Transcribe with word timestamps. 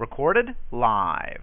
Recorded 0.00 0.54
live. 0.72 1.42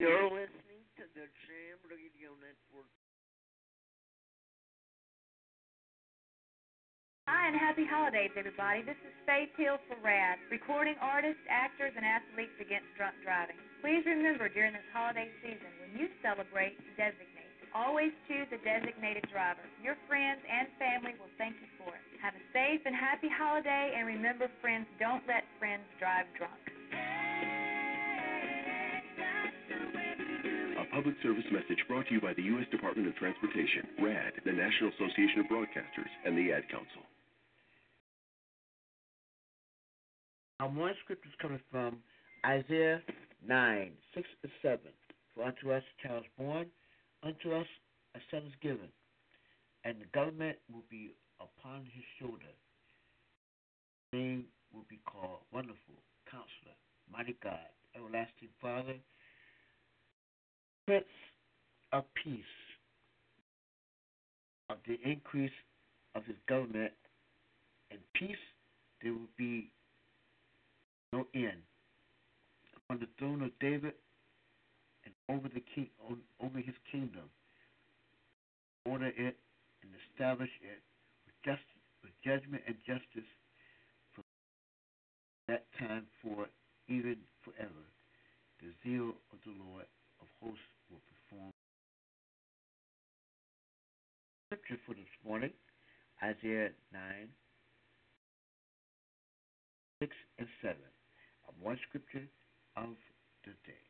You're 0.00 0.24
listening 0.24 0.61
Hi 7.42 7.50
and 7.50 7.58
happy 7.58 7.82
holidays, 7.82 8.30
everybody. 8.38 8.86
This 8.86 8.94
is 9.02 9.10
Faith 9.26 9.50
Hill 9.58 9.74
for 9.90 9.98
RAD, 9.98 10.38
recording 10.46 10.94
artists, 11.02 11.42
actors, 11.50 11.90
and 11.98 12.06
athletes 12.06 12.54
against 12.62 12.86
drunk 12.94 13.18
driving. 13.26 13.58
Please 13.82 14.06
remember 14.06 14.46
during 14.46 14.70
this 14.70 14.86
holiday 14.94 15.26
season, 15.42 15.66
when 15.82 15.90
you 15.98 16.06
celebrate, 16.22 16.78
designate. 16.94 17.50
Always 17.74 18.14
choose 18.30 18.46
a 18.54 18.62
designated 18.62 19.26
driver. 19.26 19.66
Your 19.82 19.98
friends 20.06 20.38
and 20.46 20.70
family 20.78 21.18
will 21.18 21.34
thank 21.34 21.58
you 21.58 21.66
for 21.82 21.90
it. 21.90 22.02
Have 22.22 22.38
a 22.38 22.44
safe 22.54 22.86
and 22.86 22.94
happy 22.94 23.26
holiday, 23.26 23.98
and 23.98 24.06
remember, 24.06 24.46
friends, 24.62 24.86
don't 25.02 25.26
let 25.26 25.42
friends 25.58 25.82
drive 25.98 26.30
drunk. 26.38 26.62
A 30.78 30.86
public 30.94 31.18
service 31.26 31.50
message 31.50 31.82
brought 31.90 32.06
to 32.06 32.14
you 32.14 32.22
by 32.22 32.38
the 32.38 32.46
U.S. 32.54 32.70
Department 32.70 33.10
of 33.10 33.18
Transportation, 33.18 33.82
RAD, 33.98 34.38
the 34.46 34.54
National 34.54 34.94
Association 34.94 35.42
of 35.42 35.50
Broadcasters, 35.50 36.12
and 36.22 36.38
the 36.38 36.54
Ad 36.54 36.70
Council. 36.70 37.02
Our 40.62 40.70
morning 40.70 40.94
script 41.02 41.26
is 41.26 41.32
coming 41.42 41.58
from 41.72 41.96
Isaiah 42.46 43.02
9, 43.44 43.90
6 44.14 44.28
and 44.44 44.52
7. 44.62 44.78
For 45.34 45.42
unto 45.42 45.72
us 45.72 45.82
a 45.82 46.06
child 46.06 46.22
is 46.22 46.30
born, 46.38 46.66
unto 47.24 47.52
us 47.52 47.66
a 48.14 48.20
son 48.30 48.44
is 48.46 48.52
given, 48.62 48.86
and 49.82 49.96
the 50.00 50.06
government 50.14 50.58
will 50.72 50.84
be 50.88 51.16
upon 51.40 51.80
his 51.92 52.04
shoulder. 52.20 52.54
His 54.12 54.20
name 54.20 54.44
will 54.72 54.86
be 54.88 55.00
called 55.04 55.40
Wonderful, 55.52 55.98
Counselor, 56.30 56.78
Mighty 57.12 57.34
God, 57.42 57.66
Everlasting 57.96 58.54
Father, 58.60 58.94
Prince 60.86 61.04
of 61.92 62.04
Peace. 62.22 62.54
Of 64.70 64.76
the 64.86 64.96
increase 65.02 65.50
of 66.14 66.24
his 66.24 66.36
government 66.48 66.92
and 67.90 67.98
peace, 68.14 68.36
there 69.02 69.12
will 69.12 69.32
be 69.36 69.72
no 71.12 71.26
end. 71.34 71.62
On 72.90 72.98
the 72.98 73.08
throne 73.18 73.42
of 73.42 73.50
David 73.60 73.94
and 75.04 75.14
over 75.28 75.48
the 75.48 75.62
king, 75.74 75.88
on, 76.08 76.18
over 76.40 76.58
his 76.58 76.74
kingdom, 76.90 77.30
order 78.84 79.06
it 79.06 79.36
and 79.82 79.90
establish 80.10 80.50
it 80.62 80.82
with 81.26 81.58
with 82.02 82.12
judgment 82.24 82.62
and 82.66 82.76
justice 82.86 83.28
from 84.14 84.24
that 85.48 85.66
time 85.78 86.06
forth, 86.22 86.50
even 86.88 87.16
forever. 87.44 87.86
The 88.60 88.70
zeal 88.82 89.14
of 89.32 89.38
the 89.44 89.54
Lord 89.64 89.86
of 90.20 90.26
hosts 90.42 90.60
will 90.90 91.02
perform. 91.06 91.50
Scripture 94.46 94.80
for 94.86 94.94
this 94.94 95.14
morning, 95.26 95.50
Isaiah 96.22 96.70
9, 96.92 97.28
6 100.00 100.16
and 100.38 100.48
7. 100.60 100.76
One 101.60 101.78
scripture 101.88 102.26
of 102.76 102.96
the 103.44 103.52
day. 103.66 103.82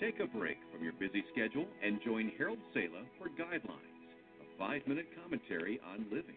Take 0.00 0.20
a 0.20 0.26
break 0.26 0.58
from 0.70 0.84
your 0.84 0.92
busy 0.92 1.24
schedule 1.32 1.66
and 1.82 1.98
join 2.04 2.32
Harold 2.36 2.58
Sala 2.74 3.06
for 3.16 3.28
Guidelines, 3.40 3.96
a 4.42 4.58
five 4.58 4.86
minute 4.86 5.06
commentary 5.22 5.80
on 5.86 6.04
living. 6.10 6.36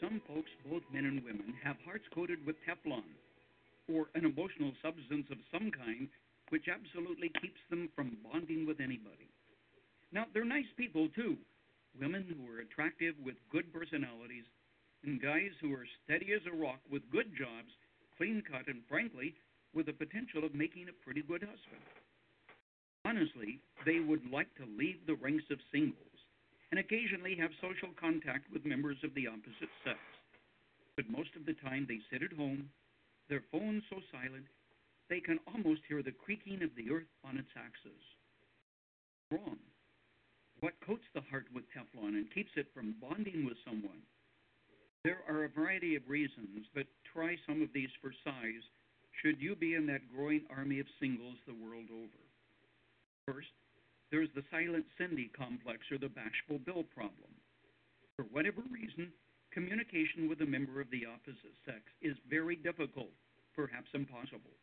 Some 0.00 0.20
folks, 0.26 0.50
both 0.68 0.82
men 0.92 1.04
and 1.04 1.22
women, 1.22 1.54
have 1.62 1.76
hearts 1.84 2.04
coated 2.12 2.44
with 2.44 2.56
Teflon 2.66 3.04
or 3.92 4.06
an 4.14 4.24
emotional 4.24 4.72
substance 4.82 5.26
of 5.30 5.38
some 5.52 5.70
kind 5.70 6.08
which 6.50 6.66
absolutely 6.68 7.30
keeps 7.40 7.60
them 7.70 7.88
from 7.94 8.16
bonding 8.24 8.66
with 8.66 8.80
anybody. 8.80 9.30
Now, 10.14 10.26
they're 10.32 10.44
nice 10.46 10.70
people, 10.76 11.08
too. 11.08 11.36
Women 12.00 12.24
who 12.30 12.46
are 12.46 12.60
attractive 12.60 13.14
with 13.24 13.34
good 13.50 13.72
personalities, 13.74 14.46
and 15.02 15.20
guys 15.20 15.50
who 15.60 15.74
are 15.74 15.86
steady 16.04 16.32
as 16.32 16.46
a 16.46 16.56
rock 16.56 16.78
with 16.90 17.10
good 17.10 17.34
jobs, 17.36 17.74
clean 18.16 18.42
cut, 18.48 18.68
and 18.68 18.82
frankly, 18.88 19.34
with 19.74 19.86
the 19.86 19.92
potential 19.92 20.44
of 20.44 20.54
making 20.54 20.86
a 20.88 21.04
pretty 21.04 21.22
good 21.22 21.42
husband. 21.42 21.82
Honestly, 23.04 23.58
they 23.84 23.98
would 23.98 24.22
like 24.30 24.48
to 24.54 24.70
leave 24.78 25.02
the 25.06 25.18
ranks 25.18 25.44
of 25.50 25.58
singles 25.72 25.98
and 26.70 26.78
occasionally 26.78 27.36
have 27.36 27.50
social 27.60 27.90
contact 28.00 28.46
with 28.52 28.64
members 28.64 28.96
of 29.02 29.14
the 29.14 29.26
opposite 29.26 29.70
sex. 29.84 29.98
But 30.96 31.10
most 31.10 31.34
of 31.36 31.44
the 31.44 31.58
time, 31.58 31.86
they 31.86 31.98
sit 32.10 32.22
at 32.22 32.32
home, 32.32 32.70
their 33.28 33.42
phones 33.50 33.82
so 33.90 33.98
silent, 34.10 34.46
they 35.10 35.20
can 35.20 35.38
almost 35.46 35.82
hear 35.88 36.02
the 36.02 36.14
creaking 36.14 36.62
of 36.62 36.70
the 36.76 36.90
earth 36.90 37.10
on 37.26 37.36
its 37.36 37.50
axis. 37.58 37.98
Wrong. 39.30 39.58
What 40.64 40.80
coats 40.80 41.04
the 41.12 41.20
heart 41.28 41.44
with 41.52 41.68
Teflon 41.76 42.16
and 42.16 42.32
keeps 42.32 42.56
it 42.56 42.72
from 42.72 42.96
bonding 42.96 43.44
with 43.44 43.60
someone? 43.68 44.00
There 45.04 45.20
are 45.28 45.44
a 45.44 45.52
variety 45.52 45.94
of 45.94 46.08
reasons, 46.08 46.64
but 46.72 46.86
try 47.12 47.36
some 47.46 47.60
of 47.60 47.68
these 47.74 47.92
for 48.00 48.16
size 48.24 48.64
should 49.20 49.42
you 49.42 49.56
be 49.56 49.74
in 49.74 49.84
that 49.92 50.08
growing 50.08 50.40
army 50.48 50.80
of 50.80 50.86
singles 50.98 51.36
the 51.44 51.52
world 51.52 51.92
over. 51.92 52.22
First, 53.28 53.52
there's 54.10 54.32
the 54.34 54.42
silent 54.50 54.86
Cindy 54.96 55.30
complex 55.36 55.84
or 55.92 55.98
the 55.98 56.08
bashful 56.08 56.56
Bill 56.64 56.88
problem. 56.96 57.36
For 58.16 58.24
whatever 58.32 58.64
reason, 58.72 59.12
communication 59.52 60.30
with 60.30 60.40
a 60.40 60.48
member 60.48 60.80
of 60.80 60.88
the 60.88 61.04
opposite 61.04 61.60
sex 61.68 61.84
is 62.00 62.16
very 62.30 62.56
difficult, 62.56 63.12
perhaps 63.54 63.92
impossible. 63.92 64.56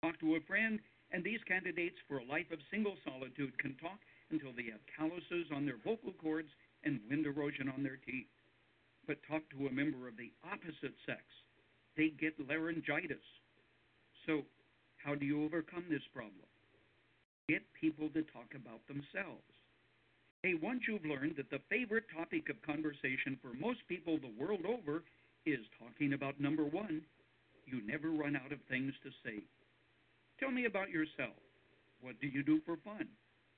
Talk 0.00 0.18
to 0.20 0.36
a 0.36 0.46
friend, 0.48 0.80
and 1.12 1.24
these 1.24 1.42
candidates 1.46 1.96
for 2.06 2.18
a 2.18 2.24
life 2.24 2.50
of 2.52 2.58
single 2.70 2.94
solitude 3.04 3.56
can 3.58 3.74
talk 3.76 3.98
until 4.30 4.52
they 4.54 4.70
have 4.70 4.80
calluses 4.96 5.50
on 5.54 5.66
their 5.66 5.78
vocal 5.84 6.12
cords 6.22 6.48
and 6.84 7.00
wind 7.10 7.26
erosion 7.26 7.68
on 7.68 7.82
their 7.82 7.98
teeth. 8.06 8.30
But 9.06 9.18
talk 9.26 9.42
to 9.50 9.66
a 9.66 9.72
member 9.72 10.06
of 10.06 10.16
the 10.16 10.30
opposite 10.46 10.94
sex, 11.06 11.22
they 11.96 12.10
get 12.10 12.38
laryngitis. 12.38 13.24
So, 14.26 14.42
how 15.02 15.14
do 15.14 15.26
you 15.26 15.44
overcome 15.44 15.84
this 15.90 16.04
problem? 16.14 16.46
Get 17.48 17.62
people 17.80 18.08
to 18.10 18.22
talk 18.30 18.54
about 18.54 18.86
themselves. 18.86 19.50
Hey, 20.42 20.54
once 20.54 20.82
you've 20.86 21.04
learned 21.04 21.34
that 21.36 21.50
the 21.50 21.60
favorite 21.68 22.04
topic 22.14 22.48
of 22.48 22.62
conversation 22.62 23.36
for 23.42 23.52
most 23.58 23.80
people 23.88 24.18
the 24.18 24.32
world 24.38 24.64
over 24.64 25.02
is 25.44 25.60
talking 25.78 26.12
about 26.12 26.40
number 26.40 26.64
one, 26.64 27.02
you 27.66 27.82
never 27.86 28.10
run 28.10 28.36
out 28.36 28.52
of 28.52 28.58
things 28.68 28.92
to 29.02 29.10
say. 29.24 29.42
Tell 30.40 30.50
me 30.50 30.64
about 30.64 30.88
yourself. 30.88 31.36
What 32.00 32.18
do 32.20 32.26
you 32.26 32.42
do 32.42 32.60
for 32.64 32.78
fun? 32.82 33.06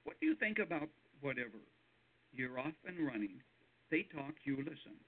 What 0.02 0.18
do 0.20 0.26
you 0.26 0.34
think 0.34 0.58
about 0.58 0.88
whatever? 1.20 1.62
You're 2.34 2.58
off 2.58 2.74
and 2.84 3.06
running. 3.06 3.40
They 3.90 4.02
talk, 4.12 4.34
you 4.44 4.56
listen. 4.56 4.98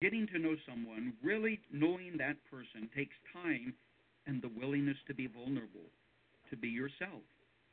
Getting 0.00 0.26
to 0.28 0.40
know 0.40 0.56
someone, 0.68 1.12
really 1.22 1.60
knowing 1.72 2.16
that 2.18 2.36
person, 2.50 2.90
takes 2.94 3.14
time 3.32 3.72
and 4.26 4.42
the 4.42 4.50
willingness 4.58 4.96
to 5.06 5.14
be 5.14 5.28
vulnerable, 5.28 5.86
to 6.50 6.56
be 6.56 6.68
yourself, 6.68 7.22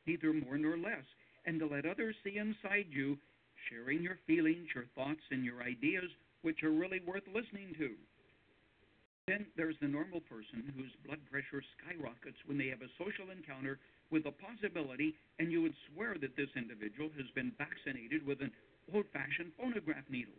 neither 0.06 0.32
more 0.32 0.56
nor 0.56 0.78
less, 0.78 1.04
and 1.46 1.58
to 1.58 1.66
let 1.66 1.86
others 1.86 2.14
see 2.22 2.38
inside 2.38 2.86
you, 2.88 3.18
sharing 3.68 4.00
your 4.00 4.18
feelings, 4.28 4.68
your 4.74 4.84
thoughts, 4.94 5.22
and 5.32 5.44
your 5.44 5.60
ideas, 5.62 6.10
which 6.42 6.62
are 6.62 6.70
really 6.70 7.00
worth 7.04 7.24
listening 7.34 7.74
to. 7.78 7.90
Then 9.26 9.46
there's 9.56 9.76
the 9.80 9.88
normal 9.88 10.20
person 10.20 10.72
whose 10.76 10.90
blood 11.06 11.20
pressure 11.30 11.62
skyrockets 11.78 12.38
when 12.46 12.58
they 12.58 12.68
have 12.68 12.82
a 12.82 12.90
social 12.98 13.30
encounter 13.30 13.78
with 14.10 14.26
a 14.26 14.34
possibility, 14.34 15.14
and 15.38 15.52
you 15.52 15.62
would 15.62 15.74
swear 15.90 16.16
that 16.20 16.36
this 16.36 16.50
individual 16.56 17.10
has 17.16 17.30
been 17.34 17.52
vaccinated 17.58 18.26
with 18.26 18.40
an 18.40 18.50
old 18.92 19.06
fashioned 19.12 19.52
phonograph 19.56 20.04
needle. 20.10 20.34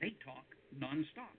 They 0.00 0.14
talk 0.24 0.46
nonstop. 0.78 1.34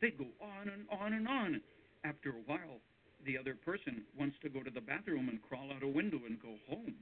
They 0.00 0.10
go 0.10 0.26
on 0.40 0.68
and 0.68 0.86
on 0.88 1.12
and 1.12 1.28
on. 1.28 1.60
After 2.04 2.30
a 2.30 2.44
while, 2.46 2.80
the 3.26 3.36
other 3.36 3.54
person 3.54 4.02
wants 4.16 4.36
to 4.42 4.48
go 4.48 4.62
to 4.62 4.70
the 4.70 4.80
bathroom 4.80 5.28
and 5.28 5.42
crawl 5.42 5.68
out 5.72 5.82
a 5.82 5.88
window 5.88 6.20
and 6.24 6.40
go 6.40 6.56
home. 6.68 6.94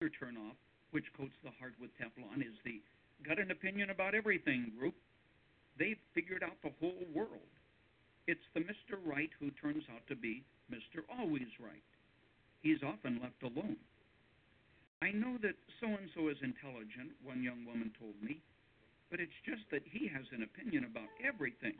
Another 0.00 0.14
turnoff, 0.14 0.54
which 0.92 1.06
coats 1.16 1.34
the 1.42 1.50
heart 1.58 1.74
with 1.80 1.90
Teflon, 1.98 2.42
is 2.42 2.54
the 2.64 2.80
got 3.26 3.38
an 3.38 3.50
opinion 3.50 3.90
about 3.90 4.14
everything 4.14 4.72
group. 4.78 4.94
They've 5.78 6.00
figured 6.14 6.42
out 6.42 6.60
the 6.62 6.72
whole 6.80 7.06
world. 7.14 7.50
It's 8.26 8.44
the 8.54 8.60
Mr. 8.60 9.00
Right 9.04 9.30
who 9.40 9.50
turns 9.50 9.84
out 9.92 10.06
to 10.08 10.16
be 10.16 10.44
Mr. 10.70 11.02
Always 11.18 11.50
Right. 11.58 11.82
He's 12.62 12.82
often 12.82 13.18
left 13.20 13.42
alone. 13.42 13.76
I 15.02 15.10
know 15.10 15.34
that 15.42 15.58
so 15.80 15.88
and 15.88 16.06
so 16.14 16.28
is 16.28 16.38
intelligent, 16.42 17.10
one 17.24 17.42
young 17.42 17.66
woman 17.66 17.90
told 17.98 18.14
me, 18.22 18.38
but 19.10 19.18
it's 19.18 19.34
just 19.44 19.66
that 19.74 19.82
he 19.82 20.06
has 20.06 20.22
an 20.30 20.46
opinion 20.46 20.84
about 20.86 21.10
everything. 21.18 21.74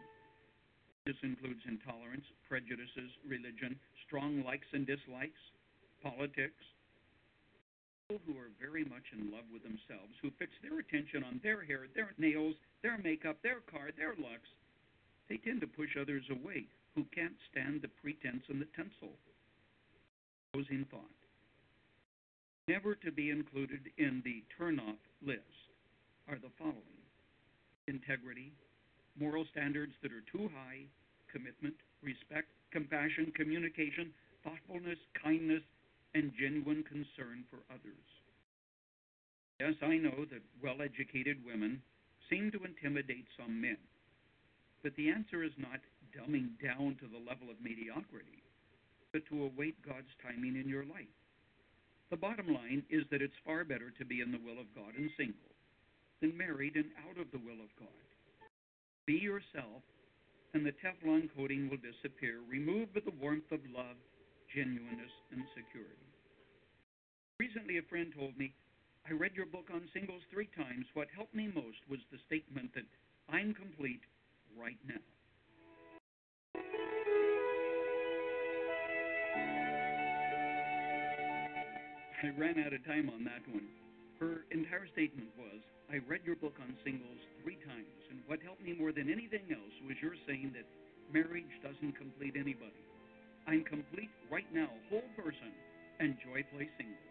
This 1.06 1.14
includes 1.22 1.62
intolerance, 1.66 2.26
prejudices, 2.48 3.14
religion, 3.26 3.78
strong 4.06 4.42
likes 4.42 4.66
and 4.72 4.86
dislikes, 4.86 5.38
politics. 6.02 6.66
Who 8.12 8.36
are 8.36 8.52
very 8.60 8.84
much 8.84 9.08
in 9.16 9.32
love 9.32 9.48
with 9.50 9.62
themselves, 9.62 10.12
who 10.20 10.30
fix 10.38 10.52
their 10.60 10.78
attention 10.78 11.24
on 11.24 11.40
their 11.42 11.64
hair, 11.64 11.88
their 11.94 12.12
nails, 12.18 12.54
their 12.82 12.98
makeup, 12.98 13.38
their 13.42 13.60
car, 13.70 13.88
their 13.96 14.12
looks, 14.20 14.52
they 15.28 15.38
tend 15.38 15.62
to 15.62 15.66
push 15.66 15.96
others 15.96 16.24
away 16.30 16.66
who 16.94 17.06
can't 17.14 17.32
stand 17.50 17.80
the 17.80 17.88
pretense 17.88 18.44
and 18.48 18.60
the 18.60 18.68
tinsel. 18.76 19.16
Closing 20.52 20.84
thought. 20.90 21.16
Never 22.68 22.94
to 22.96 23.10
be 23.10 23.30
included 23.30 23.88
in 23.96 24.20
the 24.24 24.44
turn-off 24.58 25.00
list 25.24 25.72
are 26.28 26.36
the 26.36 26.52
following 26.58 27.00
integrity, 27.88 28.52
moral 29.18 29.46
standards 29.50 29.92
that 30.02 30.12
are 30.12 30.24
too 30.30 30.50
high, 30.54 30.84
commitment, 31.32 31.74
respect, 32.02 32.48
compassion, 32.70 33.32
communication, 33.34 34.12
thoughtfulness, 34.44 34.98
kindness, 35.22 35.62
and 36.14 36.32
genuine 36.38 36.84
concern 36.84 37.44
for 37.48 37.64
others. 37.72 38.08
Yes, 39.60 39.74
I 39.82 39.96
know 39.96 40.26
that 40.30 40.42
well 40.62 40.82
educated 40.82 41.38
women 41.44 41.80
seem 42.28 42.50
to 42.50 42.64
intimidate 42.64 43.26
some 43.38 43.60
men, 43.60 43.78
but 44.82 44.94
the 44.96 45.08
answer 45.08 45.44
is 45.44 45.52
not 45.56 45.80
dumbing 46.10 46.58
down 46.60 46.96
to 47.00 47.06
the 47.08 47.22
level 47.22 47.48
of 47.48 47.62
mediocrity, 47.62 48.42
but 49.12 49.24
to 49.30 49.44
await 49.44 49.76
God's 49.86 50.10
timing 50.22 50.56
in 50.56 50.68
your 50.68 50.84
life. 50.84 51.14
The 52.10 52.16
bottom 52.20 52.52
line 52.52 52.82
is 52.90 53.04
that 53.10 53.22
it's 53.22 53.44
far 53.44 53.64
better 53.64 53.90
to 53.96 54.04
be 54.04 54.20
in 54.20 54.32
the 54.32 54.42
will 54.44 54.60
of 54.60 54.68
God 54.74 54.92
and 54.98 55.08
single 55.16 55.52
than 56.20 56.36
married 56.36 56.76
and 56.76 56.92
out 57.08 57.18
of 57.20 57.30
the 57.32 57.40
will 57.40 57.60
of 57.62 57.72
God. 57.78 58.04
Be 59.06 59.14
yourself, 59.14 59.82
and 60.54 60.64
the 60.64 60.76
Teflon 60.78 61.30
coating 61.34 61.70
will 61.70 61.80
disappear, 61.80 62.38
removed 62.48 62.94
with 62.94 63.04
the 63.04 63.18
warmth 63.20 63.50
of 63.50 63.60
love, 63.74 63.96
genuineness, 64.54 65.12
and 65.32 65.42
security. 65.56 66.08
Recently, 67.40 67.78
a 67.78 67.82
friend 67.88 68.12
told 68.16 68.36
me, 68.36 68.54
I 69.08 69.12
read 69.12 69.32
your 69.34 69.46
book 69.46 69.66
on 69.72 69.88
singles 69.92 70.22
three 70.30 70.48
times. 70.54 70.86
What 70.94 71.08
helped 71.14 71.34
me 71.34 71.50
most 71.52 71.82
was 71.90 71.98
the 72.12 72.18
statement 72.26 72.70
that 72.74 72.86
I'm 73.28 73.54
complete 73.54 74.02
right 74.56 74.78
now. 74.86 75.02
I 82.22 82.30
ran 82.38 82.62
out 82.62 82.72
of 82.72 82.84
time 82.86 83.10
on 83.10 83.24
that 83.24 83.42
one. 83.50 83.66
Her 84.20 84.46
entire 84.52 84.86
statement 84.92 85.34
was 85.34 85.58
I 85.90 85.98
read 86.06 86.20
your 86.24 86.36
book 86.36 86.54
on 86.62 86.76
singles 86.84 87.18
three 87.42 87.58
times, 87.66 88.00
and 88.10 88.20
what 88.30 88.38
helped 88.40 88.62
me 88.62 88.72
more 88.78 88.92
than 88.92 89.10
anything 89.10 89.50
else 89.50 89.74
was 89.82 89.96
your 90.00 90.14
saying 90.28 90.54
that 90.54 90.62
marriage 91.12 91.50
doesn't 91.60 91.98
complete 91.98 92.38
anybody. 92.38 92.91
I'm 93.46 93.64
complete 93.64 94.10
right 94.30 94.46
now, 94.54 94.68
whole 94.88 95.08
person, 95.16 95.50
and 95.98 96.14
joyfully 96.22 96.70
single. 96.78 97.02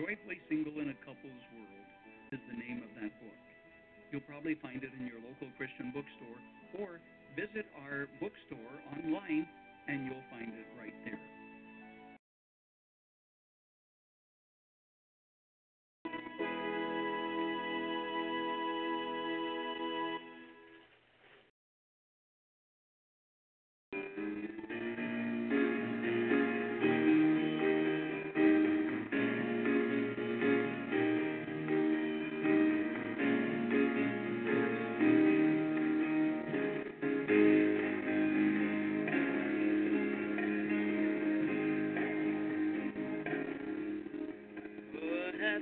Joyfully 0.00 0.40
Single 0.48 0.76
in 0.80 0.92
a 0.92 0.96
Couple's 1.04 1.44
World 1.56 1.88
is 2.32 2.40
the 2.52 2.56
name 2.56 2.84
of 2.84 2.90
that 3.00 3.12
book. 3.20 3.40
You'll 4.12 4.28
probably 4.28 4.54
find 4.60 4.82
it 4.84 4.92
in 4.98 5.06
your 5.06 5.20
local 5.24 5.48
Christian 5.56 5.92
bookstore, 5.92 6.40
or 6.80 7.00
visit 7.36 7.66
our 7.84 8.08
bookstore 8.20 8.76
online 8.92 9.46
and 9.88 10.04
you'll 10.06 10.28
find 10.30 10.52
it 10.52 10.66
right 10.80 10.94
there. 11.04 11.35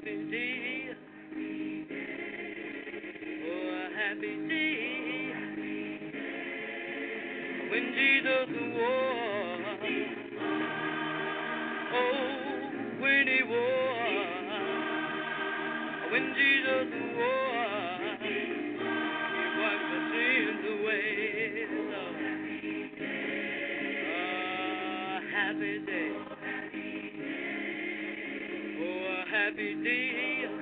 Happy 0.05 0.31
day. 0.31 0.91
A 3.47 3.89
happy 3.97 4.37
day. 4.49 5.33
When 7.71 7.85
Jesus 7.95 8.49
was. 8.77 9.34
Happy 29.55 29.75
day. 29.85 30.53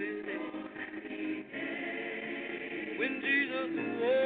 happy 0.00 1.44
day. 1.52 2.98
When 2.98 3.20
Jesus 3.22 4.00
walked. 4.00 4.23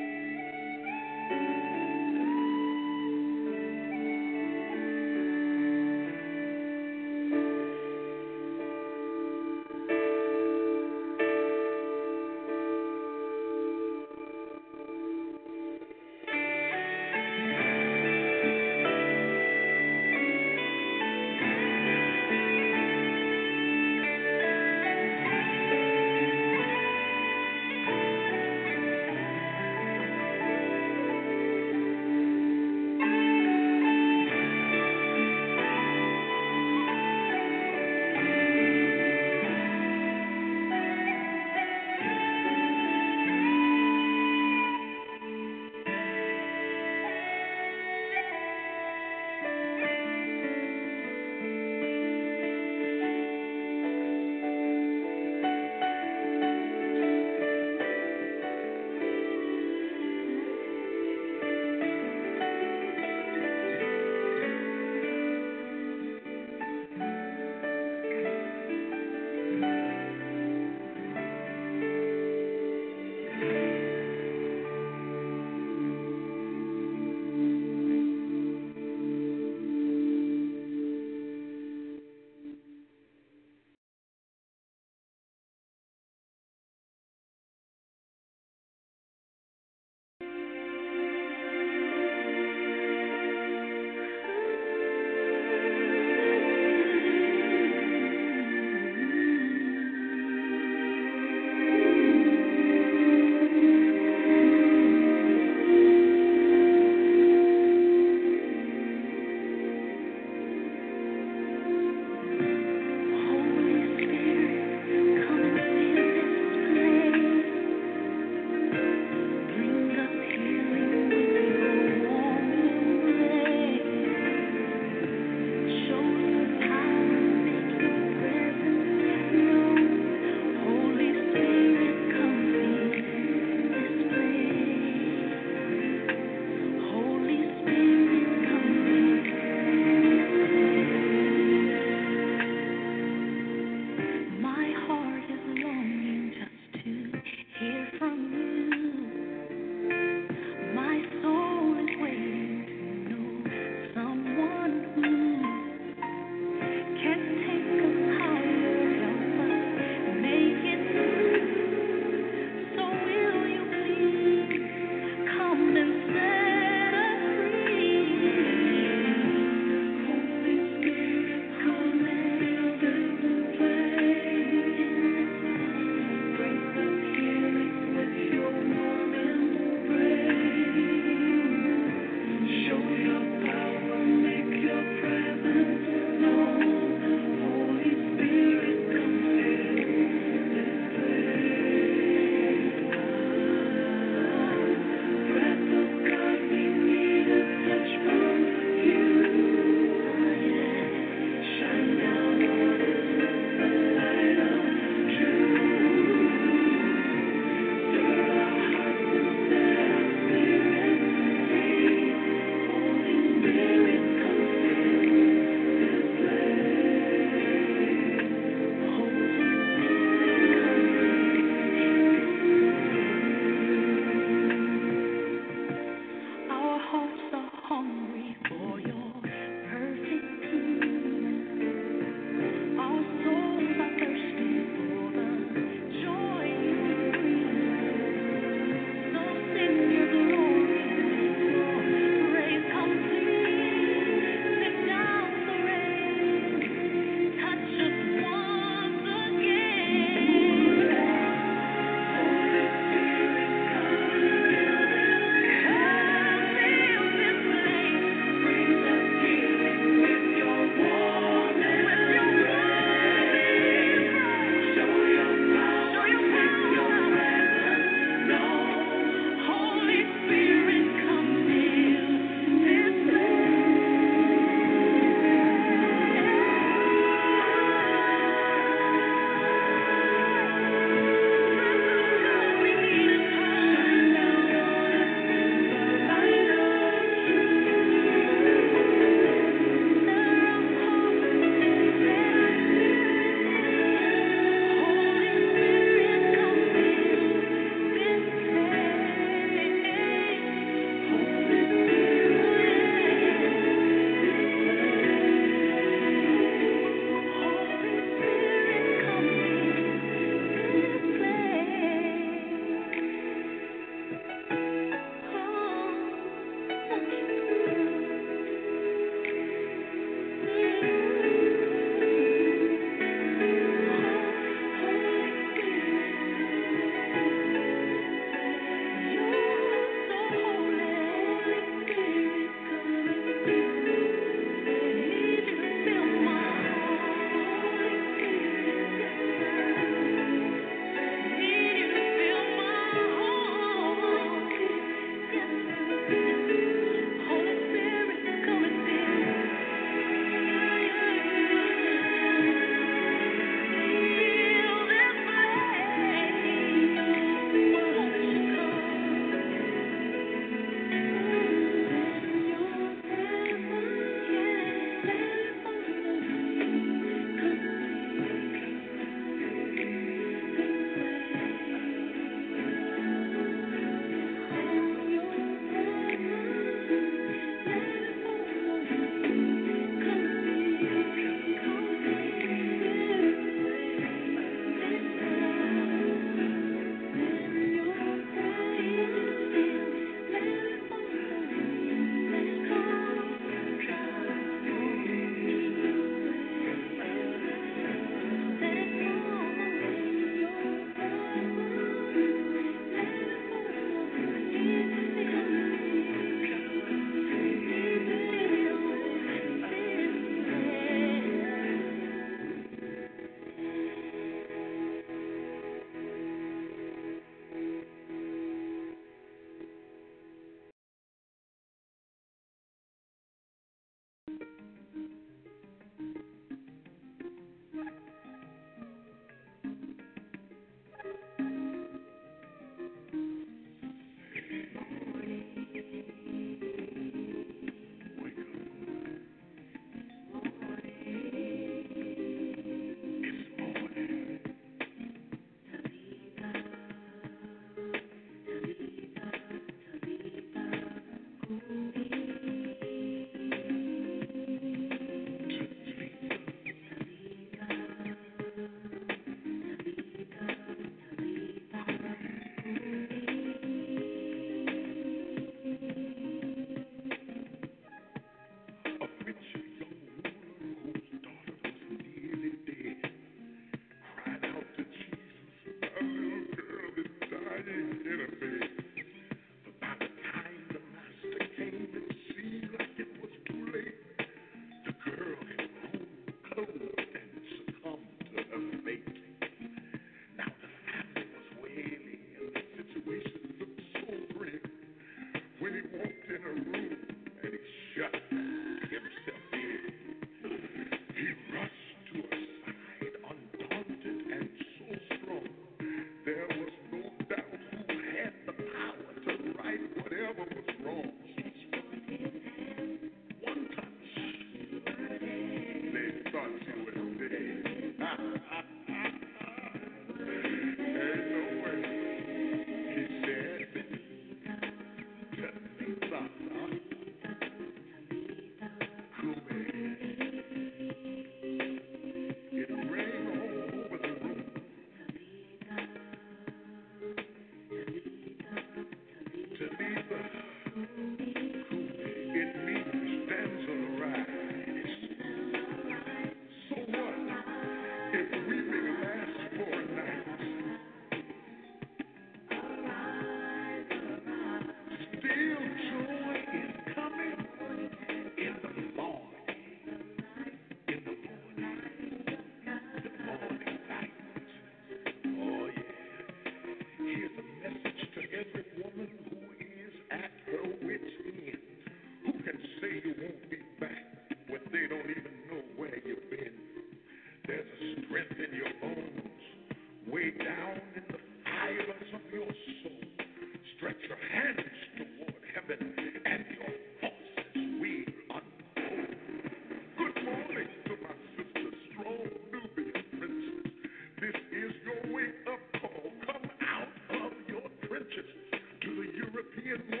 European 599.59 600.00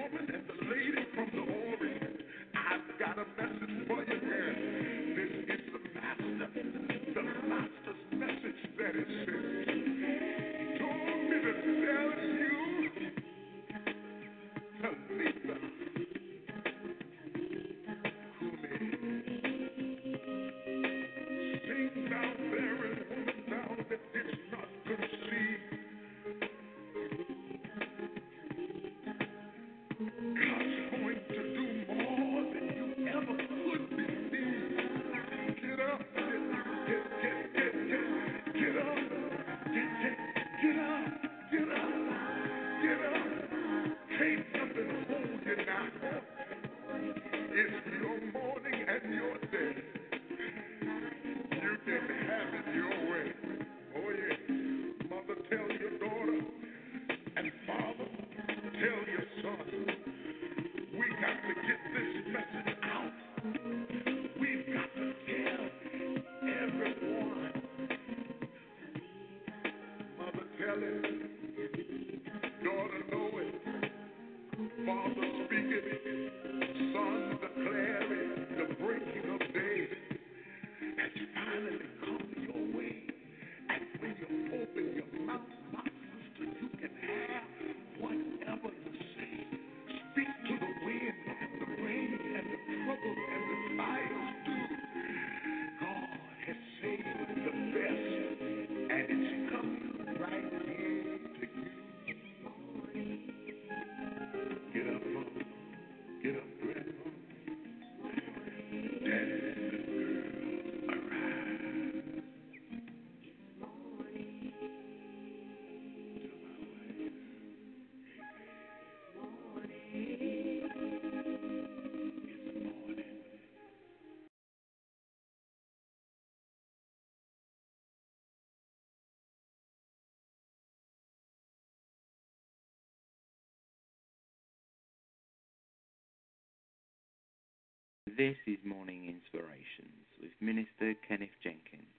Morning 138.63 139.07
Inspirations 139.07 140.05
with 140.21 140.31
Minister 140.39 140.93
Kenneth 141.07 141.35
Jenkins. 141.43 141.90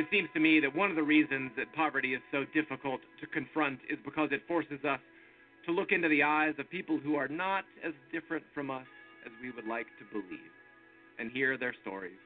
It 0.00 0.06
seems 0.10 0.30
to 0.32 0.40
me 0.40 0.60
that 0.60 0.74
one 0.74 0.88
of 0.88 0.96
the 0.96 1.02
reasons 1.02 1.50
that 1.58 1.70
poverty 1.74 2.14
is 2.14 2.22
so 2.32 2.46
difficult 2.54 3.02
to 3.20 3.26
confront 3.26 3.80
is 3.90 3.98
because 4.02 4.30
it 4.32 4.40
forces 4.48 4.82
us 4.82 4.98
to 5.66 5.72
look 5.72 5.92
into 5.92 6.08
the 6.08 6.22
eyes 6.22 6.54
of 6.58 6.70
people 6.70 6.98
who 6.98 7.16
are 7.16 7.28
not 7.28 7.64
as 7.86 7.92
different 8.10 8.42
from 8.54 8.70
us 8.70 8.86
as 9.26 9.32
we 9.42 9.50
would 9.50 9.66
like 9.66 9.84
to 9.98 10.06
believe, 10.10 10.54
and 11.18 11.30
hear 11.30 11.58
their 11.58 11.74
stories, 11.82 12.16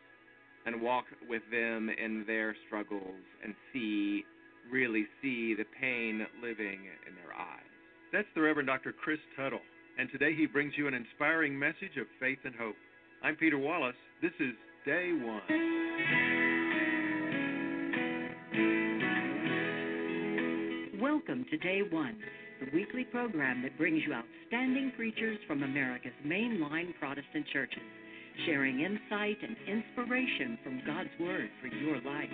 and 0.67 0.81
walk 0.81 1.07
with 1.29 1.43
them 1.51 1.91
in 1.91 2.23
their 2.29 2.55
struggles, 2.69 3.25
and 3.43 3.57
see, 3.73 4.23
really 4.71 5.07
see 5.21 5.55
the 5.55 5.67
pain 5.81 6.25
living 6.41 6.87
in 7.09 7.15
their 7.17 7.35
eyes. 7.37 7.73
That's 8.13 8.29
the 8.37 8.43
Reverend 8.43 8.69
Dr. 8.69 8.93
Chris 8.93 9.19
Tuttle, 9.37 9.59
and 9.99 10.09
today 10.13 10.33
he 10.33 10.47
brings 10.47 10.75
you 10.77 10.87
an 10.87 10.95
inspiring 10.95 11.59
message 11.59 11.99
of 12.01 12.07
faith 12.21 12.39
and 12.45 12.55
hope. 12.55 12.77
I'm 13.25 13.35
Peter 13.35 13.59
Wallace. 13.59 13.97
This 14.23 14.33
is 14.39 14.55
Day 14.87 15.11
One. 15.11 16.24
Welcome 21.01 21.45
to 21.51 21.57
Day 21.57 21.81
One, 21.91 22.17
the 22.61 22.71
weekly 22.73 23.03
program 23.03 23.63
that 23.63 23.77
brings 23.77 24.03
you 24.07 24.15
outstanding 24.15 24.93
preachers 24.97 25.39
from 25.49 25.65
America's 25.65 26.13
mainline 26.25 26.95
Protestant 27.01 27.47
churches, 27.53 27.83
sharing 28.47 28.81
insight 28.81 29.39
and 29.43 29.57
inspiration 29.67 30.57
from 30.63 30.83
God's 30.87 31.11
Word 31.19 31.51
for 31.61 31.67
your 31.67 31.97
life. 32.03 32.31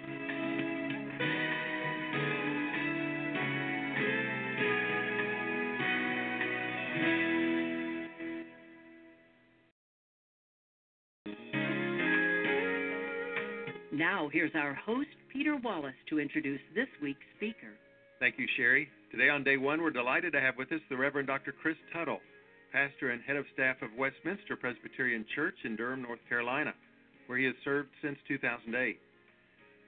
Here's 14.32 14.54
our 14.54 14.74
host, 14.74 15.08
Peter 15.32 15.56
Wallace, 15.56 15.94
to 16.08 16.20
introduce 16.20 16.60
this 16.74 16.88
week's 17.02 17.26
speaker. 17.36 17.74
Thank 18.18 18.38
you, 18.38 18.46
Sherry. 18.56 18.88
Today 19.10 19.28
on 19.28 19.42
day 19.42 19.56
one, 19.56 19.82
we're 19.82 19.90
delighted 19.90 20.32
to 20.34 20.40
have 20.40 20.56
with 20.56 20.70
us 20.72 20.80
the 20.88 20.96
Reverend 20.96 21.26
Dr. 21.26 21.52
Chris 21.52 21.76
Tuttle, 21.92 22.20
pastor 22.72 23.10
and 23.10 23.22
head 23.22 23.36
of 23.36 23.44
staff 23.52 23.76
of 23.82 23.90
Westminster 23.98 24.56
Presbyterian 24.56 25.24
Church 25.34 25.56
in 25.64 25.74
Durham, 25.74 26.02
North 26.02 26.20
Carolina, 26.28 26.72
where 27.26 27.38
he 27.38 27.44
has 27.44 27.54
served 27.64 27.88
since 28.02 28.18
2008. 28.28 28.98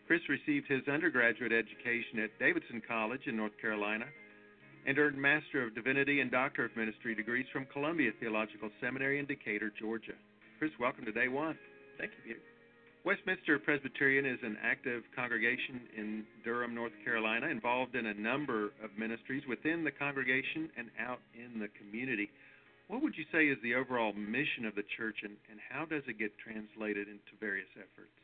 Chris 0.07 0.20
received 0.28 0.66
his 0.68 0.83
undergraduate 0.88 1.52
education 1.52 2.18
at 2.24 2.37
Davidson 2.38 2.83
College 2.87 3.22
in 3.26 3.37
North 3.37 3.57
Carolina 3.61 4.07
and 4.87 4.98
earned 4.98 5.16
Master 5.16 5.62
of 5.62 5.74
Divinity 5.74 6.20
and 6.20 6.31
Doctor 6.31 6.64
of 6.64 6.76
Ministry 6.76 7.14
degrees 7.14 7.46
from 7.52 7.66
Columbia 7.72 8.11
Theological 8.18 8.70
Seminary 8.81 9.20
in 9.20 9.26
Decatur, 9.26 9.72
Georgia. 9.78 10.18
Chris, 10.59 10.72
welcome 10.81 11.05
to 11.05 11.12
day 11.12 11.28
one. 11.28 11.57
Thank 11.98 12.11
you, 12.18 12.35
Peter. 12.35 12.51
Westminster 13.04 13.58
Presbyterian 13.58 14.24
is 14.24 14.38
an 14.44 14.56
active 14.62 15.02
congregation 15.16 15.82
in 15.96 16.24
Durham, 16.44 16.72
North 16.72 16.92
Carolina, 17.04 17.48
involved 17.48 17.96
in 17.96 18.06
a 18.06 18.14
number 18.14 18.66
of 18.82 18.96
ministries 18.96 19.42
within 19.48 19.82
the 19.82 19.90
congregation 19.90 20.70
and 20.76 20.88
out 21.00 21.18
in 21.34 21.58
the 21.58 21.66
community. 21.78 22.30
What 22.86 23.02
would 23.02 23.14
you 23.16 23.24
say 23.32 23.48
is 23.48 23.58
the 23.60 23.74
overall 23.74 24.12
mission 24.12 24.66
of 24.66 24.76
the 24.76 24.84
church, 24.96 25.16
and, 25.24 25.32
and 25.50 25.58
how 25.68 25.84
does 25.84 26.04
it 26.06 26.16
get 26.18 26.30
translated 26.38 27.08
into 27.08 27.34
various 27.40 27.66
efforts? 27.74 28.14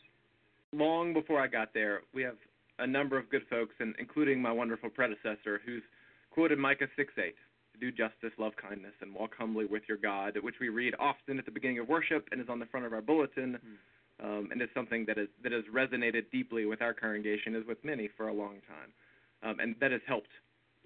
Long 0.72 1.12
before 1.12 1.40
I 1.40 1.48
got 1.48 1.74
there, 1.74 2.02
we 2.14 2.22
have 2.22 2.36
a 2.78 2.86
number 2.86 3.18
of 3.18 3.28
good 3.30 3.42
folks, 3.50 3.74
and 3.80 3.96
including 3.98 4.40
my 4.40 4.52
wonderful 4.52 4.90
predecessor, 4.90 5.60
who's 5.66 5.82
quoted 6.30 6.58
Micah 6.58 6.88
6:8, 6.96 7.34
"Do 7.80 7.90
justice, 7.90 8.32
love 8.38 8.54
kindness, 8.54 8.94
and 9.00 9.12
walk 9.12 9.34
humbly 9.34 9.64
with 9.64 9.88
your 9.88 9.98
God," 9.98 10.36
which 10.38 10.60
we 10.60 10.68
read 10.68 10.94
often 11.00 11.40
at 11.40 11.46
the 11.46 11.50
beginning 11.50 11.80
of 11.80 11.88
worship 11.88 12.28
and 12.30 12.40
is 12.40 12.48
on 12.48 12.60
the 12.60 12.66
front 12.66 12.86
of 12.86 12.92
our 12.92 13.02
bulletin. 13.02 13.54
Hmm. 13.54 13.74
Um, 14.22 14.48
and 14.50 14.60
it's 14.60 14.72
something 14.74 15.04
that 15.06 15.18
is 15.18 15.28
that 15.42 15.52
has 15.52 15.64
resonated 15.72 16.24
deeply 16.32 16.66
with 16.66 16.82
our 16.82 16.92
congregation, 16.92 17.54
as 17.54 17.64
with 17.66 17.82
many 17.84 18.08
for 18.16 18.28
a 18.28 18.32
long 18.32 18.56
time, 18.66 19.50
um, 19.50 19.60
and 19.60 19.76
that 19.80 19.92
has 19.92 20.00
helped 20.06 20.30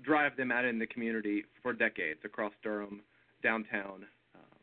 drive 0.02 0.36
them 0.36 0.50
out 0.50 0.64
in 0.64 0.78
the 0.78 0.86
community 0.86 1.44
for 1.62 1.72
decades 1.72 2.20
across 2.24 2.52
Durham, 2.62 3.00
downtown, 3.42 4.04
um, 4.34 4.58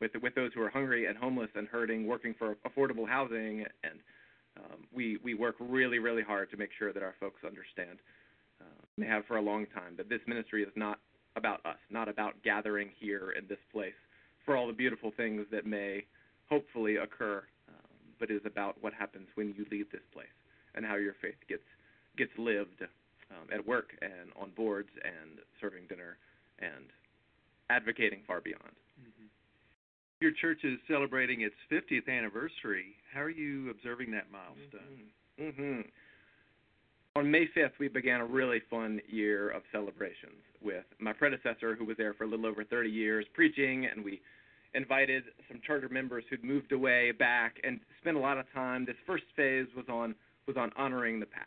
with 0.00 0.12
with 0.22 0.34
those 0.34 0.50
who 0.54 0.62
are 0.62 0.70
hungry 0.70 1.06
and 1.06 1.16
homeless 1.16 1.50
and 1.54 1.68
hurting, 1.68 2.06
working 2.06 2.34
for 2.38 2.56
affordable 2.66 3.06
housing, 3.06 3.64
and 3.84 4.00
um, 4.58 4.86
we 4.94 5.18
we 5.22 5.34
work 5.34 5.56
really 5.60 5.98
really 5.98 6.22
hard 6.22 6.50
to 6.50 6.56
make 6.56 6.70
sure 6.78 6.92
that 6.92 7.02
our 7.02 7.14
folks 7.20 7.44
understand. 7.44 7.98
Uh, 8.60 8.64
they 8.96 9.06
have 9.06 9.26
for 9.26 9.36
a 9.36 9.42
long 9.42 9.66
time 9.66 9.94
that 9.98 10.08
this 10.08 10.20
ministry 10.26 10.62
is 10.62 10.72
not 10.74 10.98
about 11.36 11.64
us, 11.66 11.76
not 11.90 12.08
about 12.08 12.32
gathering 12.42 12.88
here 12.98 13.32
in 13.38 13.46
this 13.46 13.58
place 13.70 13.92
for 14.46 14.56
all 14.56 14.66
the 14.66 14.72
beautiful 14.72 15.12
things 15.18 15.44
that 15.50 15.66
may 15.66 16.02
hopefully 16.48 16.96
occur 16.96 17.42
but 18.18 18.30
is 18.30 18.42
about 18.44 18.76
what 18.80 18.92
happens 18.92 19.28
when 19.34 19.54
you 19.56 19.66
leave 19.70 19.90
this 19.90 20.04
place 20.12 20.26
and 20.74 20.84
how 20.84 20.96
your 20.96 21.14
faith 21.20 21.38
gets 21.48 21.62
gets 22.16 22.32
lived 22.38 22.82
um, 23.30 23.48
at 23.52 23.66
work 23.66 23.90
and 24.00 24.30
on 24.40 24.50
boards 24.56 24.88
and 25.04 25.38
serving 25.60 25.84
dinner 25.88 26.16
and 26.58 26.86
advocating 27.68 28.20
far 28.26 28.40
beyond. 28.40 28.72
Mm-hmm. 29.00 29.26
Your 30.20 30.32
church 30.32 30.64
is 30.64 30.78
celebrating 30.88 31.42
its 31.42 31.54
50th 31.70 32.08
anniversary. 32.08 32.96
How 33.12 33.20
are 33.20 33.30
you 33.30 33.70
observing 33.70 34.12
that 34.12 34.26
milestone? 34.30 35.10
Mm-hmm. 35.40 35.80
On 37.16 37.30
May 37.30 37.46
5th, 37.56 37.72
we 37.78 37.88
began 37.88 38.20
a 38.20 38.26
really 38.26 38.60
fun 38.70 39.00
year 39.08 39.50
of 39.50 39.62
celebrations 39.72 40.42
with 40.62 40.84
my 40.98 41.12
predecessor, 41.12 41.74
who 41.74 41.84
was 41.84 41.96
there 41.96 42.14
for 42.14 42.24
a 42.24 42.26
little 42.26 42.46
over 42.46 42.64
30 42.64 42.90
years, 42.90 43.24
preaching, 43.34 43.86
and 43.86 44.04
we 44.04 44.20
invited 44.74 45.24
some 45.48 45.60
charter 45.66 45.88
members 45.88 46.24
who'd 46.28 46.44
moved 46.44 46.72
away 46.72 47.12
back 47.12 47.56
and 47.64 47.80
spent 48.00 48.16
a 48.16 48.20
lot 48.20 48.38
of 48.38 48.46
time. 48.52 48.84
This 48.84 48.96
first 49.06 49.24
phase 49.34 49.66
was 49.76 49.86
on 49.88 50.14
was 50.46 50.56
on 50.56 50.70
honoring 50.76 51.18
the 51.18 51.26
past, 51.26 51.46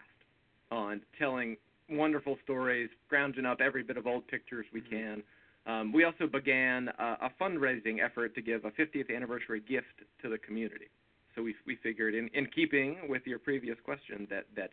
on 0.71 1.01
telling 1.17 1.55
wonderful 1.89 2.38
stories, 2.43 2.89
grounding 3.08 3.45
up 3.45 3.62
every 3.62 3.82
bit 3.82 3.97
of 3.97 4.05
old 4.05 4.27
pictures 4.27 4.65
we 4.73 4.82
can. 4.82 5.23
Um, 5.65 5.93
we 5.93 6.03
also 6.03 6.27
began 6.27 6.89
a, 6.99 7.17
a 7.21 7.32
fundraising 7.41 8.03
effort 8.03 8.36
to 8.36 8.41
give 8.41 8.65
a 8.65 8.71
50th 8.71 9.15
anniversary 9.15 9.62
gift 9.62 10.03
to 10.21 10.29
the 10.29 10.38
community. 10.38 10.89
So 11.36 11.43
we 11.43 11.55
we 11.65 11.77
figured, 11.82 12.15
in, 12.15 12.29
in 12.34 12.47
keeping 12.47 12.97
with 13.08 13.21
your 13.25 13.39
previous 13.39 13.77
question, 13.84 14.27
that 14.29 14.45
that 14.55 14.71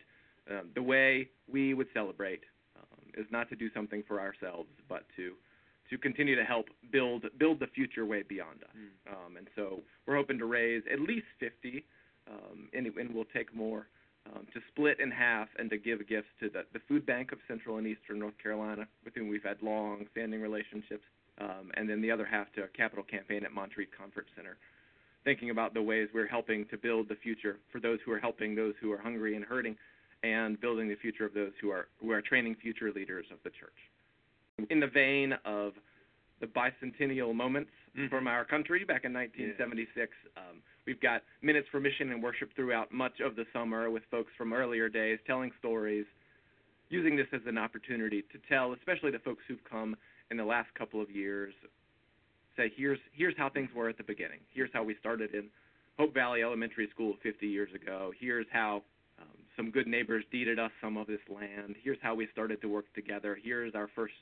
um, 0.49 0.69
the 0.75 0.83
way 0.83 1.29
we 1.51 1.73
would 1.73 1.87
celebrate 1.93 2.41
um, 2.75 3.11
is 3.17 3.25
not 3.31 3.49
to 3.49 3.55
do 3.55 3.69
something 3.73 4.03
for 4.07 4.19
ourselves, 4.19 4.69
but 4.89 5.03
to 5.15 5.33
to 5.89 5.97
continue 5.97 6.35
to 6.35 6.43
help 6.43 6.67
build 6.91 7.25
build 7.37 7.59
the 7.59 7.67
future 7.67 8.05
way 8.05 8.23
beyond 8.23 8.63
us. 8.63 8.75
Mm. 8.75 9.13
Um, 9.13 9.37
and 9.37 9.47
so 9.55 9.81
we're 10.05 10.15
hoping 10.15 10.37
to 10.39 10.45
raise 10.45 10.83
at 10.91 10.99
least 10.99 11.27
50, 11.39 11.85
um, 12.29 12.69
and, 12.73 12.87
and 12.87 13.13
we'll 13.13 13.25
take 13.33 13.53
more 13.55 13.87
um, 14.25 14.45
to 14.53 14.59
split 14.71 14.99
in 14.99 15.11
half 15.11 15.47
and 15.57 15.69
to 15.69 15.77
give 15.77 16.07
gifts 16.07 16.27
to 16.41 16.49
the, 16.49 16.63
the 16.73 16.79
Food 16.87 17.05
Bank 17.05 17.31
of 17.31 17.39
Central 17.47 17.77
and 17.77 17.87
Eastern 17.87 18.19
North 18.19 18.37
Carolina, 18.41 18.87
with 19.05 19.13
whom 19.15 19.29
we've 19.29 19.43
had 19.43 19.61
long-standing 19.61 20.41
relationships, 20.41 21.03
um, 21.39 21.71
and 21.75 21.89
then 21.89 22.01
the 22.01 22.11
other 22.11 22.25
half 22.25 22.51
to 22.53 22.63
a 22.63 22.67
capital 22.67 23.03
campaign 23.03 23.45
at 23.45 23.53
Montreat 23.53 23.89
Conference 23.97 24.29
Center, 24.35 24.57
thinking 25.23 25.49
about 25.49 25.73
the 25.73 25.81
ways 25.81 26.09
we're 26.13 26.27
helping 26.27 26.65
to 26.67 26.77
build 26.77 27.07
the 27.09 27.15
future 27.15 27.57
for 27.71 27.79
those 27.79 27.99
who 28.05 28.11
are 28.11 28.19
helping 28.19 28.55
those 28.55 28.73
who 28.81 28.91
are 28.91 28.97
hungry 28.97 29.35
and 29.35 29.45
hurting, 29.45 29.75
and 30.23 30.59
building 30.59 30.89
the 30.89 30.95
future 30.95 31.25
of 31.25 31.33
those 31.33 31.51
who 31.61 31.69
are 31.69 31.87
who 32.01 32.11
are 32.11 32.21
training 32.21 32.55
future 32.61 32.91
leaders 32.91 33.25
of 33.31 33.37
the 33.43 33.51
church 33.51 33.77
in 34.69 34.79
the 34.79 34.87
vein 34.87 35.33
of 35.45 35.73
the 36.39 36.47
bicentennial 36.47 37.33
moments 37.33 37.71
Mm-hmm. 37.97 38.13
from 38.13 38.27
our 38.27 38.45
country 38.45 38.83
back 38.85 39.05
in 39.05 39.13
1976. 39.13 40.11
Um, 40.37 40.61
we've 40.85 41.01
got 41.01 41.23
minutes 41.41 41.67
for 41.71 41.79
mission 41.79 42.11
and 42.11 42.21
worship 42.21 42.51
throughout 42.55 42.91
much 42.91 43.21
of 43.25 43.35
the 43.35 43.45
summer 43.51 43.89
with 43.89 44.03
folks 44.11 44.29
from 44.37 44.53
earlier 44.53 44.87
days 44.87 45.17
telling 45.25 45.49
stories, 45.57 46.05
using 46.89 47.15
this 47.15 47.25
as 47.33 47.41
an 47.47 47.57
opportunity 47.57 48.21
to 48.31 48.37
tell, 48.47 48.73
especially 48.73 49.09
the 49.09 49.19
folks 49.19 49.41
who've 49.47 49.63
come 49.67 49.95
in 50.29 50.37
the 50.37 50.45
last 50.45 50.67
couple 50.77 51.01
of 51.01 51.09
years, 51.09 51.55
say 52.55 52.71
here's 52.75 52.99
here's 53.13 53.33
how 53.35 53.49
things 53.49 53.69
were 53.75 53.89
at 53.89 53.97
the 53.97 54.03
beginning. 54.03 54.41
Here's 54.53 54.69
how 54.73 54.83
we 54.83 54.95
started 54.99 55.33
in 55.33 55.45
Hope 55.97 56.13
Valley 56.13 56.43
Elementary 56.43 56.87
School 56.93 57.15
50 57.23 57.47
years 57.47 57.69
ago. 57.73 58.11
Here's 58.19 58.45
how 58.51 58.83
um, 59.19 59.39
some 59.55 59.71
good 59.71 59.87
neighbors 59.87 60.23
deeded 60.31 60.59
us 60.59 60.71
some 60.83 60.97
of 60.97 61.07
this 61.07 61.21
land. 61.33 61.77
Here's 61.83 61.97
how 62.03 62.13
we 62.13 62.27
started 62.31 62.61
to 62.61 62.67
work 62.67 62.85
together. 62.93 63.39
Here's 63.41 63.73
our 63.73 63.89
first 63.95 64.13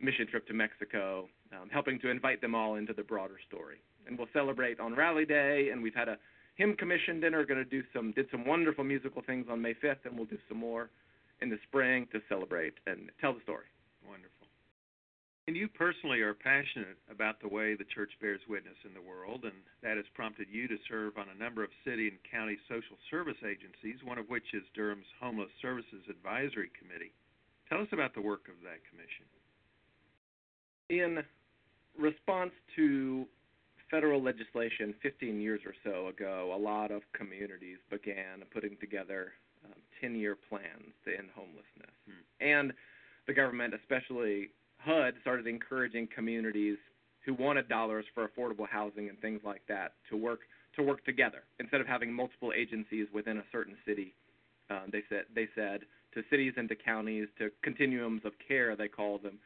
mission 0.00 0.26
trip 0.26 0.46
to 0.48 0.54
Mexico, 0.54 1.28
um, 1.52 1.68
helping 1.70 1.98
to 2.00 2.10
invite 2.10 2.40
them 2.40 2.54
all 2.54 2.76
into 2.76 2.92
the 2.92 3.02
broader 3.02 3.36
story. 3.48 3.76
And 4.06 4.18
we'll 4.18 4.28
celebrate 4.32 4.80
on 4.80 4.94
Rally 4.94 5.24
Day, 5.24 5.70
and 5.72 5.82
we've 5.82 5.94
had 5.94 6.08
a 6.08 6.18
hymn 6.56 6.76
commission 6.76 7.20
dinner. 7.20 7.44
Going 7.44 7.62
to 7.62 7.64
do 7.64 7.82
some 7.94 8.12
did 8.12 8.26
some 8.30 8.44
wonderful 8.46 8.84
musical 8.84 9.22
things 9.22 9.46
on 9.50 9.62
May 9.62 9.74
5th, 9.74 10.04
and 10.04 10.16
we'll 10.16 10.26
do 10.26 10.38
some 10.48 10.58
more 10.58 10.90
in 11.40 11.50
the 11.50 11.58
spring 11.68 12.06
to 12.12 12.20
celebrate 12.28 12.74
and 12.86 13.10
tell 13.20 13.32
the 13.32 13.40
story. 13.42 13.66
Wonderful. 14.06 14.46
And 15.46 15.56
you 15.56 15.68
personally 15.68 16.24
are 16.24 16.32
passionate 16.32 16.96
about 17.12 17.36
the 17.40 17.52
way 17.52 17.76
the 17.76 17.84
church 17.92 18.12
bears 18.20 18.40
witness 18.48 18.80
in 18.84 18.94
the 18.96 19.04
world, 19.04 19.44
and 19.44 19.60
that 19.82 20.00
has 20.00 20.08
prompted 20.14 20.48
you 20.48 20.66
to 20.68 20.80
serve 20.88 21.18
on 21.20 21.28
a 21.28 21.36
number 21.36 21.62
of 21.62 21.68
city 21.84 22.08
and 22.08 22.16
county 22.24 22.56
social 22.64 22.96
service 23.10 23.36
agencies, 23.44 24.00
one 24.04 24.16
of 24.16 24.32
which 24.32 24.56
is 24.56 24.64
Durham's 24.72 25.10
Homeless 25.20 25.52
Services 25.60 26.00
Advisory 26.08 26.72
Committee. 26.72 27.12
Tell 27.68 27.82
us 27.84 27.92
about 27.92 28.14
the 28.16 28.24
work 28.24 28.48
of 28.48 28.56
that 28.64 28.80
commission. 28.88 29.28
In 31.00 31.24
response 31.98 32.52
to 32.76 33.26
federal 33.90 34.22
legislation 34.22 34.94
15 35.02 35.40
years 35.40 35.60
or 35.66 35.74
so 35.82 36.06
ago, 36.06 36.52
a 36.54 36.60
lot 36.60 36.92
of 36.92 37.02
communities 37.12 37.78
began 37.90 38.42
putting 38.52 38.76
together 38.80 39.32
um, 39.64 39.72
10-year 40.00 40.36
plans 40.48 40.94
to 41.04 41.10
end 41.16 41.30
homelessness, 41.34 41.90
and 42.40 42.72
the 43.26 43.34
government, 43.34 43.74
especially 43.74 44.50
HUD, 44.78 45.14
started 45.20 45.48
encouraging 45.48 46.08
communities 46.14 46.76
who 47.24 47.34
wanted 47.34 47.68
dollars 47.68 48.04
for 48.14 48.28
affordable 48.28 48.68
housing 48.68 49.08
and 49.08 49.18
things 49.20 49.40
like 49.44 49.62
that 49.68 49.94
to 50.10 50.16
work 50.16 50.40
to 50.76 50.82
work 50.82 51.04
together 51.04 51.42
instead 51.58 51.80
of 51.80 51.88
having 51.88 52.12
multiple 52.12 52.52
agencies 52.54 53.08
within 53.12 53.38
a 53.38 53.44
certain 53.50 53.76
city. 53.84 54.14
Um, 54.70 54.90
they 54.92 55.02
said 55.08 55.24
they 55.34 55.48
said 55.56 55.80
to 56.14 56.22
cities 56.30 56.52
and 56.56 56.68
to 56.68 56.76
counties 56.76 57.26
to 57.38 57.50
continuums 57.62 58.22
of 58.24 58.32
care 58.46 58.76
they 58.76 58.88
call 58.88 59.18
them 59.18 59.38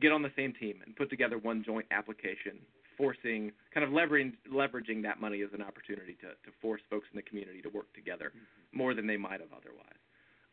get 0.00 0.12
on 0.12 0.22
the 0.22 0.32
same 0.36 0.52
team 0.52 0.80
and 0.84 0.94
put 0.94 1.10
together 1.10 1.38
one 1.38 1.64
joint 1.64 1.86
application 1.90 2.58
forcing 2.96 3.50
kind 3.72 3.82
of 3.82 3.90
leveraging 3.90 4.34
leveraging 4.52 5.02
that 5.02 5.20
money 5.20 5.42
as 5.42 5.48
an 5.54 5.62
opportunity 5.62 6.14
to 6.20 6.28
to 6.44 6.54
force 6.60 6.82
folks 6.90 7.06
in 7.12 7.16
the 7.16 7.22
community 7.22 7.62
to 7.62 7.70
work 7.70 7.92
together 7.94 8.32
more 8.72 8.94
than 8.94 9.06
they 9.06 9.16
might 9.16 9.40
have 9.40 9.52
otherwise. 9.56 10.00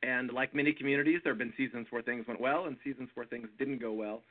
And 0.04 0.32
like 0.32 0.56
many 0.56 0.74
communities, 0.74 1.20
there 1.24 1.34
have 1.34 1.40
been 1.40 1.54
seasons 1.58 1.88
where 1.90 2.02
things 2.02 2.26
went 2.28 2.40
well 2.40 2.66
and 2.66 2.78
seasons 2.84 3.10
where 3.16 3.26
things 3.26 3.50
didn't 3.58 3.82
go 3.82 3.92
well. 3.92 4.22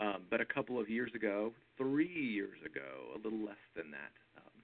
Um, 0.00 0.22
but 0.30 0.40
a 0.40 0.46
couple 0.46 0.80
of 0.80 0.88
years 0.88 1.12
ago, 1.14 1.52
three 1.76 2.08
years 2.08 2.56
ago, 2.64 3.14
a 3.14 3.18
little 3.22 3.44
less 3.44 3.60
than 3.76 3.90
that, 3.90 4.12
um, 4.38 4.62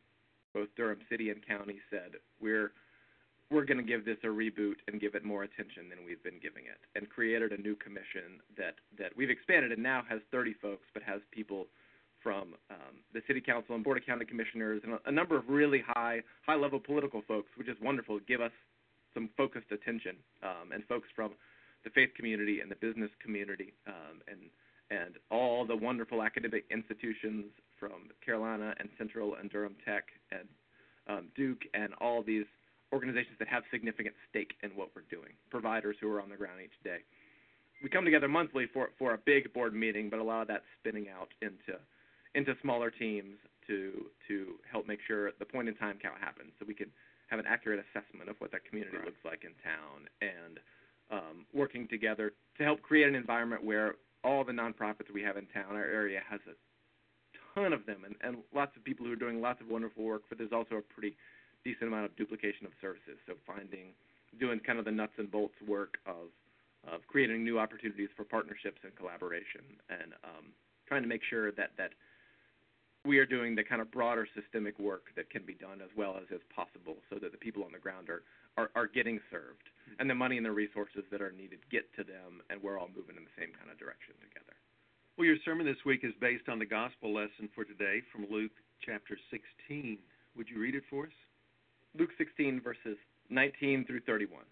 both 0.54 0.68
Durham 0.76 1.00
City 1.10 1.30
and 1.30 1.46
County 1.46 1.78
said 1.90 2.12
we're 2.40 2.72
we're 3.50 3.64
going 3.64 3.78
to 3.78 3.84
give 3.84 4.04
this 4.04 4.18
a 4.24 4.26
reboot 4.26 4.76
and 4.88 5.00
give 5.00 5.14
it 5.14 5.24
more 5.24 5.44
attention 5.44 5.88
than 5.88 6.04
we've 6.04 6.22
been 6.22 6.40
giving 6.42 6.64
it, 6.64 6.78
and 6.94 7.08
created 7.08 7.52
a 7.52 7.60
new 7.60 7.76
commission 7.76 8.42
that 8.56 8.74
that 8.98 9.16
we've 9.16 9.30
expanded 9.30 9.72
and 9.72 9.82
now 9.82 10.02
has 10.08 10.20
30 10.32 10.54
folks, 10.60 10.86
but 10.94 11.02
has 11.02 11.20
people 11.30 11.66
from 12.22 12.54
um, 12.70 12.98
the 13.14 13.20
city 13.28 13.40
council 13.40 13.74
and 13.74 13.84
board 13.84 13.98
of 13.98 14.04
county 14.04 14.24
commissioners 14.24 14.82
and 14.82 14.94
a, 14.94 14.98
a 15.06 15.12
number 15.12 15.36
of 15.36 15.44
really 15.48 15.82
high 15.86 16.20
high 16.44 16.56
level 16.56 16.80
political 16.80 17.22
folks, 17.28 17.50
which 17.56 17.68
is 17.68 17.76
wonderful. 17.80 18.18
Give 18.26 18.40
us 18.40 18.52
some 19.14 19.30
focused 19.36 19.70
attention 19.70 20.16
um, 20.42 20.72
and 20.72 20.84
folks 20.86 21.08
from 21.14 21.32
the 21.84 21.90
faith 21.90 22.10
community 22.16 22.60
and 22.60 22.70
the 22.70 22.76
business 22.76 23.10
community 23.22 23.72
um, 23.86 24.20
and 24.28 24.40
and 24.90 25.16
all 25.30 25.66
the 25.66 25.74
wonderful 25.74 26.22
academic 26.22 26.64
institutions 26.70 27.46
from 27.78 28.10
Carolina 28.24 28.74
and 28.78 28.88
Central 28.98 29.34
and 29.34 29.50
Durham 29.50 29.74
Tech 29.84 30.04
and 30.30 30.48
um, 31.08 31.28
Duke 31.36 31.62
and 31.74 31.92
all 32.00 32.22
these 32.22 32.46
organizations 32.92 33.36
that 33.38 33.48
have 33.48 33.62
significant 33.70 34.14
stake 34.30 34.54
in 34.62 34.70
what 34.70 34.88
we're 34.94 35.08
doing, 35.10 35.32
providers 35.50 35.96
who 36.00 36.10
are 36.10 36.20
on 36.20 36.28
the 36.28 36.36
ground 36.36 36.60
each 36.62 36.78
day. 36.84 36.98
We 37.82 37.88
come 37.88 38.04
together 38.04 38.28
monthly 38.28 38.66
for 38.72 38.90
for 38.98 39.14
a 39.14 39.18
big 39.18 39.52
board 39.52 39.74
meeting, 39.74 40.08
but 40.08 40.18
a 40.18 40.22
lot 40.22 40.42
of 40.42 40.48
that's 40.48 40.64
spinning 40.80 41.08
out 41.08 41.28
into 41.42 41.78
into 42.34 42.54
smaller 42.62 42.90
teams 42.90 43.36
to 43.66 44.06
to 44.28 44.54
help 44.70 44.86
make 44.86 45.00
sure 45.06 45.32
the 45.38 45.44
point 45.44 45.68
in 45.68 45.74
time 45.74 45.98
count 46.00 46.18
happens, 46.20 46.52
so 46.58 46.64
we 46.66 46.74
can 46.74 46.90
have 47.28 47.40
an 47.40 47.46
accurate 47.46 47.84
assessment 47.90 48.30
of 48.30 48.36
what 48.38 48.52
that 48.52 48.64
community 48.64 48.96
looks 49.04 49.18
like 49.24 49.42
in 49.42 49.50
town, 49.62 50.06
and 50.22 50.60
um, 51.10 51.44
working 51.52 51.88
together 51.88 52.32
to 52.56 52.64
help 52.64 52.82
create 52.82 53.08
an 53.08 53.14
environment 53.14 53.64
where 53.64 53.96
all 54.22 54.44
the 54.44 54.52
nonprofits 54.52 55.10
we 55.12 55.22
have 55.22 55.36
in 55.36 55.46
town, 55.46 55.74
our 55.74 55.84
area 55.84 56.20
has 56.28 56.40
a 56.48 56.54
ton 57.54 57.72
of 57.72 57.84
them, 57.86 58.04
and, 58.04 58.14
and 58.22 58.42
lots 58.54 58.76
of 58.76 58.84
people 58.84 59.04
who 59.06 59.12
are 59.12 59.16
doing 59.16 59.40
lots 59.40 59.60
of 59.60 59.68
wonderful 59.68 60.04
work. 60.04 60.22
But 60.28 60.38
there's 60.38 60.52
also 60.52 60.76
a 60.76 60.82
pretty 60.82 61.16
decent 61.66 61.90
amount 61.90 62.06
of 62.06 62.14
duplication 62.14 62.62
of 62.62 62.70
services. 62.80 63.18
So 63.26 63.34
finding, 63.42 63.90
doing 64.38 64.62
kind 64.62 64.78
of 64.78 64.86
the 64.86 64.94
nuts 64.94 65.18
and 65.18 65.26
bolts 65.26 65.58
work 65.66 65.98
of 66.06 66.30
of 66.86 67.02
creating 67.10 67.42
new 67.42 67.58
opportunities 67.58 68.08
for 68.14 68.22
partnerships 68.22 68.78
and 68.86 68.94
collaboration, 68.94 69.66
and 69.90 70.14
um, 70.22 70.54
trying 70.86 71.02
to 71.02 71.10
make 71.10 71.26
sure 71.26 71.50
that 71.50 71.74
that 71.74 71.90
we 73.02 73.18
are 73.18 73.26
doing 73.26 73.58
the 73.58 73.66
kind 73.66 73.82
of 73.82 73.90
broader 73.90 74.26
systemic 74.38 74.78
work 74.78 75.10
that 75.18 75.28
can 75.30 75.42
be 75.42 75.54
done 75.54 75.82
as 75.82 75.90
well 75.98 76.14
as 76.14 76.30
is 76.30 76.42
possible, 76.54 76.94
so 77.10 77.18
that 77.18 77.34
the 77.34 77.42
people 77.42 77.66
on 77.66 77.72
the 77.74 77.82
ground 77.82 78.06
are 78.08 78.22
are, 78.56 78.70
are 78.78 78.86
getting 78.86 79.18
served, 79.28 79.66
and 79.98 80.08
the 80.08 80.14
money 80.14 80.36
and 80.38 80.46
the 80.46 80.54
resources 80.54 81.02
that 81.10 81.20
are 81.20 81.32
needed 81.32 81.58
get 81.70 81.90
to 81.98 82.04
them, 82.06 82.38
and 82.48 82.62
we're 82.62 82.78
all 82.78 82.88
moving 82.94 83.18
in 83.18 83.26
the 83.26 83.36
same 83.36 83.50
kind 83.58 83.66
of 83.66 83.76
direction 83.76 84.14
together. 84.22 84.54
Well, 85.18 85.26
your 85.26 85.42
sermon 85.44 85.66
this 85.66 85.82
week 85.84 86.04
is 86.04 86.14
based 86.20 86.48
on 86.48 86.60
the 86.60 86.68
gospel 86.68 87.12
lesson 87.12 87.50
for 87.54 87.64
today 87.64 88.02
from 88.12 88.30
Luke 88.30 88.54
chapter 88.84 89.18
16. 89.34 89.98
Would 90.36 90.48
you 90.48 90.60
read 90.60 90.76
it 90.76 90.84
for 90.88 91.10
us? 91.10 91.18
Luke 91.98 92.10
16, 92.18 92.60
verses 92.60 92.98
19 93.30 93.86
through 93.86 94.00
31. 94.00 94.42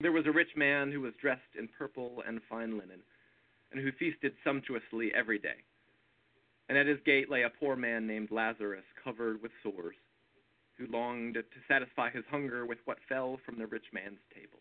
There 0.00 0.10
was 0.10 0.26
a 0.26 0.32
rich 0.32 0.50
man 0.56 0.90
who 0.90 1.00
was 1.00 1.12
dressed 1.20 1.54
in 1.56 1.68
purple 1.68 2.22
and 2.26 2.40
fine 2.48 2.72
linen, 2.72 3.00
and 3.70 3.80
who 3.80 3.92
feasted 3.92 4.32
sumptuously 4.42 5.12
every 5.14 5.38
day. 5.38 5.62
And 6.68 6.76
at 6.76 6.88
his 6.88 6.98
gate 7.06 7.30
lay 7.30 7.42
a 7.42 7.50
poor 7.50 7.76
man 7.76 8.08
named 8.08 8.32
Lazarus, 8.32 8.84
covered 9.02 9.40
with 9.40 9.52
sores, 9.62 9.94
who 10.76 10.88
longed 10.88 11.34
to 11.34 11.60
satisfy 11.68 12.10
his 12.10 12.24
hunger 12.28 12.66
with 12.66 12.78
what 12.84 12.98
fell 13.08 13.38
from 13.46 13.58
the 13.58 13.66
rich 13.66 13.86
man's 13.92 14.18
table. 14.34 14.58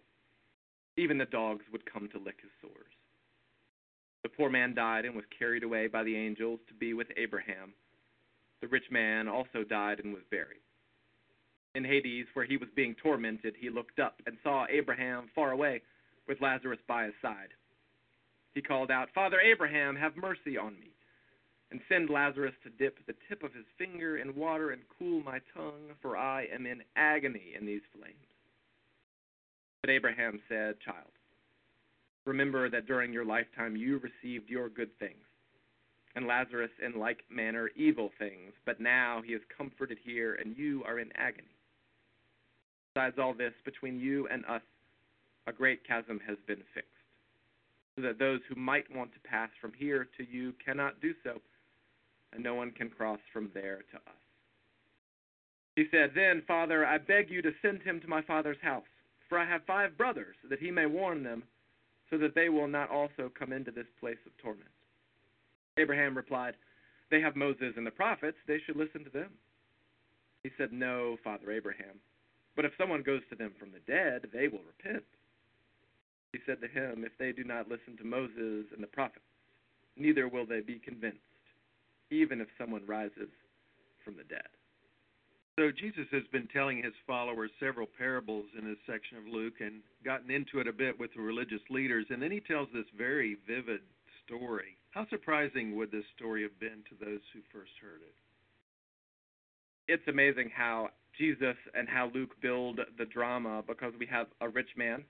Even 0.97 1.17
the 1.17 1.25
dogs 1.25 1.65
would 1.71 1.91
come 1.91 2.07
to 2.09 2.19
lick 2.19 2.37
his 2.41 2.51
sores. 2.61 2.93
The 4.21 4.29
poor 4.29 4.51
man 4.51 4.75
died 4.75 5.05
and 5.05 5.15
was 5.15 5.25
carried 5.37 5.63
away 5.63 5.87
by 5.87 6.03
the 6.03 6.15
angels 6.15 6.59
to 6.67 6.75
be 6.75 6.93
with 6.93 7.07
Abraham. 7.17 7.73
The 8.61 8.67
rich 8.67 8.85
man 8.91 9.27
also 9.27 9.63
died 9.63 9.99
and 9.99 10.13
was 10.13 10.23
buried. 10.29 10.61
In 11.75 11.83
Hades, 11.83 12.27
where 12.33 12.45
he 12.45 12.55
was 12.55 12.69
being 12.73 12.95
tormented, 12.95 13.55
he 13.59 13.69
looked 13.69 13.99
up 13.99 14.21
and 14.25 14.37
saw 14.41 14.65
Abraham 14.69 15.29
far 15.35 15.51
away 15.51 15.81
with 16.25 16.39
Lazarus 16.39 16.79
by 16.87 17.03
his 17.03 17.13
side. 17.21 17.49
He 18.53 18.61
called 18.61 18.89
out, 18.89 19.09
Father 19.13 19.41
Abraham, 19.41 19.97
have 19.97 20.15
mercy 20.15 20.57
on 20.57 20.79
me, 20.79 20.91
and 21.71 21.81
send 21.89 22.09
Lazarus 22.09 22.53
to 22.63 22.69
dip 22.69 22.97
the 23.05 23.15
tip 23.27 23.43
of 23.43 23.53
his 23.53 23.65
finger 23.77 24.17
in 24.17 24.35
water 24.35 24.71
and 24.71 24.83
cool 24.97 25.21
my 25.21 25.39
tongue, 25.53 25.91
for 26.01 26.15
I 26.15 26.45
am 26.45 26.65
in 26.65 26.81
agony 26.95 27.53
in 27.59 27.65
these 27.65 27.81
flames. 27.91 28.15
But 29.81 29.89
Abraham 29.89 30.39
said, 30.47 30.79
Child, 30.79 31.11
remember 32.23 32.69
that 32.69 32.87
during 32.87 33.11
your 33.11 33.25
lifetime 33.25 33.75
you 33.75 33.99
received 33.99 34.49
your 34.49 34.69
good 34.69 34.97
things, 34.97 35.25
and 36.15 36.25
Lazarus 36.25 36.71
in 36.81 36.97
like 36.97 37.25
manner 37.29 37.69
evil 37.75 38.11
things, 38.17 38.53
but 38.65 38.79
now 38.79 39.21
he 39.25 39.33
is 39.33 39.41
comforted 39.57 39.97
here, 40.01 40.35
and 40.35 40.55
you 40.55 40.81
are 40.85 40.99
in 40.99 41.11
agony. 41.17 41.49
Besides 42.95 43.19
all 43.19 43.33
this, 43.33 43.51
between 43.65 43.99
you 43.99 44.25
and 44.31 44.45
us, 44.45 44.61
a 45.47 45.51
great 45.51 45.85
chasm 45.85 46.17
has 46.25 46.37
been 46.47 46.63
fixed, 46.73 46.89
so 47.95 48.01
that 48.01 48.17
those 48.17 48.39
who 48.47 48.55
might 48.55 48.85
want 48.95 49.13
to 49.13 49.29
pass 49.29 49.49
from 49.59 49.73
here 49.77 50.07
to 50.17 50.25
you 50.25 50.53
cannot 50.65 51.01
do 51.01 51.13
so, 51.21 51.41
and 52.31 52.41
no 52.41 52.55
one 52.55 52.71
can 52.71 52.89
cross 52.89 53.19
from 53.33 53.51
there 53.53 53.83
to 53.91 53.97
us. 53.97 54.21
He 55.75 55.87
said, 55.91 56.11
Then, 56.15 56.41
Father, 56.47 56.85
I 56.85 56.97
beg 56.97 57.29
you 57.29 57.41
to 57.41 57.51
send 57.61 57.81
him 57.81 57.99
to 57.99 58.07
my 58.07 58.21
father's 58.21 58.61
house, 58.61 58.87
for 59.27 59.37
I 59.37 59.45
have 59.45 59.65
five 59.67 59.97
brothers, 59.97 60.37
that 60.49 60.59
he 60.59 60.71
may 60.71 60.85
warn 60.85 61.21
them, 61.21 61.43
so 62.09 62.17
that 62.19 62.33
they 62.33 62.47
will 62.47 62.69
not 62.69 62.89
also 62.89 63.29
come 63.37 63.51
into 63.51 63.71
this 63.71 63.87
place 63.99 64.19
of 64.25 64.31
torment. 64.41 64.69
Abraham 65.77 66.15
replied, 66.15 66.53
They 67.11 67.19
have 67.19 67.35
Moses 67.35 67.73
and 67.75 67.85
the 67.85 67.91
prophets, 67.91 68.37
they 68.47 68.59
should 68.65 68.77
listen 68.77 69.03
to 69.03 69.09
them. 69.09 69.31
He 70.43 70.51
said, 70.57 70.71
No, 70.71 71.17
Father 71.25 71.51
Abraham. 71.51 71.99
But 72.55 72.65
if 72.65 72.71
someone 72.77 73.03
goes 73.03 73.21
to 73.29 73.35
them 73.35 73.51
from 73.59 73.71
the 73.71 73.83
dead, 73.91 74.29
they 74.33 74.47
will 74.47 74.63
repent. 74.65 75.03
He 76.33 76.39
said 76.45 76.61
to 76.61 76.67
him, 76.67 77.03
If 77.05 77.17
they 77.17 77.31
do 77.31 77.43
not 77.43 77.69
listen 77.69 77.97
to 77.97 78.03
Moses 78.03 78.65
and 78.73 78.81
the 78.81 78.87
prophets, 78.87 79.25
neither 79.97 80.27
will 80.27 80.45
they 80.45 80.61
be 80.61 80.79
convinced, 80.79 81.19
even 82.11 82.41
if 82.41 82.47
someone 82.57 82.85
rises 82.85 83.29
from 84.03 84.15
the 84.17 84.23
dead. 84.23 84.47
So 85.57 85.71
Jesus 85.71 86.07
has 86.11 86.23
been 86.33 86.47
telling 86.51 86.83
his 86.83 86.93
followers 87.07 87.49
several 87.61 87.87
parables 87.97 88.45
in 88.59 88.67
this 88.67 88.79
section 88.85 89.17
of 89.17 89.25
Luke 89.25 89.61
and 89.61 89.79
gotten 90.03 90.29
into 90.29 90.59
it 90.59 90.67
a 90.67 90.73
bit 90.73 90.99
with 90.99 91.11
the 91.15 91.21
religious 91.21 91.61
leaders, 91.69 92.05
and 92.09 92.21
then 92.21 92.31
he 92.31 92.41
tells 92.41 92.67
this 92.73 92.85
very 92.97 93.37
vivid 93.47 93.79
story. 94.25 94.75
How 94.91 95.07
surprising 95.09 95.75
would 95.77 95.91
this 95.91 96.03
story 96.17 96.43
have 96.43 96.59
been 96.59 96.83
to 96.89 97.05
those 97.05 97.21
who 97.33 97.39
first 97.53 97.71
heard 97.81 98.01
it? 98.01 98.15
It's 99.87 100.07
amazing 100.09 100.51
how 100.53 100.89
Jesus 101.17 101.55
and 101.73 101.87
how 101.87 102.11
Luke 102.13 102.39
build 102.41 102.79
the 102.97 103.05
drama 103.05 103.63
because 103.67 103.93
we 103.99 104.05
have 104.07 104.27
a 104.41 104.49
rich 104.49 104.69
man 104.75 105.03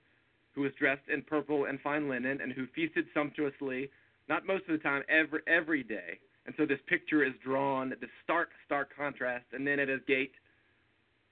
who 0.54 0.64
is 0.64 0.72
dressed 0.78 1.08
in 1.12 1.22
purple 1.22 1.66
and 1.66 1.80
fine 1.80 2.08
linen 2.08 2.40
and 2.40 2.52
who 2.52 2.66
feasted 2.74 3.06
sumptuously, 3.12 3.90
not 4.28 4.46
most 4.46 4.64
of 4.68 4.72
the 4.72 4.82
time, 4.82 5.02
every 5.08 5.40
every 5.46 5.82
day. 5.82 6.18
And 6.46 6.54
so 6.56 6.64
this 6.64 6.78
picture 6.86 7.24
is 7.24 7.32
drawn, 7.44 7.90
this 8.00 8.10
stark, 8.22 8.50
stark 8.64 8.90
contrast, 8.96 9.46
and 9.52 9.66
then 9.66 9.78
at 9.78 9.88
his 9.88 10.00
gate 10.06 10.32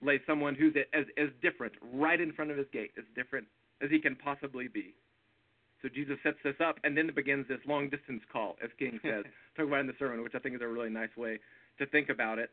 lay 0.02 0.20
someone 0.26 0.54
who's 0.54 0.74
as 0.92 1.06
as 1.16 1.28
different, 1.40 1.74
right 1.92 2.20
in 2.20 2.32
front 2.32 2.50
of 2.50 2.58
his 2.58 2.66
gate, 2.72 2.90
as 2.98 3.04
different 3.14 3.46
as 3.80 3.90
he 3.90 3.98
can 3.98 4.16
possibly 4.16 4.68
be. 4.68 4.94
So 5.82 5.88
Jesus 5.88 6.16
sets 6.22 6.38
this 6.42 6.56
up, 6.66 6.78
and 6.82 6.96
then 6.96 7.10
begins 7.14 7.46
this 7.46 7.60
long 7.66 7.90
distance 7.90 8.22
call, 8.32 8.56
as 8.64 8.70
King 8.78 8.98
says. 9.02 9.24
Talk 9.56 9.66
about 9.66 9.76
it 9.76 9.80
in 9.80 9.86
the 9.88 9.94
sermon, 9.98 10.22
which 10.22 10.34
I 10.34 10.38
think 10.38 10.54
is 10.54 10.62
a 10.62 10.66
really 10.66 10.88
nice 10.88 11.14
way 11.16 11.38
to 11.78 11.86
think 11.86 12.08
about 12.08 12.38
it. 12.38 12.50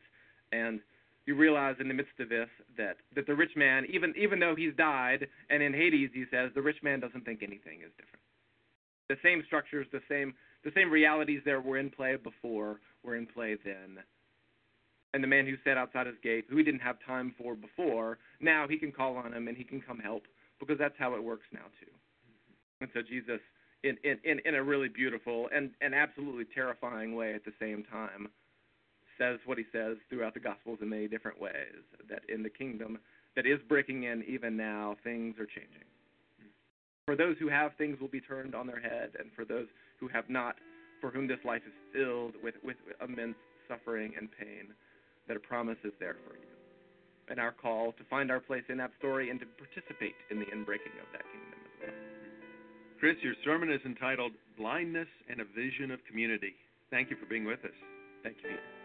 And 0.52 0.80
you 1.26 1.36
realize 1.36 1.76
in 1.78 1.88
the 1.88 1.94
midst 1.94 2.18
of 2.18 2.28
this 2.28 2.48
that 2.76 2.96
that 3.14 3.26
the 3.26 3.34
rich 3.34 3.52
man, 3.56 3.86
even 3.90 4.12
even 4.16 4.40
though 4.40 4.54
he's 4.56 4.74
died, 4.76 5.26
and 5.50 5.62
in 5.62 5.72
Hades 5.72 6.10
he 6.12 6.24
says 6.30 6.50
the 6.54 6.62
rich 6.62 6.82
man 6.82 7.00
doesn't 7.00 7.24
think 7.24 7.42
anything 7.42 7.80
is 7.84 7.92
different. 7.96 8.22
The 9.08 9.16
same 9.22 9.42
structures, 9.46 9.86
the 9.92 10.00
same 10.08 10.34
the 10.64 10.72
same 10.74 10.90
realities 10.90 11.42
there 11.44 11.60
were 11.60 11.78
in 11.78 11.90
play 11.90 12.16
before 12.16 12.80
were 13.02 13.16
in 13.16 13.26
play 13.26 13.56
then. 13.64 13.98
And 15.14 15.22
the 15.22 15.28
man 15.28 15.46
who 15.46 15.56
sat 15.62 15.76
outside 15.76 16.06
his 16.06 16.16
gate, 16.22 16.46
who 16.48 16.56
he 16.56 16.62
didn't 16.62 16.80
have 16.80 16.96
time 17.06 17.34
for 17.36 17.54
before, 17.54 18.18
now 18.40 18.66
he 18.66 18.78
can 18.78 18.92
call 18.92 19.16
on 19.16 19.34
him 19.34 19.46
and 19.46 19.56
he 19.56 19.64
can 19.64 19.80
come 19.80 19.98
help 19.98 20.22
because 20.58 20.78
that's 20.78 20.94
how 20.98 21.14
it 21.14 21.22
works 21.22 21.46
now 21.52 21.66
too. 21.80 21.90
And 22.80 22.88
so 22.94 23.02
Jesus, 23.02 23.40
in 23.84 23.96
in 24.02 24.18
in, 24.24 24.40
in 24.44 24.54
a 24.54 24.62
really 24.62 24.88
beautiful 24.88 25.48
and 25.54 25.70
and 25.80 25.94
absolutely 25.94 26.46
terrifying 26.52 27.14
way 27.14 27.34
at 27.34 27.44
the 27.44 27.52
same 27.60 27.84
time, 27.84 28.28
says 29.22 29.38
what 29.46 29.58
he 29.58 29.64
says 29.72 29.96
throughout 30.10 30.34
the 30.34 30.40
Gospels 30.40 30.78
in 30.82 30.88
many 30.88 31.06
different 31.06 31.40
ways. 31.40 31.86
That 32.08 32.22
in 32.28 32.42
the 32.42 32.50
kingdom 32.50 32.98
that 33.36 33.46
is 33.46 33.58
breaking 33.68 34.04
in 34.04 34.24
even 34.26 34.56
now, 34.56 34.96
things 35.04 35.36
are 35.38 35.46
changing. 35.46 35.86
For 37.06 37.16
those 37.16 37.36
who 37.38 37.48
have, 37.48 37.72
things 37.78 38.00
will 38.00 38.08
be 38.08 38.20
turned 38.20 38.54
on 38.54 38.66
their 38.66 38.80
head, 38.80 39.10
and 39.18 39.30
for 39.34 39.44
those 39.44 39.66
who 39.98 40.08
have 40.08 40.28
not, 40.28 40.56
for 41.00 41.10
whom 41.10 41.26
this 41.26 41.38
life 41.44 41.62
is 41.66 41.72
filled 41.92 42.34
with, 42.42 42.54
with 42.62 42.76
immense 43.02 43.34
suffering 43.68 44.12
and 44.16 44.28
pain, 44.38 44.74
that 45.26 45.36
a 45.36 45.40
promise 45.40 45.78
is 45.84 45.92
there 45.98 46.16
for 46.26 46.34
you. 46.34 46.46
And 47.28 47.40
our 47.40 47.52
call 47.52 47.92
to 47.92 48.04
find 48.10 48.30
our 48.30 48.40
place 48.40 48.64
in 48.68 48.76
that 48.78 48.90
story 48.98 49.30
and 49.30 49.40
to 49.40 49.46
participate 49.58 50.14
in 50.30 50.38
the 50.38 50.46
inbreaking 50.46 50.98
of 51.00 51.08
that 51.12 51.24
kingdom 51.30 51.58
as 51.64 51.74
well. 51.80 51.94
Chris, 53.00 53.16
your 53.22 53.34
sermon 53.44 53.72
is 53.72 53.80
entitled 53.84 54.32
Blindness 54.58 55.08
and 55.28 55.40
a 55.40 55.44
Vision 55.56 55.90
of 55.90 55.98
Community. 56.08 56.54
Thank 56.90 57.10
you 57.10 57.16
for 57.16 57.26
being 57.26 57.44
with 57.44 57.64
us. 57.64 57.78
Thank 58.22 58.36
you. 58.44 58.81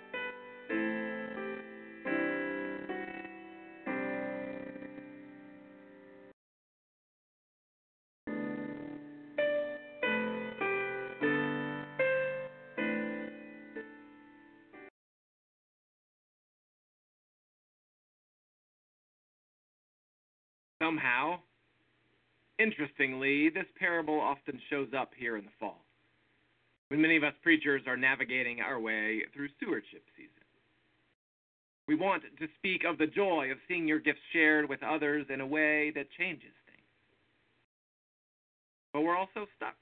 Somehow, 20.88 21.40
interestingly, 22.60 23.50
this 23.50 23.66
parable 23.78 24.22
often 24.22 24.58
shows 24.70 24.88
up 24.98 25.12
here 25.18 25.36
in 25.36 25.44
the 25.44 25.52
fall, 25.60 25.84
when 26.88 27.02
many 27.02 27.18
of 27.18 27.26
us 27.26 27.34
preachers 27.44 27.82
are 27.86 27.98
navigating 27.98 28.62
our 28.62 28.80
way 28.80 29.24
through 29.34 29.50
stewardship 29.58 30.04
season. 30.16 30.32
We 31.90 31.96
want 31.96 32.24
to 32.24 32.48
speak 32.58 32.84
of 32.88 32.98
the 32.98 33.08
joy 33.08 33.52
of 33.52 33.58
seeing 33.68 33.86
your 33.86 34.00
gifts 34.00 34.22
shared 34.32 34.70
with 34.70 34.82
others 34.82 35.26
in 35.30 35.42
a 35.42 35.46
way 35.46 35.92
that 35.92 36.08
changes 36.18 36.56
things. 36.66 36.88
But 38.94 39.02
we're 39.02 39.18
also 39.18 39.46
stuck. 39.58 39.76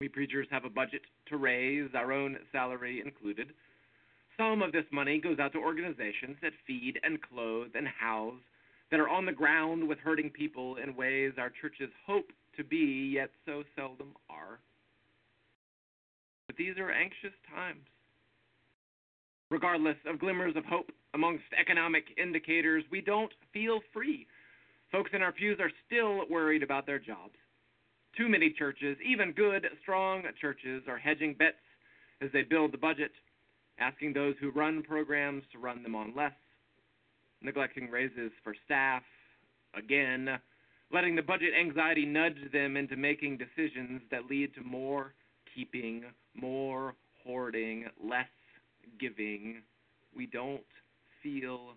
We 0.00 0.08
preachers 0.08 0.48
have 0.52 0.64
a 0.64 0.70
budget 0.70 1.02
to 1.28 1.36
raise, 1.36 1.90
our 1.94 2.12
own 2.12 2.38
salary 2.50 3.02
included. 3.04 3.48
Some 4.38 4.62
of 4.62 4.72
this 4.72 4.86
money 4.90 5.20
goes 5.20 5.38
out 5.38 5.52
to 5.52 5.58
organizations 5.58 6.38
that 6.40 6.52
feed 6.66 6.98
and 7.02 7.20
clothe 7.20 7.72
and 7.74 7.86
house 7.86 8.40
that 8.94 9.00
are 9.00 9.08
on 9.08 9.26
the 9.26 9.32
ground 9.32 9.88
with 9.88 9.98
hurting 9.98 10.30
people 10.30 10.76
in 10.76 10.94
ways 10.94 11.32
our 11.36 11.50
churches 11.50 11.90
hope 12.06 12.30
to 12.56 12.62
be, 12.62 13.10
yet 13.12 13.28
so 13.44 13.64
seldom 13.74 14.14
are. 14.30 14.60
But 16.46 16.54
these 16.54 16.78
are 16.78 16.92
anxious 16.92 17.34
times. 17.52 17.82
Regardless 19.50 19.96
of 20.06 20.20
glimmers 20.20 20.54
of 20.54 20.64
hope 20.64 20.92
amongst 21.12 21.42
economic 21.60 22.04
indicators, 22.22 22.84
we 22.92 23.00
don't 23.00 23.32
feel 23.52 23.80
free. 23.92 24.28
Folks 24.92 25.10
in 25.12 25.22
our 25.22 25.32
pews 25.32 25.58
are 25.58 25.72
still 25.88 26.20
worried 26.30 26.62
about 26.62 26.86
their 26.86 27.00
jobs. 27.00 27.34
Too 28.16 28.28
many 28.28 28.54
churches, 28.56 28.96
even 29.04 29.32
good, 29.32 29.66
strong 29.82 30.22
churches, 30.40 30.84
are 30.86 30.98
hedging 30.98 31.34
bets 31.36 31.56
as 32.20 32.30
they 32.32 32.42
build 32.42 32.72
the 32.72 32.78
budget, 32.78 33.10
asking 33.80 34.12
those 34.12 34.36
who 34.40 34.52
run 34.52 34.84
programs 34.84 35.42
to 35.50 35.58
run 35.58 35.82
them 35.82 35.96
on 35.96 36.14
less 36.14 36.30
neglecting 37.44 37.90
raises 37.90 38.32
for 38.42 38.54
staff, 38.64 39.02
again, 39.76 40.28
letting 40.92 41.14
the 41.14 41.22
budget 41.22 41.50
anxiety 41.58 42.06
nudge 42.06 42.38
them 42.52 42.76
into 42.76 42.96
making 42.96 43.38
decisions 43.38 44.00
that 44.10 44.26
lead 44.30 44.54
to 44.54 44.62
more 44.62 45.14
keeping, 45.54 46.04
more 46.34 46.94
hoarding, 47.24 47.86
less 48.02 48.26
giving. 48.98 49.62
We 50.16 50.26
don't 50.26 50.62
feel 51.22 51.74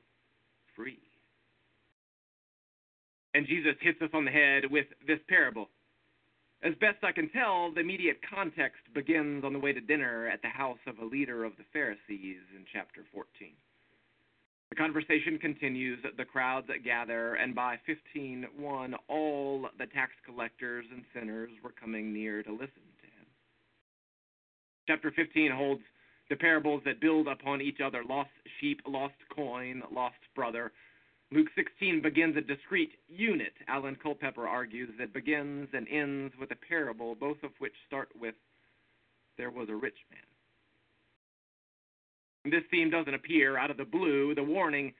free. 0.75 0.99
And 3.33 3.45
Jesus 3.45 3.75
hits 3.81 4.01
us 4.01 4.09
on 4.13 4.25
the 4.25 4.31
head 4.31 4.63
with 4.69 4.87
this 5.05 5.19
parable. 5.29 5.69
As 6.63 6.73
best 6.81 7.03
I 7.03 7.11
can 7.11 7.29
tell, 7.29 7.71
the 7.71 7.81
immediate 7.81 8.17
context 8.33 8.81
begins 8.95 9.43
on 9.43 9.53
the 9.53 9.59
way 9.59 9.73
to 9.73 9.81
dinner 9.81 10.27
at 10.27 10.41
the 10.41 10.49
house 10.49 10.79
of 10.87 10.97
a 10.97 11.05
leader 11.05 11.43
of 11.43 11.53
the 11.57 11.63
Pharisees 11.71 12.41
in 12.55 12.65
chapter 12.73 13.05
14. 13.13 13.27
The 14.69 14.75
conversation 14.75 15.39
continues, 15.39 15.99
the 16.17 16.25
crowds 16.25 16.69
gather, 16.83 17.35
and 17.35 17.55
by 17.55 17.77
15:1, 17.87 18.95
all 19.07 19.69
the 19.77 19.87
tax 19.87 20.13
collectors 20.25 20.85
and 20.91 21.05
sinners 21.13 21.51
were 21.63 21.71
coming 21.71 22.11
near 22.11 22.43
to 22.43 22.51
listen 22.51 22.83
to 22.99 23.05
him. 23.05 23.25
Chapter 24.87 25.11
15 25.11 25.51
holds 25.51 25.83
the 26.29 26.35
parables 26.35 26.83
that 26.83 26.99
build 26.99 27.27
upon 27.27 27.61
each 27.61 27.79
other 27.79 28.03
lost 28.03 28.31
sheep, 28.59 28.81
lost 28.85 29.15
coin, 29.29 29.83
lost 29.91 30.19
brother. 30.35 30.73
Luke 31.31 31.47
16 31.55 32.01
begins 32.01 32.35
a 32.37 32.41
discrete 32.41 32.99
unit, 33.07 33.53
Alan 33.67 33.95
Culpepper 33.95 34.47
argues, 34.47 34.89
that 34.97 35.13
begins 35.13 35.69
and 35.73 35.87
ends 35.89 36.33
with 36.37 36.51
a 36.51 36.55
parable, 36.55 37.15
both 37.15 37.41
of 37.43 37.51
which 37.59 37.73
start 37.85 38.09
with, 38.15 38.35
There 39.37 39.49
was 39.49 39.69
a 39.69 39.75
rich 39.75 39.97
man. 40.11 40.36
This 42.49 42.63
theme 42.71 42.89
doesn't 42.89 43.13
appear 43.13 43.57
out 43.57 43.71
of 43.71 43.77
the 43.77 43.85
blue. 43.85 44.33
The 44.35 44.43
warning 44.43 44.93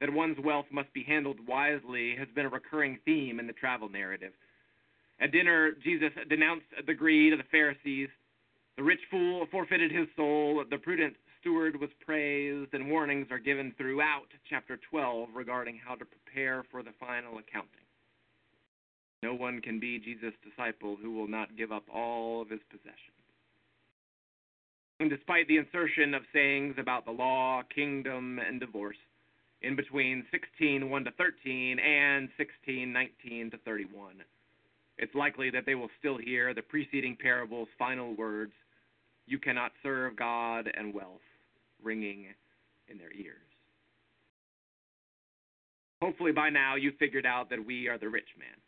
that 0.00 0.12
one's 0.12 0.38
wealth 0.42 0.66
must 0.70 0.92
be 0.92 1.02
handled 1.02 1.38
wisely 1.46 2.14
has 2.18 2.28
been 2.34 2.46
a 2.46 2.50
recurring 2.50 2.98
theme 3.04 3.38
in 3.38 3.46
the 3.46 3.52
travel 3.52 3.88
narrative. 3.88 4.32
At 5.20 5.32
dinner, 5.32 5.72
Jesus 5.82 6.10
denounced 6.28 6.66
the 6.86 6.94
greed 6.94 7.32
of 7.32 7.38
the 7.38 7.44
Pharisees. 7.50 8.08
The 8.76 8.82
rich 8.82 9.00
fool 9.10 9.46
forfeited 9.50 9.92
his 9.92 10.08
soul. 10.16 10.64
The 10.68 10.78
prudent 10.78 11.14
steward 11.40 11.80
was 11.80 11.90
praised, 12.04 12.74
and 12.74 12.90
warnings 12.90 13.28
are 13.30 13.38
given 13.38 13.72
throughout 13.76 14.26
chapter 14.48 14.78
12 14.90 15.28
regarding 15.34 15.78
how 15.84 15.94
to 15.94 16.04
prepare 16.04 16.64
for 16.70 16.82
the 16.82 16.92
final 16.98 17.38
accounting. 17.38 17.84
No 19.22 19.34
one 19.34 19.60
can 19.60 19.78
be 19.78 19.98
Jesus' 20.00 20.34
disciple 20.42 20.96
who 21.00 21.12
will 21.12 21.28
not 21.28 21.56
give 21.56 21.72
up 21.72 21.84
all 21.92 22.42
of 22.42 22.50
his 22.50 22.60
possessions. 22.70 23.13
And 25.00 25.10
despite 25.10 25.48
the 25.48 25.56
insertion 25.56 26.14
of 26.14 26.22
sayings 26.32 26.76
about 26.78 27.04
the 27.04 27.10
law, 27.10 27.62
kingdom, 27.74 28.38
and 28.38 28.60
divorce 28.60 28.96
in 29.60 29.74
between 29.74 30.24
16:1 30.30 31.04
to 31.04 31.10
13 31.12 31.78
and 31.78 32.30
16:19 32.36 33.50
to 33.50 33.58
31, 33.58 34.22
it's 34.98 35.14
likely 35.14 35.50
that 35.50 35.66
they 35.66 35.74
will 35.74 35.90
still 35.98 36.16
hear 36.16 36.54
the 36.54 36.62
preceding 36.62 37.16
parable's 37.16 37.68
final 37.76 38.14
words, 38.14 38.52
"You 39.26 39.38
cannot 39.38 39.72
serve 39.82 40.16
God 40.16 40.68
and 40.68 40.94
wealth," 40.94 41.24
ringing 41.82 42.32
in 42.88 42.98
their 42.98 43.12
ears. 43.12 43.40
Hopefully 46.00 46.32
by 46.32 46.50
now 46.50 46.76
you 46.76 46.92
figured 46.92 47.26
out 47.26 47.48
that 47.48 47.64
we 47.64 47.88
are 47.88 47.98
the 47.98 48.08
rich 48.08 48.36
man. 48.36 48.60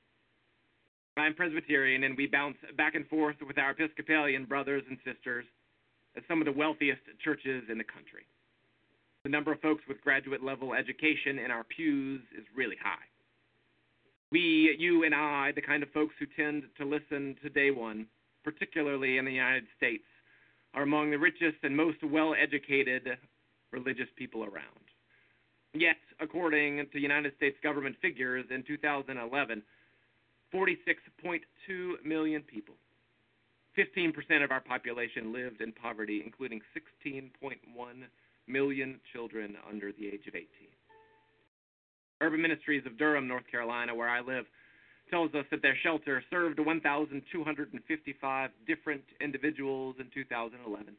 I'm 1.18 1.34
Presbyterian, 1.34 2.04
and 2.04 2.16
we 2.16 2.26
bounce 2.26 2.58
back 2.74 2.94
and 2.94 3.06
forth 3.08 3.40
with 3.42 3.58
our 3.58 3.70
Episcopalian 3.70 4.44
brothers 4.46 4.86
and 4.88 4.98
sisters 5.02 5.46
as 6.16 6.22
some 6.28 6.40
of 6.40 6.46
the 6.46 6.52
wealthiest 6.52 7.02
churches 7.22 7.64
in 7.70 7.78
the 7.78 7.84
country. 7.84 8.26
The 9.24 9.30
number 9.30 9.52
of 9.52 9.60
folks 9.60 9.82
with 9.88 10.00
graduate 10.00 10.42
level 10.42 10.72
education 10.74 11.38
in 11.38 11.50
our 11.50 11.64
pews 11.64 12.22
is 12.36 12.44
really 12.54 12.76
high. 12.82 13.04
We, 14.32 14.76
you 14.78 15.04
and 15.04 15.14
I, 15.14 15.52
the 15.54 15.62
kind 15.62 15.82
of 15.82 15.90
folks 15.90 16.14
who 16.18 16.26
tend 16.36 16.64
to 16.78 16.84
listen 16.84 17.36
to 17.42 17.48
day 17.48 17.70
one, 17.70 18.06
particularly 18.44 19.18
in 19.18 19.24
the 19.24 19.32
United 19.32 19.64
States, 19.76 20.04
are 20.74 20.82
among 20.82 21.10
the 21.10 21.18
richest 21.18 21.58
and 21.62 21.76
most 21.76 21.98
well 22.04 22.34
educated 22.40 23.18
religious 23.72 24.08
people 24.16 24.44
around. 24.44 24.86
Yet, 25.74 25.96
according 26.20 26.86
to 26.92 26.98
United 26.98 27.34
States 27.36 27.56
government 27.62 27.96
figures 28.00 28.46
in 28.50 28.62
2011, 28.62 29.62
46.2 30.54 31.40
million 32.04 32.42
people 32.42 32.74
15% 33.78 34.42
of 34.42 34.50
our 34.50 34.60
population 34.60 35.32
lived 35.32 35.60
in 35.60 35.72
poverty, 35.72 36.22
including 36.24 36.60
16.1 37.04 37.28
million 38.48 39.00
children 39.12 39.56
under 39.68 39.92
the 39.92 40.06
age 40.06 40.26
of 40.26 40.34
18. 40.34 40.46
Urban 42.20 42.40
Ministries 42.40 42.86
of 42.86 42.96
Durham, 42.96 43.28
North 43.28 43.44
Carolina, 43.50 43.94
where 43.94 44.08
I 44.08 44.20
live, 44.20 44.46
tells 45.10 45.34
us 45.34 45.44
that 45.50 45.62
their 45.62 45.76
shelter 45.82 46.22
served 46.30 46.58
1,255 46.58 48.50
different 48.66 49.02
individuals 49.20 49.96
in 50.00 50.06
2011. 50.14 50.94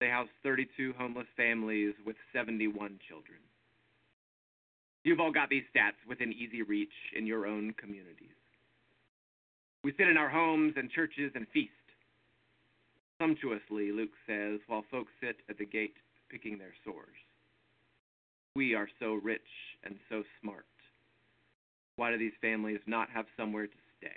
They 0.00 0.08
housed 0.08 0.30
32 0.44 0.94
homeless 0.96 1.26
families 1.36 1.94
with 2.06 2.16
71 2.32 2.98
children. 3.08 3.38
You've 5.04 5.20
all 5.20 5.32
got 5.32 5.48
these 5.48 5.64
stats 5.74 5.98
within 6.08 6.32
easy 6.32 6.62
reach 6.62 6.92
in 7.16 7.26
your 7.26 7.46
own 7.46 7.74
communities. 7.74 8.36
We 9.84 9.92
sit 9.96 10.08
in 10.08 10.16
our 10.16 10.28
homes 10.28 10.74
and 10.76 10.90
churches 10.90 11.32
and 11.34 11.46
feast. 11.52 11.72
Sumptuously, 13.20 13.92
Luke 13.92 14.14
says, 14.26 14.60
while 14.66 14.84
folks 14.90 15.12
sit 15.20 15.36
at 15.48 15.58
the 15.58 15.64
gate 15.64 15.94
picking 16.30 16.58
their 16.58 16.74
sores. 16.84 17.16
We 18.54 18.74
are 18.74 18.88
so 19.00 19.14
rich 19.14 19.40
and 19.84 19.96
so 20.08 20.22
smart. 20.40 20.66
Why 21.96 22.10
do 22.10 22.18
these 22.18 22.32
families 22.40 22.80
not 22.86 23.08
have 23.10 23.26
somewhere 23.36 23.66
to 23.66 23.72
stay? 23.98 24.16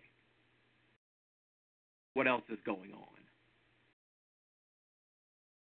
What 2.14 2.28
else 2.28 2.44
is 2.50 2.60
going 2.66 2.92
on? 2.94 3.08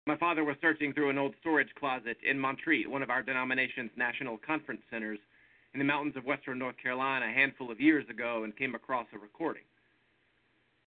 My 0.06 0.16
father 0.16 0.44
was 0.44 0.56
searching 0.60 0.92
through 0.92 1.10
an 1.10 1.18
old 1.18 1.34
storage 1.40 1.74
closet 1.78 2.16
in 2.22 2.38
Montreat, 2.38 2.88
one 2.88 3.02
of 3.02 3.10
our 3.10 3.22
denomination's 3.22 3.90
national 3.96 4.38
conference 4.38 4.82
centers 4.88 5.18
in 5.74 5.78
the 5.78 5.84
mountains 5.84 6.16
of 6.16 6.24
western 6.24 6.60
North 6.60 6.76
Carolina, 6.80 7.26
a 7.26 7.32
handful 7.32 7.72
of 7.72 7.80
years 7.80 8.08
ago, 8.08 8.44
and 8.44 8.56
came 8.56 8.76
across 8.76 9.06
a 9.12 9.18
recording. 9.18 9.64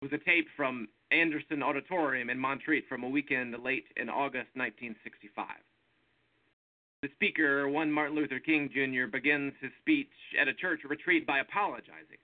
Was 0.03 0.11
a 0.13 0.19
tape 0.19 0.49
from 0.57 0.89
Anderson 1.13 1.63
Auditorium 1.63 2.29
in 2.29 2.37
Montreat 2.37 2.83
from 2.89 3.05
a 3.05 3.09
weekend 3.09 3.55
late 3.63 3.85
in 3.97 4.09
August 4.09 4.51
1965. 4.55 5.47
The 7.03 7.09
speaker, 7.15 7.69
one 7.69 7.93
Martin 7.93 8.17
Luther 8.17 8.41
King 8.41 8.69
Jr., 8.75 9.07
begins 9.07 9.53
his 9.61 9.71
speech 9.81 10.11
at 10.41 10.49
a 10.49 10.55
church 10.55 10.81
retreat 10.89 11.25
by 11.25 11.39
apologizing. 11.39 12.19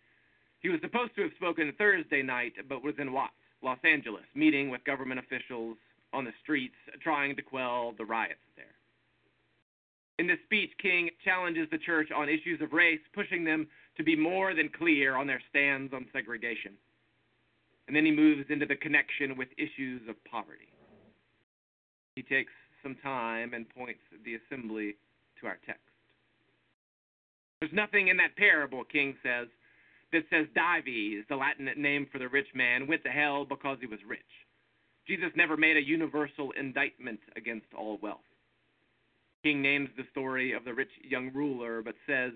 He 0.59 0.71
was 0.71 0.81
supposed 0.81 1.15
to 1.15 1.23
have 1.23 1.31
spoken 1.37 1.73
Thursday 1.79 2.21
night, 2.21 2.55
but 2.69 2.83
was 2.83 2.97
in 2.99 3.13
Watts, 3.13 3.35
Los 3.63 3.79
Angeles, 3.85 4.27
meeting 4.35 4.71
with 4.71 4.83
government 4.83 5.21
officials 5.21 5.77
on 6.13 6.25
the 6.25 6.35
streets, 6.43 6.75
trying 7.01 7.37
to 7.37 7.43
quell 7.43 7.95
the 7.97 8.05
riots 8.05 8.41
there. 8.57 8.75
In 10.19 10.27
this 10.27 10.43
speech, 10.47 10.73
King 10.83 11.11
challenges 11.25 11.69
the 11.71 11.79
church 11.79 12.11
on 12.11 12.29
issues 12.29 12.61
of 12.61 12.73
race, 12.73 12.99
pushing 13.15 13.45
them 13.45 13.69
to 13.97 14.03
be 14.03 14.17
more 14.17 14.53
than 14.53 14.69
clear 14.69 15.15
on 15.15 15.29
their 15.29 15.43
stands 15.49 15.93
on 15.95 16.07
segregation. 16.13 16.73
And 17.89 17.97
then 17.97 18.05
he 18.05 18.13
moves 18.13 18.45
into 18.51 18.67
the 18.67 18.77
connection 18.77 19.37
with 19.37 19.49
issues 19.57 20.03
of 20.09 20.23
poverty. 20.31 20.69
He 22.15 22.23
takes 22.23 22.53
some 22.83 22.97
time 23.03 23.55
and 23.55 23.67
points 23.71 24.01
the 24.25 24.37
assembly 24.37 24.95
to 25.41 25.47
our 25.47 25.59
text. 25.67 25.83
There's 27.61 27.73
nothing 27.73 28.09
in 28.09 28.19
that 28.19 28.37
parable, 28.37 28.85
King 28.85 29.17
says, 29.23 29.49
that 30.13 30.23
says 30.31 30.47
Dives, 30.55 31.27
the 31.29 31.37
Latin 31.37 31.69
name 31.77 32.07
for 32.13 32.19
the 32.19 32.29
rich 32.29 32.47
man, 32.55 32.87
went 32.87 33.03
to 33.05 33.11
hell 33.11 33.45
because 33.45 33.79
he 33.81 33.87
was 33.87 33.99
rich. 34.07 34.21
Jesus 35.07 35.31
never 35.35 35.57
made 35.57 35.77
a 35.77 35.83
universal 35.83 36.53
indictment 36.53 37.21
against 37.37 37.67
all 37.77 37.99
wealth. 38.03 38.21
King 39.43 39.63
names 39.63 39.89
the 39.97 40.05
story 40.11 40.53
of 40.53 40.65
the 40.65 40.75
rich 40.75 40.91
young 41.03 41.33
ruler, 41.33 41.83
but 41.83 41.95
says 42.07 42.33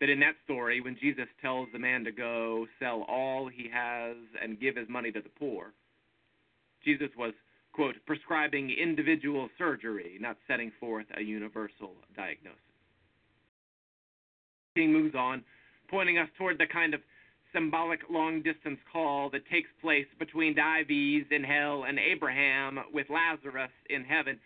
that 0.00 0.10
in 0.10 0.20
that 0.20 0.34
story, 0.44 0.80
when 0.80 0.96
Jesus 1.00 1.26
tells 1.40 1.68
the 1.72 1.78
man 1.78 2.04
to 2.04 2.12
go 2.12 2.66
sell 2.78 3.04
all 3.08 3.48
he 3.48 3.68
has 3.72 4.16
and 4.42 4.60
give 4.60 4.76
his 4.76 4.88
money 4.88 5.10
to 5.12 5.20
the 5.20 5.30
poor, 5.38 5.72
Jesus 6.84 7.08
was, 7.16 7.32
quote, 7.72 7.94
prescribing 8.06 8.70
individual 8.70 9.48
surgery, 9.58 10.18
not 10.20 10.36
setting 10.46 10.70
forth 10.78 11.06
a 11.16 11.22
universal 11.22 11.94
diagnosis. 12.14 12.60
King 14.76 14.92
moves 14.92 15.14
on, 15.14 15.42
pointing 15.88 16.18
us 16.18 16.28
toward 16.36 16.58
the 16.58 16.66
kind 16.66 16.92
of 16.92 17.00
symbolic 17.54 18.00
long 18.10 18.42
distance 18.42 18.78
call 18.92 19.30
that 19.30 19.48
takes 19.50 19.70
place 19.80 20.06
between 20.18 20.54
Dives 20.54 20.90
in 21.30 21.42
hell 21.42 21.84
and 21.88 21.98
Abraham 21.98 22.78
with 22.92 23.06
Lazarus 23.08 23.70
in 23.88 24.04
heaven. 24.04 24.38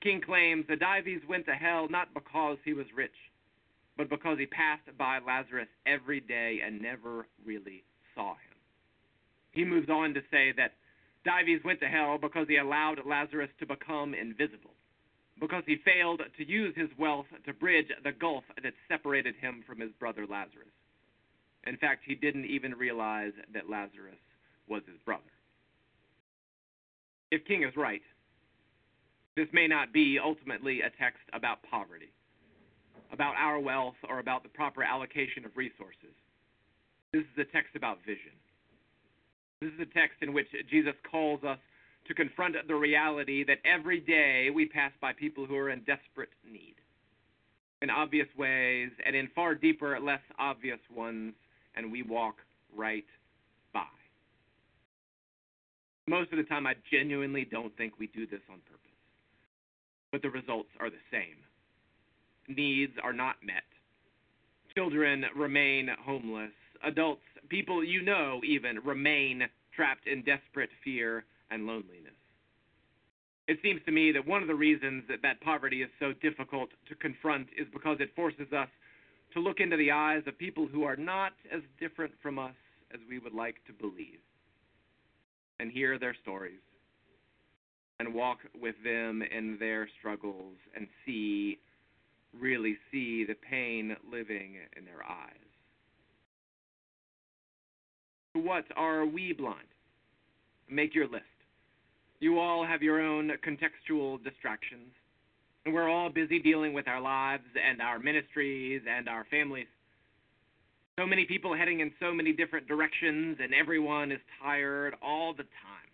King 0.00 0.20
claims 0.20 0.64
that 0.68 0.78
Dives 0.78 1.26
went 1.28 1.46
to 1.46 1.54
hell 1.54 1.88
not 1.90 2.14
because 2.14 2.58
he 2.64 2.72
was 2.72 2.86
rich, 2.94 3.10
but 3.96 4.08
because 4.08 4.38
he 4.38 4.46
passed 4.46 4.88
by 4.98 5.18
Lazarus 5.18 5.68
every 5.86 6.20
day 6.20 6.60
and 6.64 6.80
never 6.80 7.26
really 7.44 7.84
saw 8.14 8.30
him. 8.32 8.56
He 9.52 9.64
moves 9.64 9.90
on 9.90 10.14
to 10.14 10.20
say 10.30 10.52
that 10.56 10.72
Dives 11.24 11.64
went 11.64 11.80
to 11.80 11.86
hell 11.86 12.18
because 12.18 12.48
he 12.48 12.56
allowed 12.56 13.04
Lazarus 13.06 13.50
to 13.60 13.66
become 13.66 14.14
invisible, 14.14 14.74
because 15.38 15.62
he 15.66 15.76
failed 15.84 16.20
to 16.36 16.48
use 16.48 16.74
his 16.76 16.88
wealth 16.98 17.26
to 17.46 17.52
bridge 17.52 17.88
the 18.02 18.12
gulf 18.12 18.44
that 18.62 18.72
separated 18.88 19.34
him 19.36 19.62
from 19.66 19.78
his 19.78 19.92
brother 20.00 20.26
Lazarus. 20.26 20.72
In 21.64 21.76
fact, 21.76 22.02
he 22.04 22.14
didn't 22.14 22.46
even 22.46 22.74
realize 22.74 23.32
that 23.54 23.70
Lazarus 23.70 24.18
was 24.68 24.82
his 24.86 24.98
brother. 25.04 25.22
If 27.30 27.44
King 27.44 27.62
is 27.62 27.76
right, 27.76 28.02
this 29.36 29.48
may 29.52 29.68
not 29.68 29.92
be 29.92 30.18
ultimately 30.22 30.80
a 30.80 30.90
text 30.98 31.22
about 31.32 31.62
poverty, 31.62 32.10
about 33.12 33.34
our 33.36 33.60
wealth, 33.60 33.94
or 34.08 34.18
about 34.18 34.42
the 34.42 34.48
proper 34.48 34.82
allocation 34.82 35.44
of 35.44 35.56
resources. 35.56 36.16
This 37.12 37.22
is 37.22 37.38
a 37.38 37.52
text 37.52 37.76
about 37.76 37.98
vision. 38.06 38.32
This 39.60 39.70
is 39.74 39.80
a 39.80 39.94
text 39.98 40.16
in 40.22 40.32
which 40.32 40.48
Jesus 40.70 40.94
calls 41.10 41.44
us 41.44 41.58
to 42.08 42.14
confront 42.14 42.56
the 42.66 42.74
reality 42.74 43.44
that 43.44 43.58
every 43.64 44.00
day 44.00 44.48
we 44.52 44.66
pass 44.66 44.92
by 45.00 45.12
people 45.12 45.46
who 45.46 45.56
are 45.56 45.70
in 45.70 45.80
desperate 45.80 46.30
need. 46.50 46.74
In 47.82 47.90
obvious 47.90 48.28
ways, 48.36 48.90
and 49.04 49.14
in 49.14 49.28
far 49.34 49.54
deeper, 49.54 49.98
less 50.00 50.22
obvious 50.38 50.80
ones, 50.94 51.34
and 51.76 51.92
we 51.92 52.02
walk 52.02 52.36
right 52.76 53.04
by. 53.74 53.84
Most 56.08 56.32
of 56.32 56.38
the 56.38 56.44
time, 56.44 56.66
I 56.66 56.74
genuinely 56.90 57.44
don't 57.44 57.76
think 57.76 57.98
we 57.98 58.06
do 58.08 58.26
this 58.26 58.40
on 58.50 58.58
purpose. 58.66 58.78
But 60.10 60.22
the 60.22 60.30
results 60.30 60.70
are 60.80 60.90
the 60.90 60.96
same. 61.10 61.36
Needs 62.48 62.92
are 63.02 63.12
not 63.12 63.36
met. 63.44 63.62
Children 64.74 65.24
remain 65.36 65.88
homeless. 66.04 66.52
Adults, 66.84 67.22
people 67.48 67.84
you 67.84 68.02
know 68.02 68.40
even, 68.44 68.78
remain 68.84 69.44
trapped 69.74 70.06
in 70.06 70.22
desperate 70.22 70.70
fear 70.84 71.24
and 71.50 71.66
loneliness. 71.66 72.12
It 73.48 73.58
seems 73.62 73.80
to 73.86 73.92
me 73.92 74.12
that 74.12 74.26
one 74.26 74.42
of 74.42 74.48
the 74.48 74.54
reasons 74.54 75.04
that, 75.08 75.22
that 75.22 75.40
poverty 75.40 75.82
is 75.82 75.90
so 75.98 76.12
difficult 76.22 76.70
to 76.88 76.94
confront 76.94 77.48
is 77.58 77.66
because 77.72 77.98
it 78.00 78.14
forces 78.14 78.52
us 78.52 78.68
to 79.34 79.40
look 79.40 79.60
into 79.60 79.76
the 79.76 79.90
eyes 79.90 80.22
of 80.26 80.38
people 80.38 80.66
who 80.66 80.84
are 80.84 80.96
not 80.96 81.32
as 81.52 81.60
different 81.80 82.12
from 82.22 82.38
us 82.38 82.54
as 82.92 83.00
we 83.08 83.18
would 83.18 83.34
like 83.34 83.56
to 83.66 83.72
believe, 83.72 84.20
and 85.58 85.72
hear 85.72 85.98
their 85.98 86.14
stories, 86.22 86.60
and 87.98 88.14
walk 88.14 88.38
with 88.60 88.74
them 88.84 89.22
in 89.22 89.56
their 89.58 89.88
struggles, 89.98 90.56
and 90.76 90.86
see, 91.04 91.58
really 92.38 92.76
see 92.90 93.24
the 93.24 93.34
pain 93.34 93.96
living 94.10 94.56
in 94.76 94.84
their 94.84 95.04
eyes. 95.08 95.36
To 98.34 98.40
what 98.40 98.64
are 98.76 99.04
we 99.04 99.32
blind? 99.32 99.68
Make 100.70 100.94
your 100.94 101.08
list. 101.08 101.24
You 102.20 102.38
all 102.38 102.64
have 102.64 102.82
your 102.82 103.00
own 103.00 103.32
contextual 103.46 104.22
distractions. 104.22 104.92
And 105.64 105.74
we're 105.74 105.88
all 105.88 106.08
busy 106.08 106.40
dealing 106.40 106.72
with 106.72 106.88
our 106.88 107.00
lives 107.00 107.44
and 107.54 107.80
our 107.80 107.98
ministries 107.98 108.82
and 108.88 109.08
our 109.08 109.24
families. 109.30 109.66
So 110.98 111.06
many 111.06 111.24
people 111.24 111.56
heading 111.56 111.80
in 111.80 111.92
so 112.00 112.12
many 112.12 112.32
different 112.32 112.66
directions, 112.66 113.38
and 113.40 113.54
everyone 113.54 114.12
is 114.12 114.20
tired 114.42 114.94
all 115.02 115.32
the 115.32 115.44
time. 115.44 115.90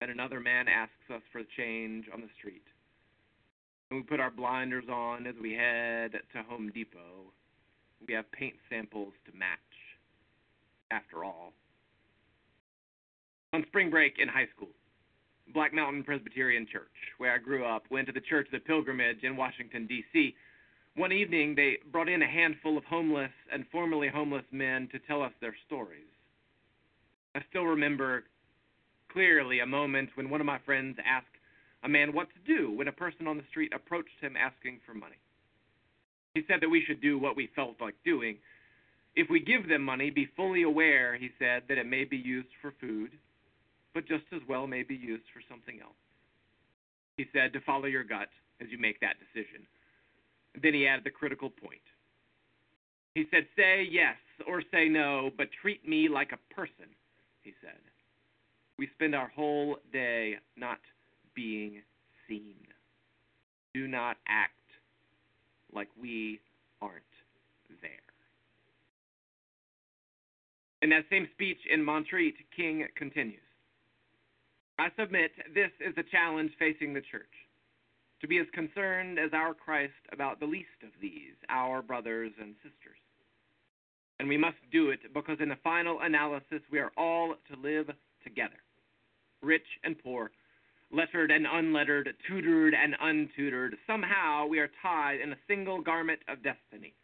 Then 0.00 0.10
another 0.10 0.40
man 0.40 0.66
asks 0.68 1.10
us 1.14 1.22
for 1.30 1.42
change 1.56 2.06
on 2.12 2.20
the 2.20 2.28
street. 2.38 2.64
And 3.92 4.00
we 4.00 4.04
put 4.04 4.20
our 4.20 4.30
blinders 4.30 4.86
on 4.90 5.26
as 5.26 5.34
we 5.38 5.52
head 5.52 6.12
to 6.12 6.42
Home 6.48 6.72
Depot. 6.72 7.30
We 8.08 8.14
have 8.14 8.32
paint 8.32 8.54
samples 8.70 9.12
to 9.26 9.36
match. 9.36 9.58
After 10.90 11.24
all, 11.24 11.52
on 13.52 13.64
spring 13.66 13.90
break 13.90 14.14
in 14.18 14.28
high 14.28 14.48
school, 14.56 14.70
Black 15.52 15.74
Mountain 15.74 16.04
Presbyterian 16.04 16.66
Church, 16.72 16.88
where 17.18 17.34
I 17.34 17.38
grew 17.38 17.66
up, 17.66 17.82
went 17.90 18.06
to 18.06 18.14
the 18.14 18.20
Church 18.22 18.46
of 18.46 18.52
the 18.52 18.60
Pilgrimage 18.60 19.24
in 19.24 19.36
Washington, 19.36 19.86
D.C. 19.86 20.34
One 20.96 21.12
evening, 21.12 21.54
they 21.54 21.76
brought 21.90 22.08
in 22.08 22.22
a 22.22 22.26
handful 22.26 22.78
of 22.78 22.84
homeless 22.84 23.32
and 23.52 23.66
formerly 23.70 24.08
homeless 24.08 24.44
men 24.52 24.88
to 24.92 24.98
tell 25.00 25.22
us 25.22 25.32
their 25.42 25.54
stories. 25.66 26.08
I 27.34 27.42
still 27.50 27.64
remember 27.64 28.24
clearly 29.12 29.60
a 29.60 29.66
moment 29.66 30.08
when 30.14 30.30
one 30.30 30.40
of 30.40 30.46
my 30.46 30.60
friends 30.64 30.96
asked 31.06 31.26
a 31.84 31.88
man 31.88 32.12
what 32.12 32.28
to 32.30 32.54
do 32.56 32.72
when 32.72 32.88
a 32.88 32.92
person 32.92 33.26
on 33.26 33.36
the 33.36 33.44
street 33.50 33.72
approached 33.74 34.20
him 34.20 34.36
asking 34.36 34.80
for 34.86 34.94
money. 34.94 35.16
He 36.34 36.42
said 36.48 36.60
that 36.60 36.68
we 36.68 36.84
should 36.86 37.00
do 37.00 37.18
what 37.18 37.36
we 37.36 37.50
felt 37.54 37.76
like 37.80 37.94
doing. 38.04 38.38
If 39.14 39.28
we 39.28 39.40
give 39.40 39.68
them 39.68 39.82
money, 39.82 40.10
be 40.10 40.28
fully 40.36 40.62
aware, 40.62 41.16
he 41.16 41.30
said, 41.38 41.64
that 41.68 41.78
it 41.78 41.86
may 41.86 42.04
be 42.04 42.16
used 42.16 42.48
for 42.60 42.72
food, 42.80 43.10
but 43.94 44.06
just 44.06 44.24
as 44.32 44.40
well 44.48 44.66
may 44.66 44.82
be 44.82 44.94
used 44.94 45.24
for 45.34 45.42
something 45.50 45.80
else. 45.82 45.92
He 47.16 47.26
said 47.32 47.52
to 47.52 47.60
follow 47.60 47.86
your 47.86 48.04
gut 48.04 48.28
as 48.60 48.68
you 48.70 48.78
make 48.78 49.00
that 49.00 49.16
decision. 49.18 49.66
Then 50.60 50.74
he 50.74 50.86
added 50.86 51.04
the 51.04 51.10
critical 51.10 51.50
point. 51.50 51.80
He 53.14 53.26
said, 53.30 53.46
Say 53.56 53.86
yes 53.90 54.16
or 54.46 54.62
say 54.72 54.88
no, 54.88 55.30
but 55.36 55.48
treat 55.60 55.86
me 55.86 56.08
like 56.08 56.32
a 56.32 56.54
person, 56.54 56.88
he 57.42 57.52
said. 57.60 57.78
We 58.78 58.88
spend 58.94 59.14
our 59.14 59.28
whole 59.28 59.76
day 59.92 60.36
not 60.56 60.78
being 61.34 61.82
seen. 62.28 62.56
Do 63.74 63.88
not 63.88 64.16
act 64.28 64.52
like 65.74 65.88
we 66.00 66.40
aren't 66.80 67.02
there. 67.80 67.90
In 70.82 70.90
that 70.90 71.04
same 71.10 71.28
speech 71.32 71.58
in 71.72 71.84
Montreat, 71.84 72.34
King 72.54 72.86
continues 72.96 73.40
I 74.78 74.88
submit 74.98 75.30
this 75.54 75.70
is 75.86 75.94
the 75.94 76.02
challenge 76.10 76.50
facing 76.58 76.92
the 76.92 77.02
church 77.02 77.30
to 78.20 78.26
be 78.26 78.38
as 78.38 78.46
concerned 78.52 79.18
as 79.18 79.30
our 79.32 79.54
Christ 79.54 79.92
about 80.12 80.40
the 80.40 80.46
least 80.46 80.82
of 80.82 80.90
these, 81.00 81.34
our 81.48 81.82
brothers 81.82 82.32
and 82.40 82.54
sisters. 82.56 82.98
And 84.18 84.28
we 84.28 84.36
must 84.36 84.56
do 84.70 84.90
it 84.90 85.00
because, 85.12 85.38
in 85.40 85.48
the 85.48 85.58
final 85.62 85.98
analysis, 86.00 86.60
we 86.70 86.78
are 86.78 86.92
all 86.96 87.34
to 87.50 87.60
live 87.60 87.90
together 88.24 88.58
rich 89.42 89.66
and 89.82 89.98
poor, 89.98 90.30
lettered 90.92 91.30
and 91.30 91.46
unlettered, 91.50 92.14
tutored 92.28 92.74
and 92.74 92.94
untutored. 93.00 93.74
Somehow 93.86 94.46
we 94.46 94.58
are 94.58 94.70
tied 94.82 95.20
in 95.20 95.32
a 95.32 95.38
single 95.48 95.80
garment 95.80 96.20
of 96.28 96.42
destiny, 96.42 96.94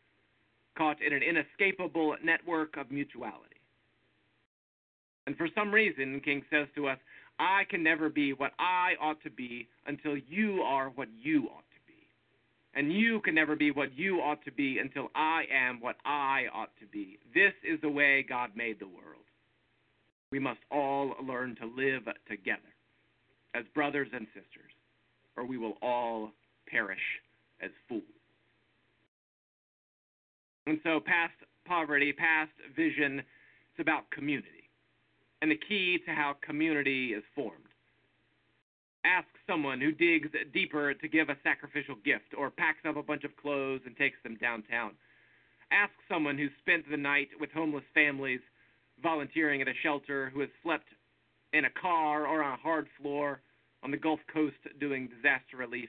caught 0.76 1.02
in 1.02 1.12
an 1.12 1.22
inescapable 1.22 2.16
network 2.22 2.76
of 2.76 2.90
mutuality. 2.90 3.56
And 5.26 5.36
for 5.36 5.48
some 5.54 5.72
reason, 5.72 6.20
King 6.24 6.42
says 6.50 6.68
to 6.74 6.88
us, 6.88 6.98
I 7.38 7.62
can 7.70 7.82
never 7.82 8.08
be 8.08 8.32
what 8.32 8.52
I 8.58 8.92
ought 9.00 9.22
to 9.22 9.30
be 9.30 9.68
until 9.86 10.16
you 10.16 10.62
are 10.62 10.90
what 10.90 11.08
you 11.20 11.44
ought 11.44 11.68
to 11.70 11.80
be. 11.86 11.94
And 12.74 12.92
you 12.92 13.20
can 13.20 13.34
never 13.34 13.54
be 13.54 13.70
what 13.70 13.96
you 13.96 14.16
ought 14.16 14.44
to 14.44 14.52
be 14.52 14.78
until 14.78 15.08
I 15.14 15.44
am 15.52 15.80
what 15.80 15.96
I 16.04 16.44
ought 16.52 16.70
to 16.80 16.86
be. 16.86 17.18
This 17.34 17.52
is 17.62 17.80
the 17.80 17.90
way 17.90 18.24
God 18.28 18.50
made 18.56 18.80
the 18.80 18.86
world. 18.86 19.04
We 20.30 20.38
must 20.38 20.60
all 20.70 21.14
learn 21.26 21.56
to 21.56 21.66
live 21.66 22.04
together 22.28 22.60
as 23.58 23.64
brothers 23.74 24.08
and 24.12 24.26
sisters, 24.28 24.72
or 25.36 25.44
we 25.44 25.58
will 25.58 25.74
all 25.82 26.30
perish 26.70 26.98
as 27.60 27.70
fools. 27.88 28.02
And 30.66 30.78
so, 30.84 31.00
past 31.00 31.32
poverty, 31.66 32.12
past 32.12 32.52
vision, 32.76 33.20
it's 33.20 33.80
about 33.80 34.10
community 34.10 34.58
and 35.40 35.50
the 35.50 35.58
key 35.68 35.98
to 36.06 36.12
how 36.12 36.36
community 36.44 37.12
is 37.12 37.22
formed. 37.34 37.64
Ask 39.04 39.28
someone 39.46 39.80
who 39.80 39.92
digs 39.92 40.28
deeper 40.52 40.92
to 40.94 41.08
give 41.08 41.28
a 41.28 41.36
sacrificial 41.42 41.94
gift 42.04 42.34
or 42.36 42.50
packs 42.50 42.84
up 42.86 42.96
a 42.96 43.02
bunch 43.02 43.24
of 43.24 43.36
clothes 43.36 43.80
and 43.86 43.96
takes 43.96 44.18
them 44.22 44.36
downtown. 44.40 44.92
Ask 45.70 45.92
someone 46.08 46.36
who 46.36 46.48
spent 46.60 46.90
the 46.90 46.96
night 46.96 47.28
with 47.40 47.50
homeless 47.52 47.84
families 47.94 48.40
volunteering 49.02 49.62
at 49.62 49.68
a 49.68 49.74
shelter 49.82 50.30
who 50.34 50.40
has 50.40 50.48
slept 50.62 50.88
in 51.52 51.64
a 51.64 51.70
car 51.70 52.26
or 52.26 52.42
on 52.42 52.54
a 52.54 52.62
hard 52.62 52.88
floor 53.00 53.40
on 53.82 53.90
the 53.90 53.96
Gulf 53.96 54.20
Coast 54.32 54.56
doing 54.80 55.08
disaster 55.08 55.56
relief, 55.56 55.88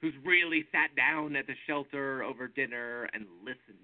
who's 0.00 0.14
really 0.24 0.64
sat 0.72 0.94
down 0.96 1.36
at 1.36 1.46
the 1.46 1.54
shelter 1.66 2.22
over 2.22 2.48
dinner 2.48 3.08
and 3.12 3.26
listened. 3.44 3.78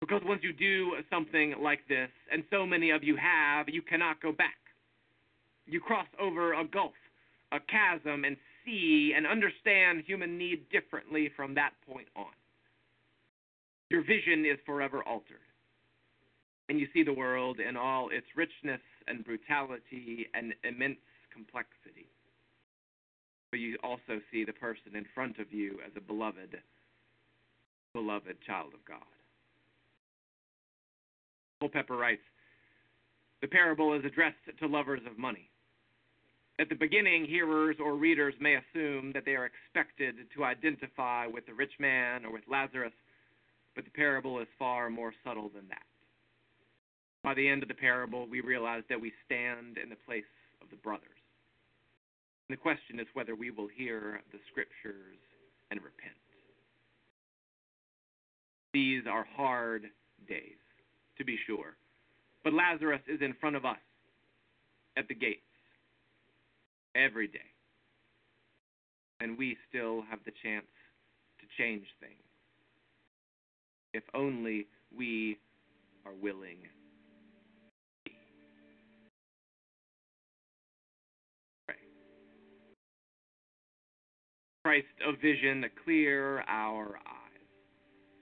Because 0.00 0.22
once 0.24 0.42
you 0.42 0.52
do 0.52 0.92
something 1.10 1.54
like 1.60 1.86
this, 1.88 2.10
and 2.32 2.44
so 2.50 2.66
many 2.66 2.90
of 2.90 3.04
you 3.04 3.16
have, 3.16 3.68
you 3.68 3.82
cannot 3.82 4.20
go 4.20 4.32
back. 4.32 4.56
You 5.66 5.80
cross 5.80 6.06
over 6.20 6.54
a 6.54 6.64
gulf, 6.64 6.92
a 7.52 7.58
chasm, 7.60 8.24
and 8.24 8.36
see 8.64 9.12
and 9.16 9.26
understand 9.26 10.02
human 10.06 10.38
need 10.38 10.68
differently 10.70 11.30
from 11.36 11.54
that 11.54 11.70
point 11.88 12.08
on. 12.16 12.32
Your 13.90 14.02
vision 14.02 14.44
is 14.44 14.58
forever 14.66 15.02
altered 15.04 15.38
and 16.72 16.80
you 16.80 16.88
see 16.94 17.02
the 17.02 17.12
world 17.12 17.60
in 17.60 17.76
all 17.76 18.08
its 18.10 18.26
richness 18.34 18.80
and 19.06 19.24
brutality 19.24 20.26
and 20.32 20.54
immense 20.64 20.96
complexity. 21.32 22.08
But 23.50 23.60
you 23.60 23.76
also 23.82 24.20
see 24.30 24.44
the 24.44 24.52
person 24.52 24.96
in 24.96 25.04
front 25.14 25.38
of 25.38 25.52
you 25.52 25.78
as 25.84 25.92
a 25.96 26.00
beloved, 26.00 26.56
beloved 27.92 28.36
child 28.46 28.72
of 28.74 28.84
God. 28.86 29.04
Culpepper 31.60 31.96
writes 31.96 32.22
The 33.40 33.48
parable 33.48 33.94
is 33.94 34.04
addressed 34.04 34.36
to 34.58 34.66
lovers 34.66 35.02
of 35.08 35.18
money. 35.18 35.48
At 36.58 36.68
the 36.68 36.74
beginning, 36.74 37.24
hearers 37.24 37.76
or 37.82 37.94
readers 37.94 38.34
may 38.40 38.56
assume 38.56 39.12
that 39.12 39.24
they 39.24 39.36
are 39.36 39.46
expected 39.46 40.16
to 40.34 40.44
identify 40.44 41.26
with 41.26 41.46
the 41.46 41.54
rich 41.54 41.72
man 41.78 42.24
or 42.24 42.32
with 42.32 42.42
Lazarus, 42.50 42.92
but 43.74 43.84
the 43.84 43.90
parable 43.90 44.38
is 44.40 44.48
far 44.58 44.90
more 44.90 45.12
subtle 45.24 45.50
than 45.54 45.66
that. 45.68 45.86
By 47.24 47.34
the 47.34 47.48
end 47.48 47.62
of 47.62 47.68
the 47.68 47.74
parable, 47.74 48.26
we 48.28 48.40
realize 48.40 48.82
that 48.88 49.00
we 49.00 49.12
stand 49.24 49.78
in 49.78 49.88
the 49.88 49.96
place 50.06 50.24
of 50.60 50.68
the 50.70 50.76
brothers. 50.76 51.21
The 52.52 52.56
question 52.58 53.00
is 53.00 53.06
whether 53.14 53.34
we 53.34 53.50
will 53.50 53.66
hear 53.66 54.20
the 54.30 54.38
scriptures 54.50 55.16
and 55.70 55.80
repent. 55.80 56.12
These 58.74 59.04
are 59.10 59.24
hard 59.34 59.84
days, 60.28 60.60
to 61.16 61.24
be 61.24 61.38
sure. 61.46 61.78
But 62.44 62.52
Lazarus 62.52 63.00
is 63.08 63.22
in 63.22 63.32
front 63.40 63.56
of 63.56 63.64
us 63.64 63.78
at 64.98 65.08
the 65.08 65.14
gates 65.14 65.40
every 66.94 67.26
day. 67.26 67.38
And 69.20 69.38
we 69.38 69.56
still 69.70 70.02
have 70.10 70.18
the 70.26 70.32
chance 70.42 70.66
to 71.40 71.46
change 71.56 71.86
things. 72.00 72.12
If 73.94 74.02
only 74.12 74.66
we 74.94 75.38
are 76.04 76.12
willing 76.20 76.58
Christ 84.64 84.86
of 85.06 85.16
vision, 85.20 85.64
clear 85.84 86.40
our 86.42 86.96
eyes. 86.96 87.48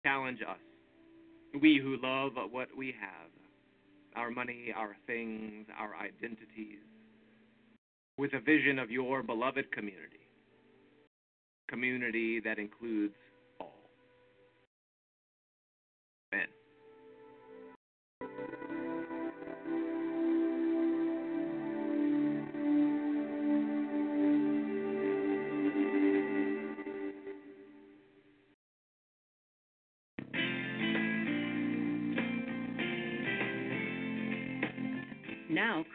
Challenge 0.04 0.40
us, 0.42 0.58
we 1.60 1.78
who 1.82 1.96
love 2.02 2.32
what 2.50 2.68
we 2.76 2.94
have, 3.00 3.30
our 4.16 4.30
money, 4.30 4.72
our 4.76 4.96
things, 5.06 5.66
our 5.78 5.94
identities, 5.96 6.78
with 8.18 8.32
a 8.34 8.40
vision 8.40 8.78
of 8.78 8.90
your 8.90 9.22
beloved 9.22 9.70
community, 9.72 10.26
community 11.68 12.40
that 12.40 12.58
includes 12.58 13.14
all. 13.60 13.72
Amen. 16.32 16.46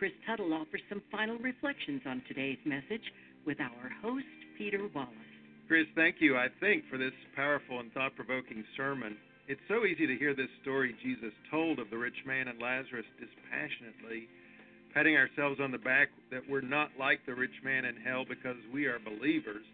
Chris 0.02 0.18
Tuttle 0.26 0.52
offers 0.56 0.82
some 0.90 1.00
final 1.12 1.38
reflections 1.38 2.02
on 2.08 2.24
today's 2.28 2.58
message 2.66 3.06
with 3.46 3.62
our 3.62 3.86
host, 4.02 4.26
Peter 4.58 4.90
Wallace. 4.96 5.14
Chris, 5.68 5.86
thank 5.94 6.16
you, 6.18 6.36
I 6.36 6.48
think, 6.60 6.86
for 6.90 6.98
this 6.98 7.14
powerful 7.36 7.80
and 7.80 7.94
thought 7.94 8.16
provoking 8.16 8.64
sermon. 8.76 9.16
It's 9.48 9.62
so 9.68 9.86
easy 9.86 10.08
to 10.08 10.18
hear 10.18 10.34
this 10.34 10.50
story 10.64 10.96
Jesus 11.04 11.30
told 11.52 11.78
of 11.78 11.92
the 11.92 12.00
rich 12.00 12.18
man 12.26 12.48
and 12.48 12.60
Lazarus 12.60 13.06
dispassionately, 13.22 14.26
patting 14.92 15.18
ourselves 15.18 15.60
on 15.62 15.70
the 15.70 15.78
back 15.78 16.08
that 16.32 16.42
we're 16.50 16.66
not 16.66 16.90
like 17.00 17.20
the 17.28 17.36
rich 17.36 17.62
man 17.64 17.86
in 17.86 17.94
hell 17.98 18.26
because 18.28 18.58
we 18.74 18.88
are 18.88 18.98
believers. 18.98 19.70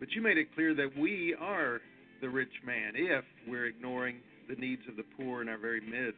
But 0.00 0.08
you 0.12 0.22
made 0.22 0.38
it 0.38 0.54
clear 0.54 0.74
that 0.74 0.96
we 0.96 1.36
are 1.38 1.80
the 2.22 2.30
rich 2.30 2.64
man 2.64 2.92
if 2.96 3.26
we're 3.46 3.66
ignoring 3.66 4.24
the 4.48 4.56
needs 4.56 4.88
of 4.88 4.96
the 4.96 5.04
poor 5.18 5.42
in 5.42 5.50
our 5.50 5.58
very 5.58 5.82
midst. 5.82 6.16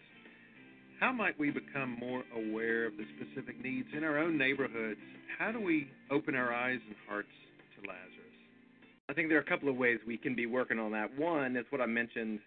How 1.02 1.10
might 1.10 1.36
we 1.36 1.50
become 1.50 1.96
more 1.98 2.22
aware 2.32 2.86
of 2.86 2.92
the 2.96 3.02
specific 3.16 3.60
needs 3.60 3.88
in 3.92 4.04
our 4.04 4.18
own 4.18 4.38
neighborhoods? 4.38 5.00
How 5.36 5.50
do 5.50 5.60
we 5.60 5.90
open 6.12 6.36
our 6.36 6.54
eyes 6.54 6.78
and 6.86 6.94
hearts 7.08 7.26
to 7.74 7.88
Lazarus? 7.88 8.38
I 9.08 9.12
think 9.12 9.28
there 9.28 9.36
are 9.36 9.40
a 9.40 9.44
couple 9.44 9.68
of 9.68 9.74
ways 9.74 9.98
we 10.06 10.16
can 10.16 10.36
be 10.36 10.46
working 10.46 10.78
on 10.78 10.92
that. 10.92 11.10
One 11.18 11.56
is 11.56 11.64
what 11.70 11.80
I 11.80 11.86
mentioned 11.86 12.38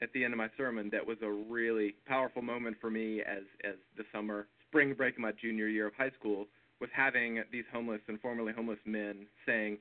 at 0.00 0.12
the 0.12 0.22
end 0.22 0.32
of 0.32 0.38
my 0.38 0.48
sermon 0.56 0.88
that 0.92 1.04
was 1.04 1.16
a 1.20 1.28
really 1.28 1.96
powerful 2.06 2.42
moment 2.42 2.76
for 2.80 2.90
me 2.90 3.22
as 3.22 3.42
as 3.64 3.74
the 3.96 4.04
summer 4.14 4.46
spring 4.68 4.94
break 4.94 5.14
of 5.14 5.20
my 5.20 5.32
junior 5.32 5.66
year 5.66 5.88
of 5.88 5.94
high 5.94 6.12
school 6.16 6.46
was 6.80 6.90
having 6.94 7.42
these 7.50 7.64
homeless 7.72 8.02
and 8.06 8.20
formerly 8.20 8.52
homeless 8.52 8.78
men 8.84 9.26
saying, 9.44 9.78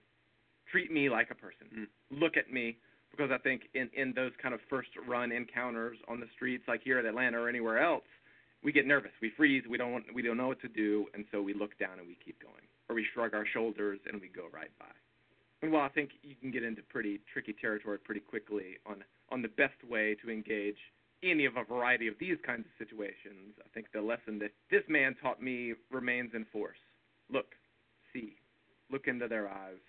"Treat 0.72 0.92
me 0.92 1.10
like 1.10 1.30
a 1.30 1.36
person. 1.36 1.68
Mm. 2.12 2.20
Look 2.20 2.38
at 2.38 2.52
me." 2.52 2.80
Because 3.12 3.30
I 3.30 3.38
think 3.38 3.70
in 3.76 3.88
in 3.94 4.14
those 4.14 4.32
kind 4.42 4.56
of 4.56 4.62
first 4.68 4.90
run 5.08 5.32
encounters 5.32 6.00
on 6.08 6.20
the 6.20 6.28
streets, 6.36 6.64
like 6.68 6.82
here 6.82 6.98
at 6.98 7.06
Atlanta 7.06 7.40
or 7.40 7.48
anywhere 7.48 7.78
else, 7.78 8.04
we 8.66 8.72
get 8.72 8.88
nervous, 8.88 9.12
we 9.22 9.30
freeze, 9.38 9.64
we 9.70 9.78
don't 9.78 9.92
want, 9.92 10.06
we 10.12 10.24
don't 10.24 10.38
know 10.38 10.48
what 10.48 10.60
to 10.62 10.68
do, 10.68 11.06
and 11.14 11.24
so 11.32 11.40
we 11.40 11.54
look 11.54 11.78
down 11.78 12.00
and 12.00 12.08
we 12.08 12.18
keep 12.26 12.42
going, 12.42 12.66
or 12.90 12.96
we 12.96 13.06
shrug 13.14 13.36
our 13.36 13.46
shoulders 13.46 14.00
and 14.12 14.20
we 14.20 14.28
go 14.28 14.48
right 14.52 14.72
by. 14.80 14.90
And 15.62 15.72
while 15.72 15.84
I 15.84 15.90
think 15.90 16.10
you 16.24 16.34
can 16.42 16.50
get 16.50 16.64
into 16.64 16.82
pretty 16.82 17.22
tricky 17.32 17.54
territory 17.54 18.00
pretty 18.00 18.22
quickly 18.22 18.78
on 18.88 19.04
on 19.30 19.42
the 19.42 19.48
best 19.50 19.78
way 19.88 20.16
to 20.24 20.32
engage 20.32 20.78
any 21.24 21.46
of 21.46 21.58
a 21.58 21.64
variety 21.64 22.08
of 22.08 22.16
these 22.20 22.38
kinds 22.46 22.66
of 22.66 22.72
situations, 22.78 23.54
I 23.64 23.70
think 23.74 23.88
the 23.94 24.02
lesson 24.02 24.40
that 24.40 24.52
this 24.70 24.84
man 24.88 25.16
taught 25.22 25.42
me 25.42 25.74
remains 25.92 26.32
in 26.34 26.46
force. 26.52 26.78
Look, 27.32 27.54
see, 28.14 28.36
look 28.92 29.08
into 29.08 29.28
their 29.28 29.48
eyes. 29.48 29.82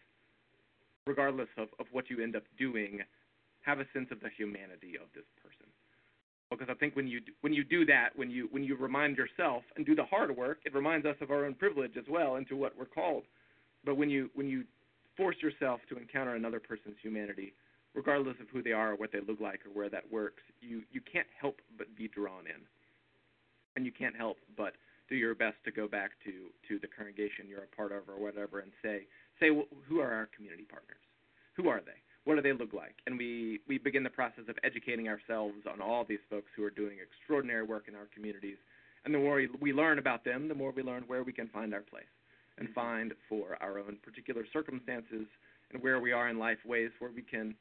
Regardless 1.06 1.48
of, 1.56 1.68
of 1.78 1.86
what 1.92 2.10
you 2.10 2.22
end 2.22 2.36
up 2.36 2.44
doing, 2.58 3.00
have 3.62 3.80
a 3.80 3.86
sense 3.92 4.08
of 4.10 4.20
the 4.20 4.30
humanity 4.36 4.96
of 4.96 5.08
this 5.14 5.28
person. 5.42 5.65
Because 6.50 6.68
I 6.70 6.74
think 6.74 6.94
when 6.94 7.06
you 7.06 7.20
when 7.40 7.52
you 7.52 7.64
do 7.64 7.84
that, 7.86 8.10
when 8.14 8.30
you 8.30 8.48
when 8.50 8.62
you 8.62 8.76
remind 8.76 9.16
yourself 9.16 9.62
and 9.76 9.84
do 9.84 9.94
the 9.94 10.04
hard 10.04 10.34
work, 10.36 10.58
it 10.64 10.74
reminds 10.74 11.06
us 11.06 11.16
of 11.20 11.30
our 11.30 11.44
own 11.44 11.54
privilege 11.54 11.96
as 11.98 12.04
well 12.08 12.36
into 12.36 12.56
what 12.56 12.72
we're 12.78 12.84
called. 12.86 13.24
But 13.84 13.96
when 13.96 14.10
you 14.10 14.30
when 14.34 14.48
you 14.48 14.64
force 15.16 15.36
yourself 15.42 15.80
to 15.88 15.96
encounter 15.98 16.34
another 16.34 16.60
person's 16.60 16.96
humanity, 17.02 17.52
regardless 17.94 18.36
of 18.40 18.48
who 18.52 18.62
they 18.62 18.72
are 18.72 18.92
or 18.92 18.96
what 18.96 19.10
they 19.12 19.20
look 19.26 19.40
like 19.40 19.60
or 19.66 19.70
where 19.70 19.90
that 19.90 20.10
works, 20.10 20.42
you 20.60 20.82
you 20.92 21.00
can't 21.00 21.26
help 21.40 21.56
but 21.76 21.94
be 21.96 22.08
drawn 22.08 22.46
in, 22.46 22.62
and 23.74 23.84
you 23.84 23.92
can't 23.92 24.14
help 24.16 24.36
but 24.56 24.74
do 25.08 25.16
your 25.16 25.34
best 25.34 25.56
to 25.64 25.72
go 25.72 25.88
back 25.88 26.12
to 26.24 26.32
to 26.68 26.78
the 26.78 26.88
congregation 26.88 27.46
you're 27.48 27.64
a 27.64 27.76
part 27.76 27.90
of 27.92 28.08
or 28.08 28.22
whatever 28.22 28.60
and 28.60 28.70
say 28.82 29.06
say 29.40 29.48
who 29.88 30.00
are 30.00 30.12
our 30.12 30.28
community 30.34 30.64
partners, 30.68 31.02
who 31.56 31.68
are 31.68 31.80
they, 31.84 31.98
what 32.26 32.34
do 32.34 32.42
they 32.42 32.52
look 32.52 32.74
like, 32.74 32.96
and 33.06 33.16
we 33.16 33.60
we 33.68 33.78
begin 33.78 34.02
the 34.02 34.10
process 34.10 34.44
of 34.48 34.56
educating 34.64 35.08
ourselves 35.08 35.58
on 35.72 35.80
all 35.80 36.04
these 36.04 36.24
folks 36.28 36.48
who 36.56 36.64
are 36.64 36.70
doing 36.70 36.98
extraordinary 37.00 37.62
work 37.62 37.84
in 37.86 37.94
our 37.94 38.08
communities, 38.12 38.56
and 39.04 39.14
the 39.14 39.18
more 39.18 39.40
we, 39.60 39.72
learn 39.72 40.00
about 40.00 40.24
them, 40.24 40.48
the 40.48 40.54
more 40.54 40.72
we 40.72 40.82
learn 40.82 41.04
where 41.06 41.22
we 41.22 41.32
can 41.32 41.46
find 41.48 41.72
our 41.72 41.82
place 41.82 42.10
and 42.58 42.68
find 42.74 43.14
for 43.28 43.56
our 43.60 43.78
own 43.78 43.96
particular 44.02 44.44
circumstances 44.52 45.26
and 45.72 45.80
where 45.82 46.00
we 46.00 46.10
are 46.10 46.28
in 46.28 46.38
life 46.38 46.58
ways 46.66 46.90
where 46.98 47.12
we 47.14 47.22
can 47.22 47.54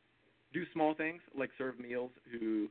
do 0.51 0.63
small 0.74 0.95
things 0.95 1.22
like 1.38 1.51
serve 1.57 1.80
meals 1.80 2.11
who 2.32 2.68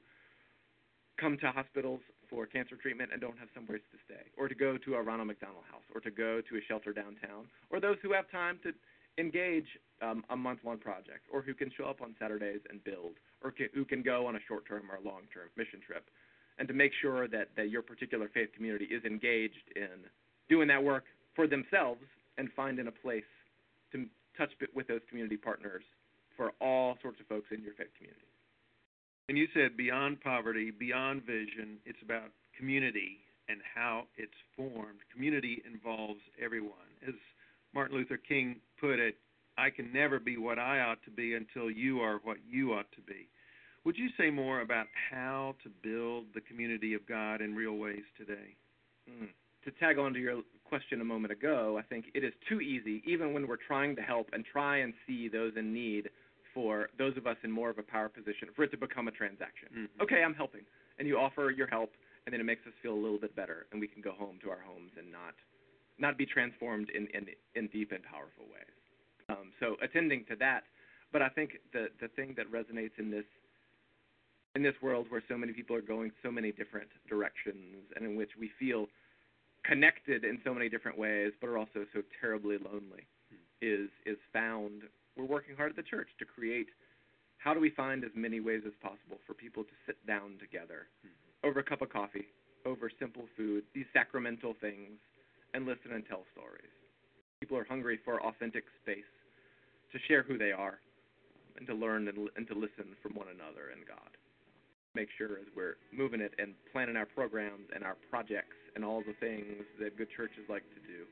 come 1.20 1.38
to 1.38 1.46
hospitals 1.52 2.00
for 2.28 2.44
cancer 2.44 2.74
treatment 2.74 3.10
and 3.12 3.20
don't 3.20 3.38
have 3.38 3.48
somewhere 3.54 3.78
to 3.78 3.98
stay, 4.04 4.24
or 4.36 4.48
to 4.48 4.54
go 4.56 4.76
to 4.78 4.96
a 4.96 5.02
Ronald 5.02 5.28
McDonald 5.28 5.64
House, 5.70 5.86
or 5.94 6.00
to 6.00 6.10
go 6.10 6.40
to 6.40 6.56
a 6.56 6.60
shelter 6.66 6.92
downtown, 6.92 7.46
or 7.70 7.78
those 7.78 7.98
who 8.02 8.12
have 8.12 8.28
time 8.32 8.58
to 8.64 8.72
engage 9.18 9.66
um, 10.02 10.24
a 10.30 10.36
month-long 10.36 10.78
project, 10.78 11.26
or 11.32 11.40
who 11.42 11.54
can 11.54 11.70
show 11.76 11.84
up 11.84 12.02
on 12.02 12.14
Saturdays 12.18 12.60
and 12.68 12.82
build, 12.84 13.14
or 13.42 13.50
can, 13.50 13.68
who 13.74 13.84
can 13.84 14.02
go 14.02 14.26
on 14.26 14.36
a 14.36 14.40
short-term 14.48 14.82
or 14.90 14.98
long-term 15.04 15.48
mission 15.56 15.80
trip, 15.86 16.04
and 16.58 16.68
to 16.68 16.74
make 16.74 16.92
sure 17.00 17.28
that, 17.28 17.48
that 17.56 17.70
your 17.70 17.82
particular 17.82 18.28
faith 18.32 18.50
community 18.54 18.86
is 18.86 19.04
engaged 19.04 19.70
in 19.76 20.04
doing 20.48 20.68
that 20.68 20.82
work 20.82 21.04
for 21.34 21.46
themselves 21.46 22.02
and 22.38 22.48
finding 22.54 22.86
a 22.86 22.92
place 22.92 23.24
to 23.92 24.06
touch 24.36 24.50
with 24.74 24.86
those 24.88 25.00
community 25.08 25.36
partners 25.36 25.82
for 26.36 26.52
all 26.60 26.96
sorts 27.00 27.20
of 27.20 27.26
folks 27.26 27.46
in 27.52 27.62
your 27.62 27.74
faith 27.74 27.94
community. 27.96 28.26
And 29.28 29.38
you 29.38 29.46
said 29.54 29.76
beyond 29.76 30.20
poverty, 30.20 30.70
beyond 30.70 31.22
vision, 31.22 31.78
it's 31.86 32.02
about 32.02 32.30
community 32.58 33.18
and 33.48 33.60
how 33.74 34.04
it's 34.16 34.32
formed. 34.56 35.00
Community 35.12 35.62
involves 35.64 36.20
everyone. 36.42 36.90
As 37.06 37.14
Martin 37.74 37.96
Luther 37.96 38.16
King 38.16 38.56
put 38.84 38.98
it, 38.98 39.16
I 39.56 39.70
can 39.70 39.92
never 39.92 40.18
be 40.18 40.36
what 40.36 40.58
I 40.58 40.80
ought 40.80 41.02
to 41.04 41.10
be 41.10 41.34
until 41.34 41.70
you 41.70 42.00
are 42.00 42.20
what 42.24 42.38
you 42.48 42.74
ought 42.74 42.90
to 42.92 43.00
be. 43.02 43.28
Would 43.84 43.96
you 43.96 44.08
say 44.18 44.30
more 44.30 44.60
about 44.60 44.86
how 45.10 45.54
to 45.62 45.70
build 45.82 46.26
the 46.34 46.40
community 46.40 46.94
of 46.94 47.06
God 47.06 47.40
in 47.40 47.54
real 47.54 47.76
ways 47.76 48.02
today? 48.18 48.56
Mm. 49.08 49.28
To 49.64 49.70
tag 49.72 49.98
on 49.98 50.12
to 50.14 50.18
your 50.18 50.42
question 50.64 51.00
a 51.00 51.04
moment 51.04 51.32
ago, 51.32 51.78
I 51.78 51.82
think 51.82 52.06
it 52.14 52.24
is 52.24 52.32
too 52.48 52.60
easy, 52.60 53.02
even 53.06 53.32
when 53.32 53.46
we're 53.46 53.56
trying 53.56 53.96
to 53.96 54.02
help 54.02 54.28
and 54.32 54.44
try 54.44 54.78
and 54.78 54.92
see 55.06 55.28
those 55.28 55.52
in 55.56 55.72
need, 55.72 56.10
for 56.52 56.88
those 56.98 57.16
of 57.16 57.26
us 57.26 57.36
in 57.42 57.50
more 57.50 57.70
of 57.70 57.78
a 57.78 57.82
power 57.82 58.08
position, 58.08 58.48
for 58.54 58.64
it 58.64 58.70
to 58.70 58.76
become 58.76 59.08
a 59.08 59.10
transaction. 59.10 59.68
Mm-hmm. 59.72 60.02
Okay, 60.02 60.22
I'm 60.22 60.34
helping, 60.34 60.62
and 60.98 61.08
you 61.08 61.18
offer 61.18 61.50
your 61.50 61.66
help, 61.66 61.90
and 62.26 62.32
then 62.32 62.40
it 62.40 62.44
makes 62.44 62.66
us 62.66 62.72
feel 62.82 62.94
a 62.94 63.02
little 63.02 63.18
bit 63.18 63.34
better, 63.34 63.66
and 63.72 63.80
we 63.80 63.88
can 63.88 64.02
go 64.02 64.12
home 64.12 64.38
to 64.44 64.50
our 64.50 64.60
homes 64.64 64.92
and 64.98 65.10
not 65.10 65.34
not 65.98 66.18
be 66.18 66.26
transformed 66.26 66.90
in 66.90 67.06
in, 67.14 67.26
in 67.54 67.68
deep 67.68 67.92
and 67.92 68.02
powerful 68.04 68.44
ways. 68.52 68.74
Um, 69.28 69.52
so 69.60 69.76
attending 69.82 70.24
to 70.28 70.36
that, 70.36 70.64
but 71.12 71.22
I 71.22 71.28
think 71.28 71.52
the 71.72 71.88
the 72.00 72.08
thing 72.08 72.34
that 72.36 72.50
resonates 72.50 72.98
in 72.98 73.10
this 73.10 73.24
in 74.54 74.62
this 74.62 74.74
world 74.82 75.06
where 75.08 75.22
so 75.28 75.36
many 75.36 75.52
people 75.52 75.74
are 75.74 75.82
going 75.82 76.12
so 76.22 76.30
many 76.30 76.52
different 76.52 76.88
directions, 77.08 77.76
and 77.96 78.04
in 78.04 78.16
which 78.16 78.30
we 78.38 78.50
feel 78.58 78.86
connected 79.64 80.24
in 80.24 80.38
so 80.44 80.52
many 80.52 80.68
different 80.68 80.98
ways, 80.98 81.32
but 81.40 81.48
are 81.48 81.58
also 81.58 81.86
so 81.92 82.02
terribly 82.20 82.58
lonely, 82.58 83.06
mm-hmm. 83.32 83.36
is 83.62 83.88
is 84.06 84.18
found. 84.32 84.82
We're 85.16 85.24
working 85.24 85.56
hard 85.56 85.70
at 85.70 85.76
the 85.76 85.82
church 85.82 86.08
to 86.18 86.24
create. 86.24 86.68
How 87.38 87.52
do 87.52 87.60
we 87.60 87.70
find 87.70 88.04
as 88.04 88.10
many 88.14 88.40
ways 88.40 88.62
as 88.66 88.72
possible 88.80 89.18
for 89.26 89.34
people 89.34 89.64
to 89.64 89.76
sit 89.86 90.04
down 90.06 90.38
together 90.40 90.88
mm-hmm. 91.04 91.48
over 91.48 91.60
a 91.60 91.62
cup 91.62 91.82
of 91.82 91.90
coffee, 91.90 92.26
over 92.64 92.90
simple 92.98 93.24
food, 93.36 93.64
these 93.74 93.86
sacramental 93.92 94.54
things, 94.60 94.98
and 95.54 95.64
listen 95.64 95.94
and 95.94 96.04
tell 96.06 96.26
stories? 96.34 96.70
People 97.40 97.56
are 97.56 97.64
hungry 97.64 97.98
for 98.04 98.20
authentic 98.22 98.64
space 98.82 99.08
to 99.92 99.98
share 100.06 100.22
who 100.22 100.36
they 100.36 100.52
are 100.52 100.78
and 101.56 101.66
to 101.66 101.74
learn 101.74 102.08
and, 102.08 102.28
and 102.36 102.46
to 102.48 102.54
listen 102.54 102.98
from 103.02 103.14
one 103.14 103.30
another 103.30 103.70
and 103.70 103.86
God. 103.86 104.10
Make 104.94 105.08
sure 105.18 105.38
as 105.38 105.46
we're 105.56 105.78
moving 105.90 106.20
it 106.20 106.34
and 106.38 106.54
planning 106.70 106.96
our 106.96 107.06
programs 107.06 107.66
and 107.74 107.82
our 107.82 107.96
projects 108.10 108.58
and 108.74 108.84
all 108.84 109.02
the 109.02 109.14
things 109.18 109.66
that 109.80 109.96
good 109.96 110.08
churches 110.16 110.46
like 110.48 110.66
to 110.74 110.80
do, 110.86 111.06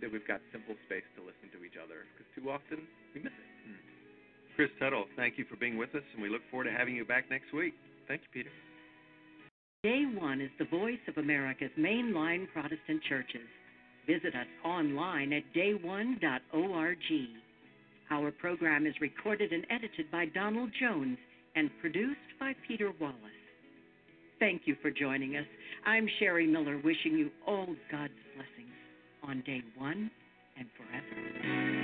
that 0.00 0.12
we've 0.12 0.26
got 0.28 0.40
simple 0.52 0.76
space 0.86 1.06
to 1.16 1.20
listen 1.24 1.52
to 1.52 1.64
each 1.64 1.76
other 1.76 2.04
because 2.12 2.28
too 2.36 2.48
often 2.48 2.84
we 3.14 3.20
miss 3.20 3.32
it. 3.32 3.48
Hmm. 3.66 3.80
Chris 4.56 4.70
Tuttle, 4.78 5.06
thank 5.16 5.38
you 5.38 5.44
for 5.48 5.56
being 5.56 5.76
with 5.76 5.94
us, 5.94 6.04
and 6.14 6.22
we 6.22 6.28
look 6.28 6.42
forward 6.50 6.64
to 6.64 6.74
having 6.74 6.96
you 6.96 7.04
back 7.04 7.30
next 7.30 7.52
week. 7.52 7.74
Thank 8.06 8.22
you, 8.22 8.28
Peter. 8.32 8.50
Day 9.84 10.02
One 10.18 10.40
is 10.40 10.50
the 10.58 10.64
voice 10.64 10.98
of 11.06 11.18
America's 11.18 11.70
mainline 11.78 12.48
Protestant 12.52 13.00
churches. 13.08 13.46
Visit 14.08 14.34
us 14.34 14.48
online 14.64 15.32
at 15.32 15.44
dayone.org. 15.54 16.98
Our 18.10 18.32
program 18.32 18.88
is 18.88 18.94
recorded 19.00 19.52
and 19.52 19.64
edited 19.70 20.10
by 20.10 20.26
Donald 20.34 20.70
Jones 20.80 21.16
and 21.54 21.70
produced 21.80 22.18
by 22.40 22.54
Peter 22.66 22.90
Wallace. 23.00 23.14
Thank 24.40 24.62
you 24.64 24.74
for 24.82 24.90
joining 24.90 25.36
us. 25.36 25.46
I'm 25.86 26.08
Sherry 26.18 26.48
Miller, 26.48 26.80
wishing 26.82 27.12
you 27.12 27.30
all 27.46 27.68
God's 27.92 28.12
blessings 28.34 28.74
on 29.22 29.44
day 29.46 29.62
one 29.76 30.10
and 30.58 30.66
forever. 30.76 31.78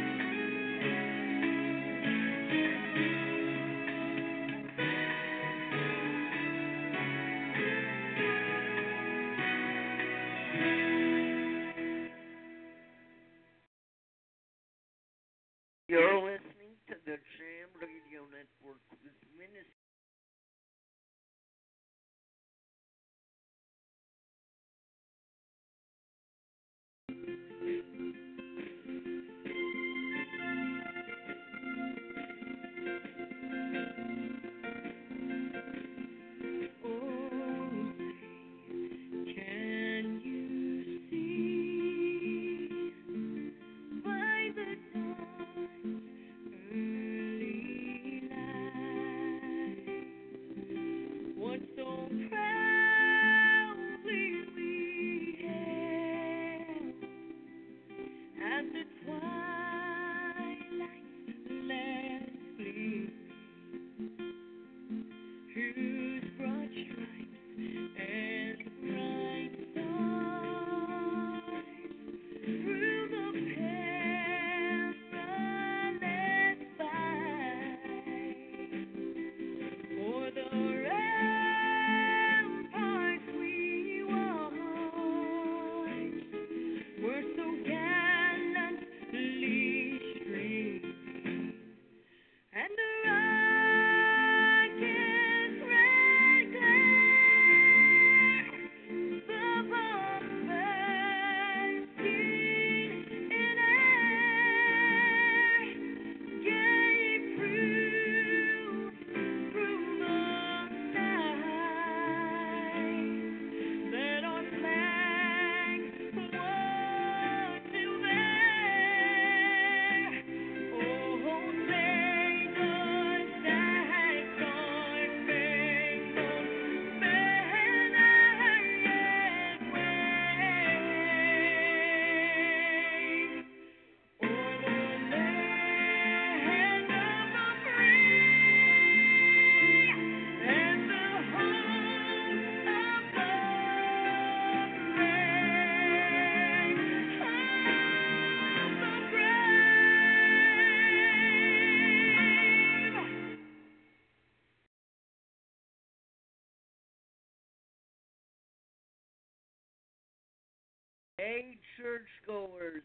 Churchgoers. 161.85 162.83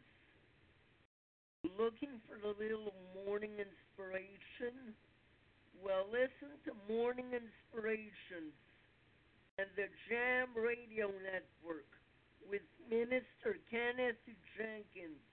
Looking 1.79 2.19
for 2.27 2.35
a 2.43 2.51
little 2.59 2.91
morning 3.25 3.51
inspiration? 3.55 4.91
Well, 5.81 6.03
listen 6.11 6.59
to 6.65 6.93
Morning 6.93 7.31
Inspirations 7.31 8.51
and 9.57 9.67
the 9.77 9.87
Jam 10.09 10.49
Radio 10.53 11.07
Network 11.23 11.87
with 12.49 12.61
Minister 12.89 13.55
Kenneth 13.71 14.19
Jenkins. 14.57 15.23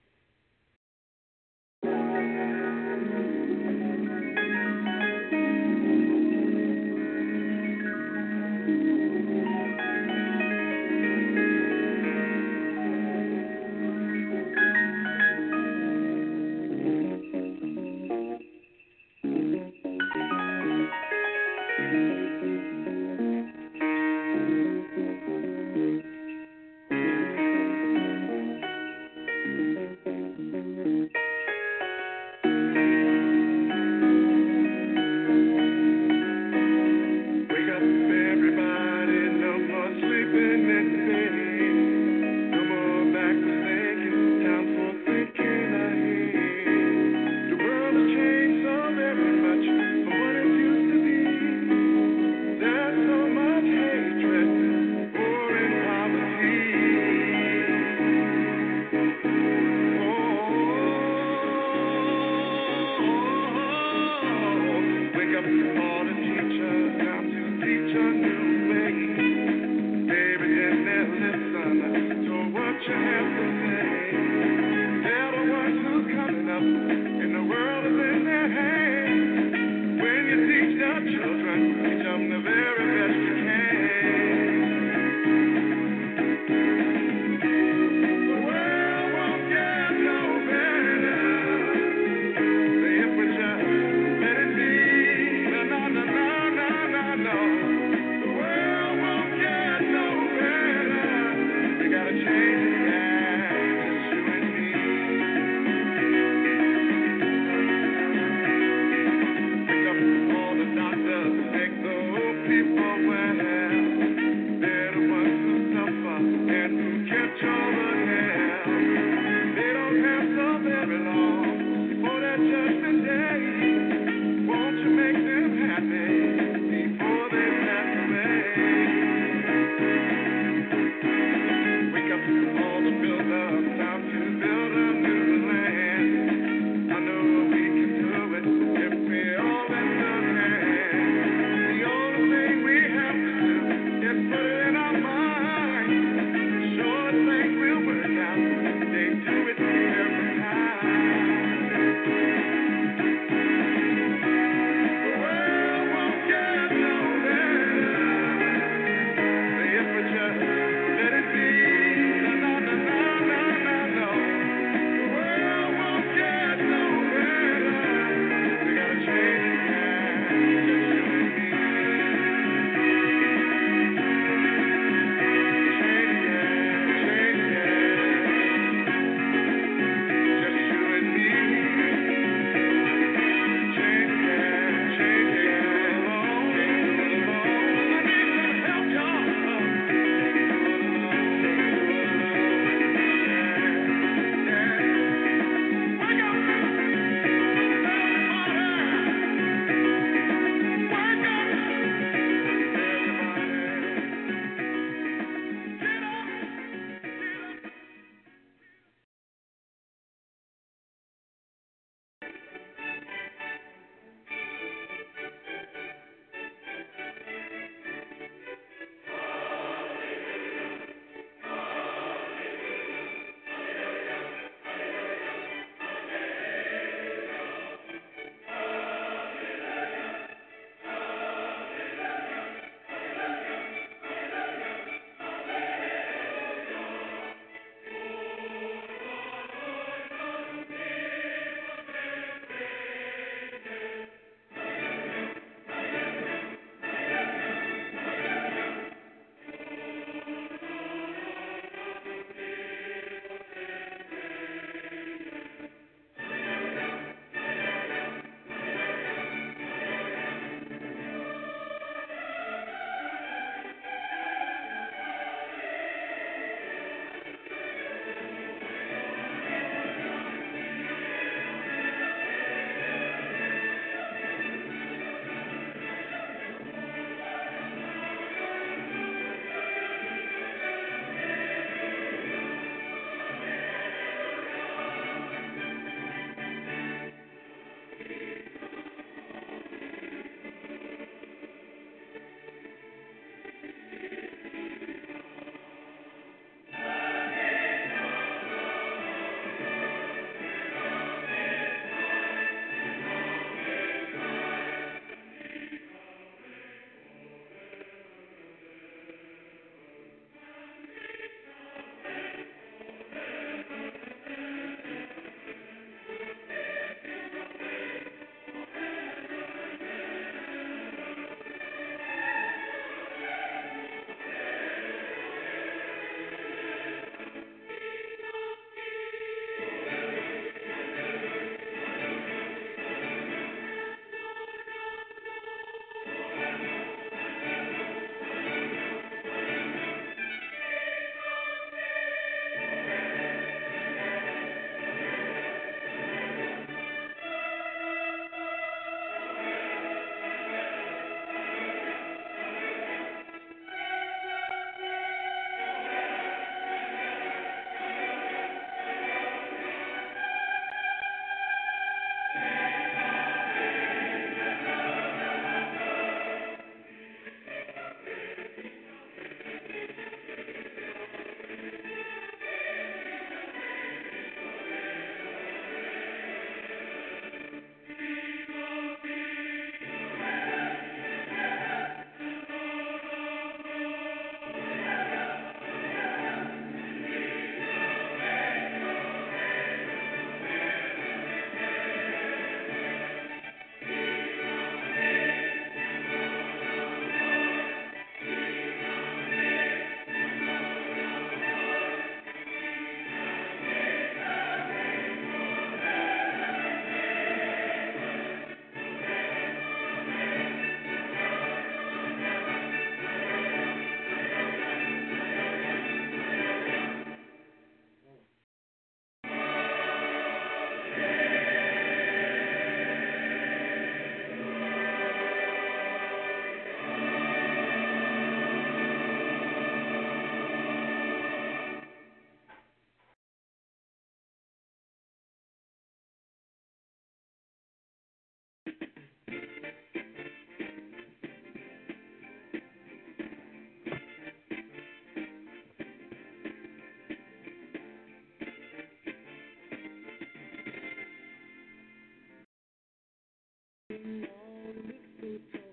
you 455.37 455.43
too. 455.53 455.66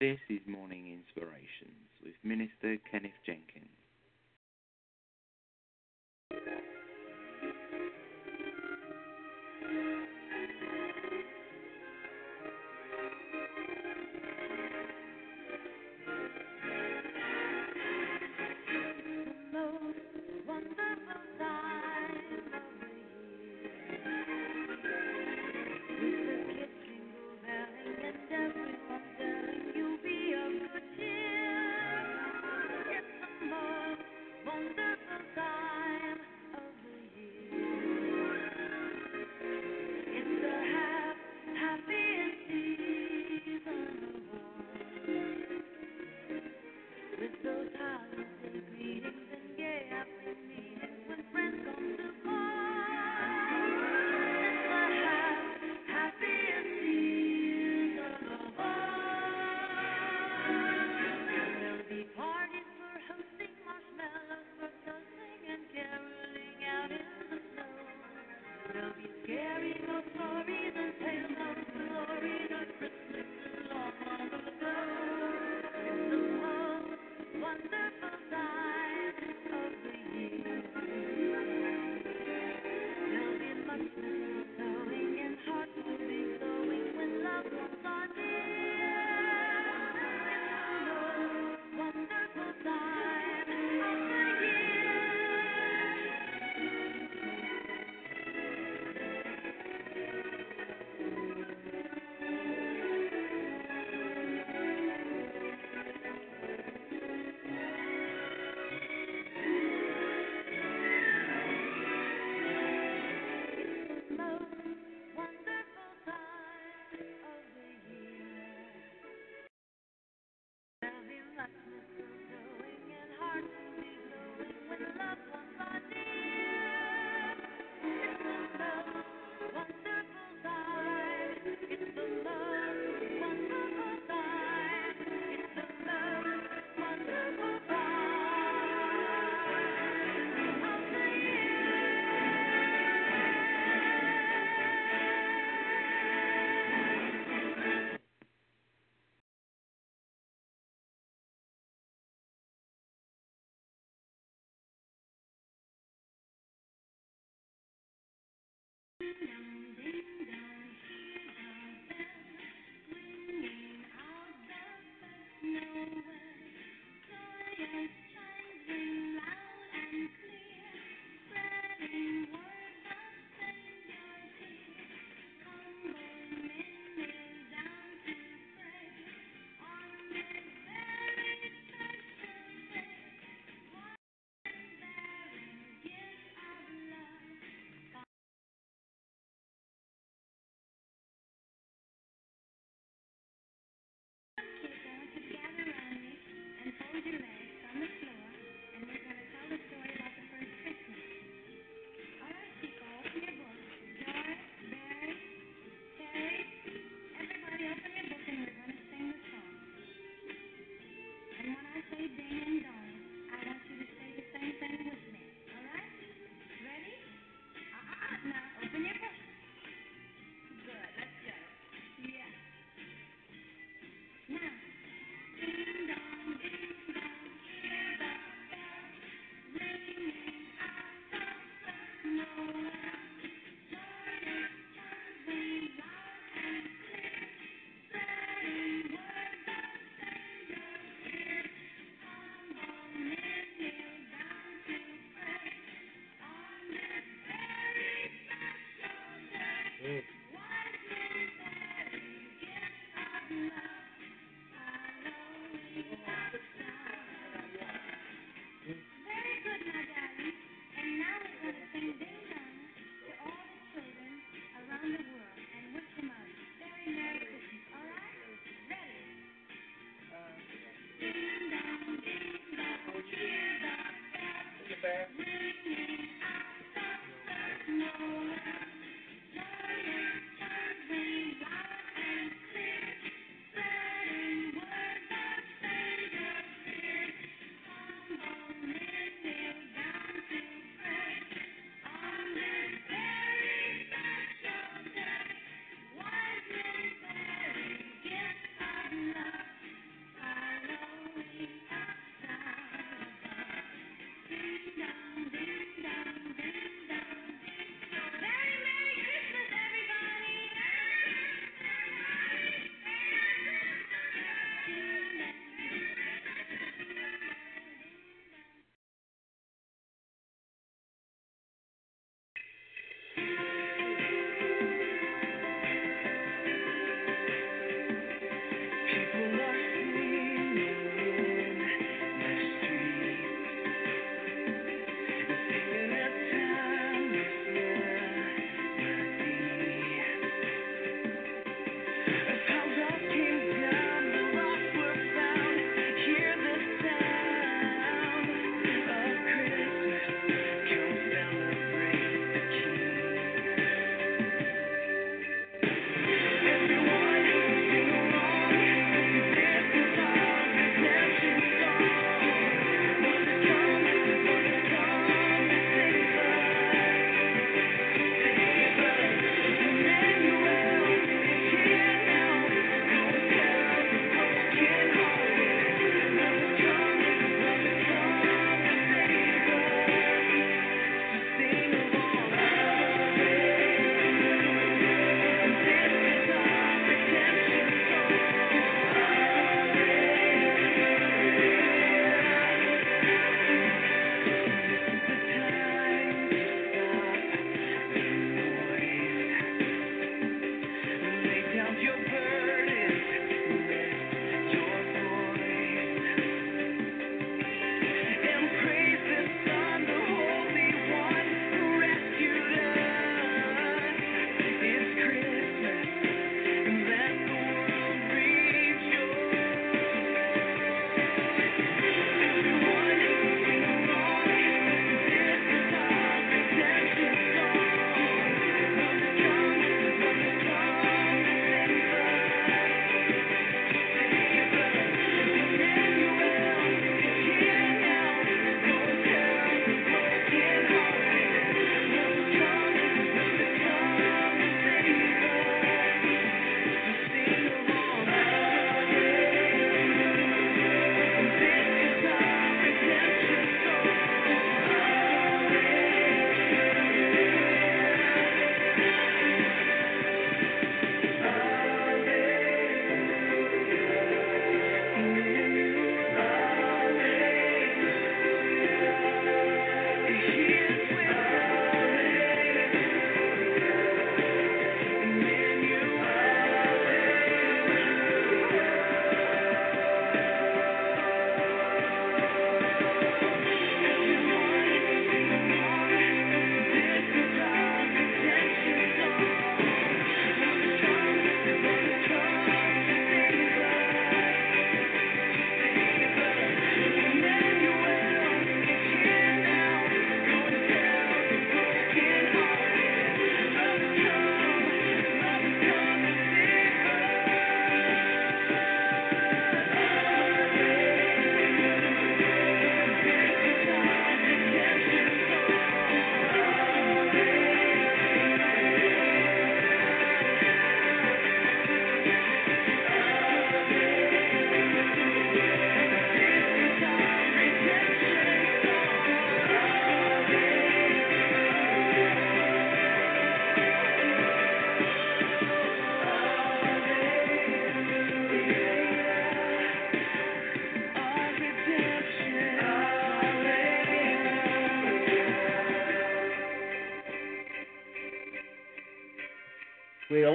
This 0.00 0.18
is 0.30 0.40
Morning 0.46 0.96
Inspirations 0.96 1.92
with 2.02 2.14
Minister 2.24 2.78
Kenneth 2.90 3.20
Jenkins. 3.26 3.68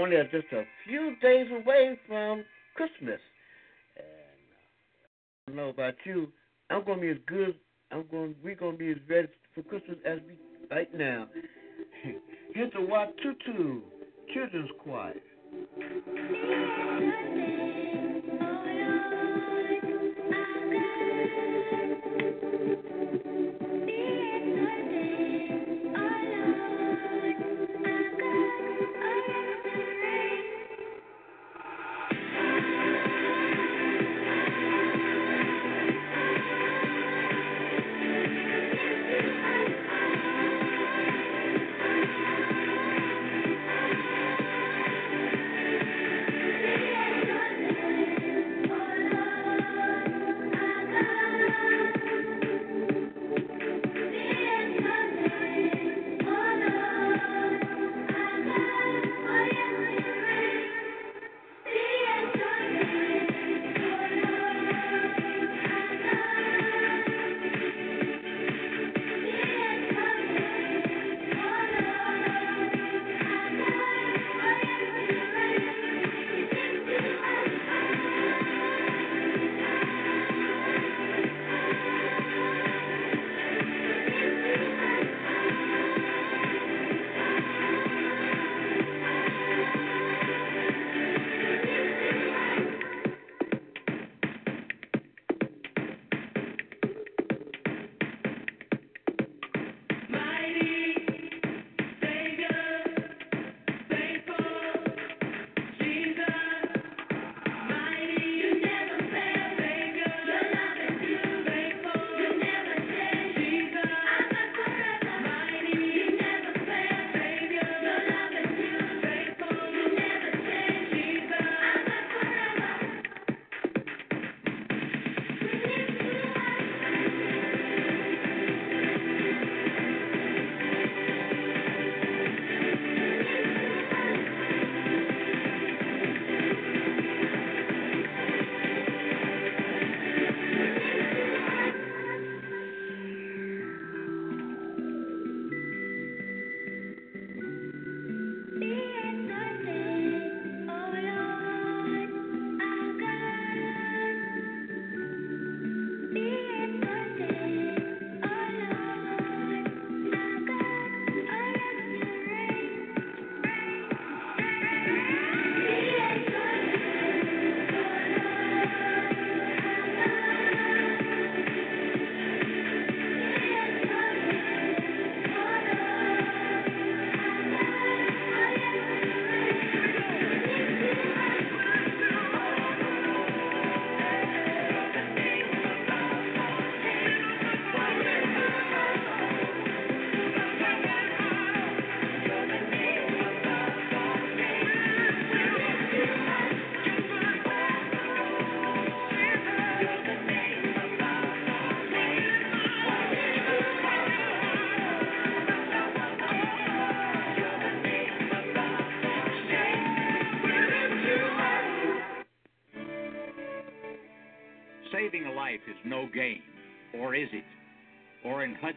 Only 0.06 0.18
just 0.32 0.54
a 0.54 0.62
few 0.88 1.16
days 1.20 1.48
away 1.52 1.98
from 2.08 2.46
Christmas. 2.76 3.20
And 3.98 4.06
uh, 4.06 5.48
I 5.48 5.50
don't 5.50 5.56
know 5.56 5.70
about 5.70 5.96
you. 6.04 6.28
I'm 6.70 6.86
gonna 6.86 7.02
be 7.02 7.10
as 7.10 7.18
good. 7.26 7.56
I'm 7.92 8.06
going. 8.12 8.36
We're 8.44 8.54
gonna 8.54 8.78
be 8.78 8.92
as 8.92 8.98
ready 9.10 9.30
for 9.56 9.64
Christmas 9.64 9.98
as 10.06 10.20
we 10.28 10.36
right 10.70 10.94
now. 10.94 11.28
Here's 12.54 12.72
the 12.74 12.80
Watoto 12.80 13.82
Children's 14.32 14.70
Choir. 14.84 15.16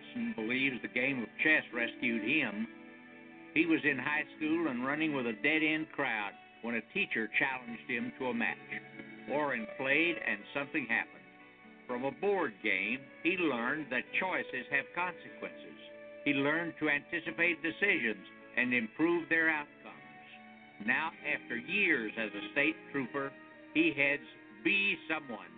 Hudson 0.09 0.35
believes 0.37 0.77
the 0.83 0.89
game 0.89 1.23
of 1.23 1.29
chess 1.43 1.63
rescued 1.75 2.23
him. 2.23 2.67
He 3.55 3.67
was 3.67 3.81
in 3.85 3.99
high 3.99 4.25
school 4.37 4.69
and 4.69 4.87
running 4.87 5.15
with 5.15 5.27
a 5.27 5.33
dead 5.43 5.63
end 5.63 5.87
crowd 5.93 6.33
when 6.63 6.77
a 6.77 6.95
teacher 6.95 7.29
challenged 7.39 7.89
him 7.89 8.13
to 8.19 8.27
a 8.27 8.35
match. 8.35 8.57
Orrin 9.31 9.67
played 9.77 10.17
and 10.17 10.39
something 10.55 10.87
happened. 10.89 11.15
From 11.87 12.05
a 12.05 12.11
board 12.11 12.53
game, 12.63 12.99
he 13.23 13.37
learned 13.37 13.87
that 13.91 14.05
choices 14.21 14.67
have 14.71 14.85
consequences. 14.95 15.79
He 16.25 16.33
learned 16.33 16.75
to 16.81 16.91
anticipate 16.91 17.63
decisions 17.63 18.25
and 18.57 18.75
improve 18.75 19.29
their 19.29 19.49
outcomes. 19.49 19.95
Now, 20.87 21.11
after 21.25 21.57
years 21.57 22.13
as 22.19 22.31
a 22.31 22.53
state 22.53 22.77
trooper, 22.93 23.33
he 23.75 23.93
heads 23.97 24.27
Be 24.65 24.97
Someone, 25.09 25.53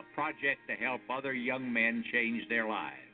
a 0.00 0.14
project 0.14 0.60
to 0.68 0.74
help 0.74 1.00
other 1.10 1.32
young 1.32 1.72
men 1.72 2.04
change 2.12 2.48
their 2.48 2.68
lives. 2.68 3.11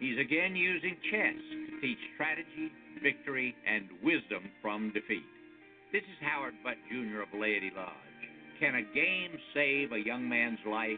He's 0.00 0.16
again 0.16 0.56
using 0.56 0.96
chess 1.12 1.36
to 1.36 1.80
teach 1.84 2.00
strategy, 2.16 2.72
victory, 3.04 3.54
and 3.68 3.84
wisdom 4.02 4.48
from 4.64 4.88
defeat. 4.96 5.28
This 5.92 6.00
is 6.08 6.16
Howard 6.24 6.56
Butt 6.64 6.80
Jr. 6.88 7.20
of 7.20 7.28
Laity 7.36 7.68
Lodge. 7.76 8.24
Can 8.58 8.80
a 8.80 8.86
game 8.96 9.36
save 9.52 9.92
a 9.92 10.00
young 10.00 10.26
man's 10.26 10.58
life? 10.64 10.96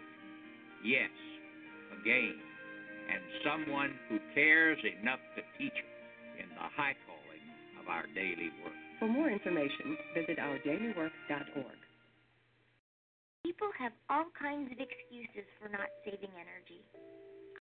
Yes, 0.87 1.11
a 1.91 1.99
game. 2.07 2.39
And 3.11 3.23
someone 3.43 3.91
who 4.09 4.23
cares 4.39 4.79
enough 4.79 5.19
to 5.35 5.43
teach 5.59 5.75
it 5.75 5.91
in 6.39 6.49
the 6.55 6.71
high 6.79 6.95
calling 7.03 7.45
of 7.83 7.91
our 7.91 8.07
daily 8.15 8.55
work. 8.63 8.79
For 9.03 9.11
more 9.11 9.29
information, 9.29 9.99
visit 10.15 10.39
ourdailywork.org. 10.39 11.79
People 13.43 13.71
have 13.83 13.93
all 14.09 14.31
kinds 14.39 14.71
of 14.71 14.79
excuses 14.79 15.51
for 15.59 15.69
not 15.69 15.91
saving 16.07 16.31
energy. 16.39 16.87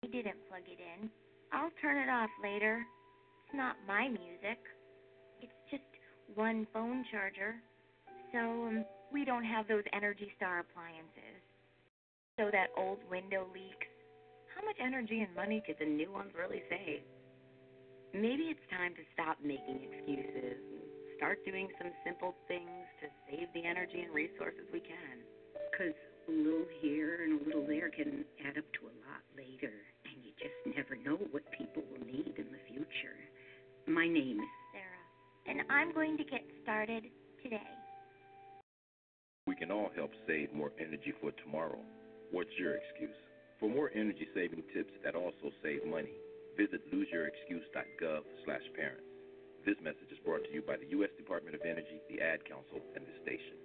I 0.03 0.07
didn't 0.07 0.41
plug 0.49 0.65
it 0.65 0.81
in. 0.81 1.11
I'll 1.53 1.71
turn 1.81 1.99
it 1.99 2.09
off 2.09 2.31
later. 2.43 2.81
It's 3.45 3.55
not 3.55 3.77
my 3.87 4.09
music. 4.09 4.59
It's 5.43 5.61
just 5.71 5.85
one 6.35 6.67
phone 6.73 7.05
charger. 7.11 7.57
So 8.33 8.39
um, 8.39 8.85
we 9.13 9.25
don't 9.25 9.45
have 9.45 9.69
those 9.69 9.85
Energy 9.93 10.33
Star 10.37 10.61
appliances. 10.61 11.41
So 12.39 12.49
that 12.53 12.73
old 12.79 12.99
window 13.11 13.47
leaks. 13.53 13.93
How 14.57 14.65
much 14.65 14.77
energy 14.81 15.21
and 15.21 15.35
money 15.35 15.63
could 15.65 15.77
the 15.79 15.87
new 15.87 16.11
ones 16.13 16.33
really 16.37 16.63
save? 16.69 17.05
Maybe 18.13 18.49
it's 18.51 18.67
time 18.73 18.95
to 18.97 19.05
stop 19.13 19.37
making 19.45 19.85
excuses 19.85 20.59
and 20.65 20.81
start 21.17 21.45
doing 21.45 21.69
some 21.77 21.93
simple 22.05 22.35
things 22.49 22.89
to 23.05 23.07
save 23.29 23.53
the 23.53 23.69
energy 23.69 24.01
and 24.01 24.13
resources 24.15 24.65
we 24.73 24.81
can. 24.81 25.21
Because 25.71 25.97
a 26.31 26.39
little 26.47 26.71
here 26.81 27.25
and 27.25 27.41
a 27.41 27.45
little 27.45 27.67
there 27.67 27.91
can 27.91 28.25
add 28.47 28.57
up 28.57 28.65
to 28.79 28.87
a 28.87 28.95
lot 29.03 29.19
later, 29.35 29.75
and 30.07 30.15
you 30.23 30.31
just 30.39 30.55
never 30.77 30.95
know 31.03 31.19
what 31.35 31.43
people 31.51 31.83
will 31.91 32.07
need 32.07 32.39
in 32.39 32.47
the 32.55 32.63
future. 32.71 33.19
My 33.91 34.07
name 34.07 34.39
is 34.39 34.55
Sarah, 34.71 35.03
and 35.51 35.67
I'm 35.67 35.91
going 35.93 36.15
to 36.19 36.25
get 36.25 36.47
started 36.63 37.11
today. 37.43 37.75
We 39.49 39.57
can 39.57 39.73
all 39.73 39.91
help 39.97 40.13
save 40.29 40.53
more 40.55 40.71
energy 40.79 41.13
for 41.21 41.33
tomorrow. 41.43 41.81
What's 42.31 42.57
your 42.59 42.77
excuse? 42.79 43.17
For 43.59 43.69
more 43.69 43.91
energy 43.93 44.29
saving 44.33 44.63
tips 44.73 44.93
that 45.03 45.17
also 45.17 45.51
save 45.65 45.85
money, 45.85 46.15
visit 46.57 46.81
loseyourexcuse.gov/parents. 46.95 49.03
This 49.67 49.81
message 49.83 50.13
is 50.13 50.21
brought 50.25 50.45
to 50.45 50.53
you 50.55 50.63
by 50.63 50.77
the 50.77 50.87
U.S. 51.03 51.11
Department 51.19 51.57
of 51.57 51.63
Energy, 51.67 52.01
the 52.09 52.21
Ad 52.23 52.45
Council, 52.47 52.81
and 52.95 53.05
this 53.05 53.19
station. 53.27 53.59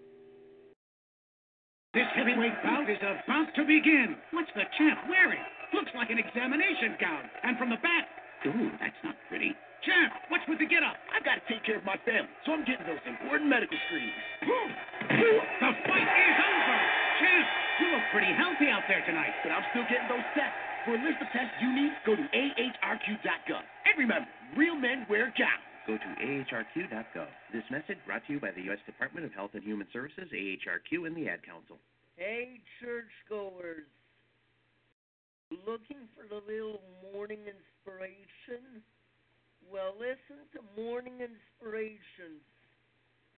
This 1.95 2.11
heavyweight 2.11 2.59
bout 2.59 2.91
is 2.91 2.99
about 2.99 3.55
to 3.55 3.63
begin. 3.63 4.19
What's 4.35 4.51
the 4.51 4.67
champ 4.76 4.99
wearing? 5.07 5.39
Looks 5.72 5.95
like 5.95 6.11
an 6.11 6.19
examination 6.19 6.99
gown. 6.99 7.23
And 7.47 7.55
from 7.55 7.72
the 7.72 7.80
back, 7.80 8.03
ooh, 8.51 8.67
that's 8.84 8.99
not 8.99 9.15
pretty. 9.31 9.55
Champ, 9.88 10.11
what's 10.27 10.43
with 10.51 10.59
the 10.59 10.67
get-up? 10.67 10.99
I've 11.15 11.23
got 11.23 11.39
to 11.39 11.45
take 11.47 11.63
care 11.63 11.80
of 11.80 11.88
my 11.88 11.95
family, 12.03 12.27
so 12.43 12.51
I'm 12.51 12.67
getting 12.67 12.84
those 12.84 12.99
important 13.07 13.47
medical 13.47 13.80
screenings. 13.88 14.11
The 14.43 15.72
fight 15.88 16.03
is 16.03 16.35
over. 16.35 16.77
Champ, 17.23 17.47
you 17.80 17.88
look 17.95 18.05
pretty 18.11 18.34
healthy 18.35 18.67
out 18.67 18.84
there 18.91 18.99
tonight. 19.07 19.31
But 19.39 19.55
I'm 19.55 19.63
still 19.72 19.88
getting 19.88 20.11
those 20.11 20.27
tests. 20.35 20.59
For 20.84 20.99
a 20.99 21.01
list 21.01 21.23
of 21.23 21.31
tests 21.31 21.55
you 21.63 21.72
need, 21.72 21.95
go 22.03 22.19
to 22.19 22.26
ahrq.gov. 22.27 23.63
And 23.88 23.95
remember, 23.95 24.27
real 24.59 24.76
men 24.76 25.07
wear 25.07 25.31
gowns. 25.31 25.74
Go 25.88 25.98
to 25.98 26.12
ahrq.gov. 26.26 27.28
This 27.53 27.64
message 27.70 27.98
brought 28.07 28.26
to 28.26 28.34
you 28.34 28.40
by 28.40 28.49
the 28.52 28.62
U.S. 28.74 28.80
Department 28.88 29.26
of 29.26 29.34
Health 29.34 29.52
and 29.53 29.64
Human 29.64 29.86
Services, 29.94 30.30
AHRQ, 30.34 31.06
and 31.06 31.16
the 31.16 31.30
Ad 31.30 31.45
Council. 31.45 31.78
Hey, 32.18 32.60
churchgoers. 32.82 33.86
Looking 35.68 36.10
for 36.18 36.26
the 36.28 36.41
little 36.52 36.82
morning 37.14 37.40
inspiration? 37.45 38.82
Well, 39.72 39.94
listen 39.94 40.41
to 40.53 40.82
Morning 40.82 41.22
Inspirations 41.22 42.41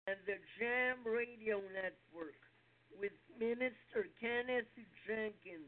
and 0.07 0.15
the 0.25 0.39
Jam 0.57 0.97
Radio 1.05 1.59
Network 1.75 2.39
with 2.99 3.11
Minister 3.39 4.07
Kenneth 4.21 4.71
Jenkins. 5.05 5.67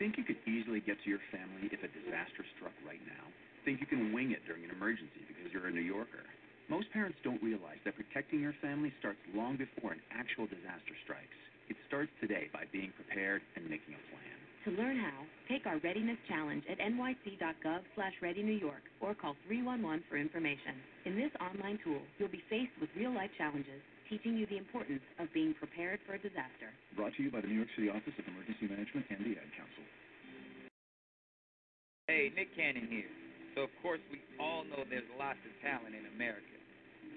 Think 0.00 0.16
you 0.16 0.24
could 0.24 0.40
easily 0.48 0.80
get 0.80 0.96
to 1.04 1.12
your 1.12 1.20
family 1.28 1.68
if 1.68 1.84
a 1.84 1.90
disaster 1.92 2.40
struck 2.56 2.72
right 2.88 3.04
now? 3.04 3.20
Think 3.68 3.84
you 3.84 3.86
can 3.86 4.16
wing 4.16 4.32
it 4.32 4.40
during 4.48 4.64
an 4.64 4.72
emergency 4.72 5.20
because 5.28 5.52
you're 5.52 5.68
a 5.68 5.70
New 5.70 5.84
Yorker? 5.84 6.24
Most 6.72 6.88
parents 6.88 7.20
don't 7.20 7.36
realize 7.44 7.76
that 7.84 8.00
protecting 8.00 8.40
your 8.40 8.56
family 8.64 8.96
starts 8.96 9.20
long 9.36 9.60
before 9.60 9.92
an 9.92 10.00
actual 10.08 10.48
disaster 10.48 10.96
strikes. 11.04 11.36
It 11.68 11.76
starts 11.84 12.08
today 12.16 12.48
by 12.48 12.64
being 12.72 12.96
prepared 12.96 13.44
and 13.60 13.68
making 13.68 13.92
a 13.92 14.02
plan. 14.08 14.40
To 14.64 14.70
learn 14.72 14.96
how, 14.96 15.20
take 15.52 15.68
our 15.68 15.76
Readiness 15.84 16.16
Challenge 16.24 16.64
at 16.64 16.80
nyc.gov 16.80 17.80
slash 17.92 18.16
readynewyork 18.24 18.84
or 19.04 19.12
call 19.12 19.36
311 19.52 19.84
for 20.08 20.16
information. 20.16 20.80
In 21.04 21.12
this 21.12 21.32
online 21.44 21.76
tool, 21.84 22.00
you'll 22.16 22.32
be 22.32 22.44
faced 22.48 22.72
with 22.80 22.88
real-life 22.96 23.36
challenges, 23.36 23.84
teaching 24.08 24.36
you 24.36 24.44
the 24.48 24.56
importance 24.56 25.04
of 25.20 25.28
being 25.32 25.52
prepared 25.54 26.00
for 26.08 26.16
a 26.16 26.20
disaster. 26.20 26.72
Brought 26.96 27.12
to 27.16 27.22
you 27.22 27.30
by 27.30 27.40
the 27.40 27.48
New 27.48 27.60
York 27.60 27.72
City 27.76 27.88
Office 27.88 28.16
of 28.16 28.26
Emergency 28.50 28.66
Management 28.66 29.06
and 29.14 29.22
the 29.22 29.38
Ad 29.38 29.50
Council. 29.54 29.86
Hey, 32.10 32.34
Nick 32.34 32.50
Cannon 32.58 32.90
here. 32.90 33.06
So, 33.54 33.62
of 33.62 33.70
course, 33.78 34.02
we 34.10 34.18
all 34.42 34.66
know 34.66 34.82
there's 34.90 35.06
lots 35.14 35.38
of 35.46 35.54
talent 35.62 35.94
in 35.94 36.02
America. 36.18 36.58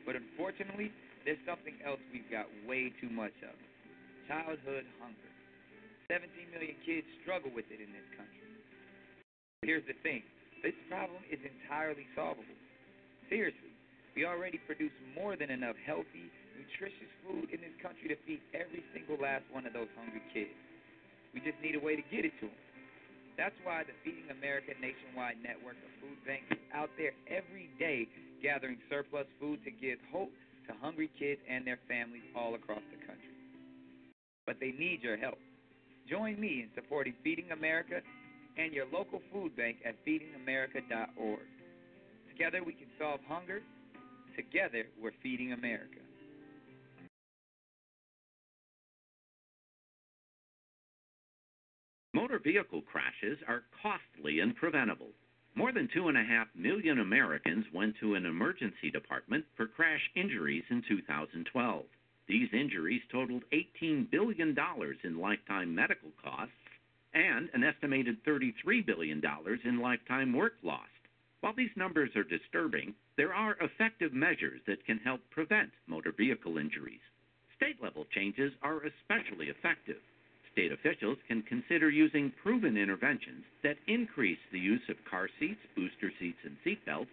But 0.05 0.14
unfortunately, 0.14 0.93
there's 1.26 1.41
something 1.41 1.73
else 1.81 1.97
we've 2.14 2.30
got 2.30 2.45
way 2.69 2.93
too 3.01 3.10
much 3.10 3.34
of 3.41 3.57
childhood 4.30 4.85
hunger. 5.01 5.31
17 6.05 6.30
million 6.53 6.77
kids 6.85 7.10
struggle 7.26 7.49
with 7.49 7.65
it 7.73 7.81
in 7.81 7.89
this 7.89 8.05
country. 8.14 8.45
Here's 9.65 9.85
the 9.89 9.97
thing 10.05 10.22
this 10.61 10.77
problem 10.85 11.26
is 11.34 11.41
entirely 11.41 12.05
solvable. 12.14 12.60
Seriously, 13.26 13.73
we 14.14 14.30
already 14.30 14.61
produce 14.69 14.93
more 15.18 15.34
than 15.34 15.49
enough 15.49 15.81
healthy, 15.81 16.30
nutritious 16.53 17.10
food 17.26 17.49
in 17.49 17.57
this 17.57 17.73
country 17.81 18.14
to 18.14 18.18
feed 18.30 18.45
every 18.53 18.85
single 18.93 19.18
last 19.18 19.49
one 19.49 19.65
of 19.65 19.73
those 19.73 19.89
hungry 19.97 20.22
kids. 20.30 20.53
We 21.34 21.41
just 21.41 21.57
need 21.61 21.76
a 21.76 21.84
way 21.84 21.95
to 21.95 22.05
get 22.14 22.26
it 22.26 22.34
to 22.39 22.47
them. 22.47 22.64
That's 23.38 23.57
why 23.65 23.81
the 23.81 23.97
Feeding 24.05 24.30
America 24.30 24.77
nationwide 24.77 25.41
network 25.41 25.81
of 25.81 25.89
food 25.97 26.22
banks 26.22 26.45
is 26.53 26.61
out 26.69 26.89
there 26.97 27.18
every 27.26 27.73
day 27.81 28.05
gathering 28.45 28.77
surplus 28.89 29.26
food 29.41 29.64
to 29.65 29.72
give 29.72 29.97
hope 30.14 30.30
to 30.69 30.73
hungry 30.80 31.10
kids 31.18 31.41
and 31.49 31.65
their 31.65 31.80
families 31.89 32.23
all 32.38 32.53
across 32.53 32.85
the 32.93 32.99
country. 33.01 33.34
But 34.45 34.60
they 34.60 34.72
need 34.77 35.01
your 35.01 35.18
help. 35.18 35.39
Join 36.07 36.39
me 36.39 36.61
in 36.61 36.69
supporting 36.76 37.15
Feeding 37.23 37.49
America 37.51 38.01
and 38.57 38.72
your 38.72 38.85
local 38.93 39.22
food 39.31 39.55
bank 39.57 39.77
at 39.85 39.95
feedingamerica.org. 40.05 41.47
Together 42.30 42.61
we 42.64 42.73
can 42.73 42.88
solve 42.99 43.19
hunger. 43.27 43.61
Together 44.35 44.85
we're 45.01 45.15
feeding 45.23 45.53
America. 45.53 46.02
Motor 52.14 52.38
vehicle 52.38 52.84
crashes 52.84 53.40
are 53.48 53.64
costly 53.81 54.40
and 54.40 54.56
preventable. 54.56 55.10
More 55.56 55.72
than 55.72 55.88
two 55.91 56.10
and 56.10 56.18
a 56.18 56.23
half 56.23 56.48
million 56.53 56.99
Americans 56.99 57.65
went 57.73 57.95
to 57.99 58.14
an 58.14 58.27
emergency 58.27 58.91
department 58.91 59.45
for 59.57 59.65
crash 59.65 60.11
injuries 60.15 60.64
in 60.69 60.84
2012. 60.88 61.85
These 62.27 62.49
injuries 62.53 63.02
totaled 63.11 63.44
$18 63.52 64.11
billion 64.11 64.56
in 65.03 65.19
lifetime 65.19 65.73
medical 65.73 66.11
costs 66.23 66.53
and 67.15 67.49
an 67.53 67.64
estimated 67.64 68.23
$33 68.26 68.85
billion 68.85 69.22
in 69.65 69.81
lifetime 69.81 70.34
work 70.34 70.53
lost. 70.61 70.90
While 71.41 71.56
these 71.56 71.76
numbers 71.76 72.15
are 72.15 72.23
disturbing, 72.23 72.94
there 73.18 73.34
are 73.34 73.57
effective 73.60 74.14
measures 74.14 74.61
that 74.68 74.85
can 74.85 74.99
help 74.99 75.22
prevent 75.31 75.72
motor 75.88 76.11
vehicle 76.15 76.60
injuries. 76.60 77.02
State 77.57 77.81
level 77.81 78.06
changes 78.14 78.53
are 78.61 78.81
especially 78.85 79.48
effective. 79.48 79.98
State 80.53 80.71
officials 80.71 81.17
can 81.27 81.41
consider 81.41 81.89
using 81.89 82.31
proven 82.43 82.77
interventions 82.77 83.43
that 83.63 83.77
increase 83.88 84.38
the 84.51 84.59
use 84.59 84.88
of 84.88 84.95
car 85.09 85.27
seats, 85.39 85.59
booster 85.75 86.11
seats, 86.19 86.38
and 86.45 86.55
seatbelts, 86.63 87.07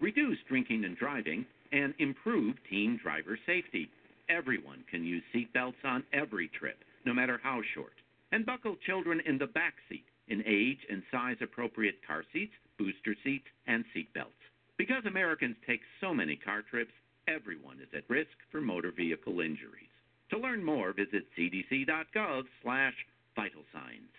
reduce 0.00 0.38
drinking 0.48 0.84
and 0.84 0.96
driving, 0.96 1.44
and 1.72 1.92
improve 1.98 2.54
teen 2.70 2.98
driver 3.02 3.36
safety. 3.46 3.90
Everyone 4.28 4.84
can 4.88 5.04
use 5.04 5.24
seatbelts 5.34 5.84
on 5.84 6.04
every 6.12 6.48
trip, 6.48 6.78
no 7.04 7.12
matter 7.12 7.40
how 7.42 7.60
short. 7.74 7.92
And 8.30 8.46
buckle 8.46 8.76
children 8.86 9.20
in 9.26 9.38
the 9.38 9.48
back 9.48 9.74
seat 9.88 10.04
in 10.28 10.44
age 10.46 10.78
and 10.88 11.02
size 11.10 11.36
appropriate 11.42 11.96
car 12.06 12.24
seats, 12.32 12.54
booster 12.78 13.16
seats, 13.24 13.46
and 13.66 13.84
seatbelts. 13.94 14.38
Because 14.78 15.04
Americans 15.04 15.56
take 15.66 15.80
so 16.00 16.14
many 16.14 16.36
car 16.36 16.62
trips, 16.62 16.92
everyone 17.26 17.78
is 17.80 17.88
at 17.94 18.08
risk 18.08 18.30
for 18.52 18.60
motor 18.60 18.92
vehicle 18.96 19.40
injuries. 19.40 19.93
To 20.34 20.40
learn 20.40 20.64
more, 20.64 20.92
visit 20.92 21.30
cdc.gov 21.38 22.42
slash 22.60 22.94
vital 23.36 23.62
signs. 23.72 24.10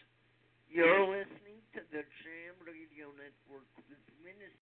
You're 0.71 1.03
listening 1.03 1.59
to 1.75 1.83
the 1.91 2.07
Jam 2.23 2.55
Radio 2.63 3.11
Network 3.19 3.67
with 3.75 3.99
Minister. 4.23 4.64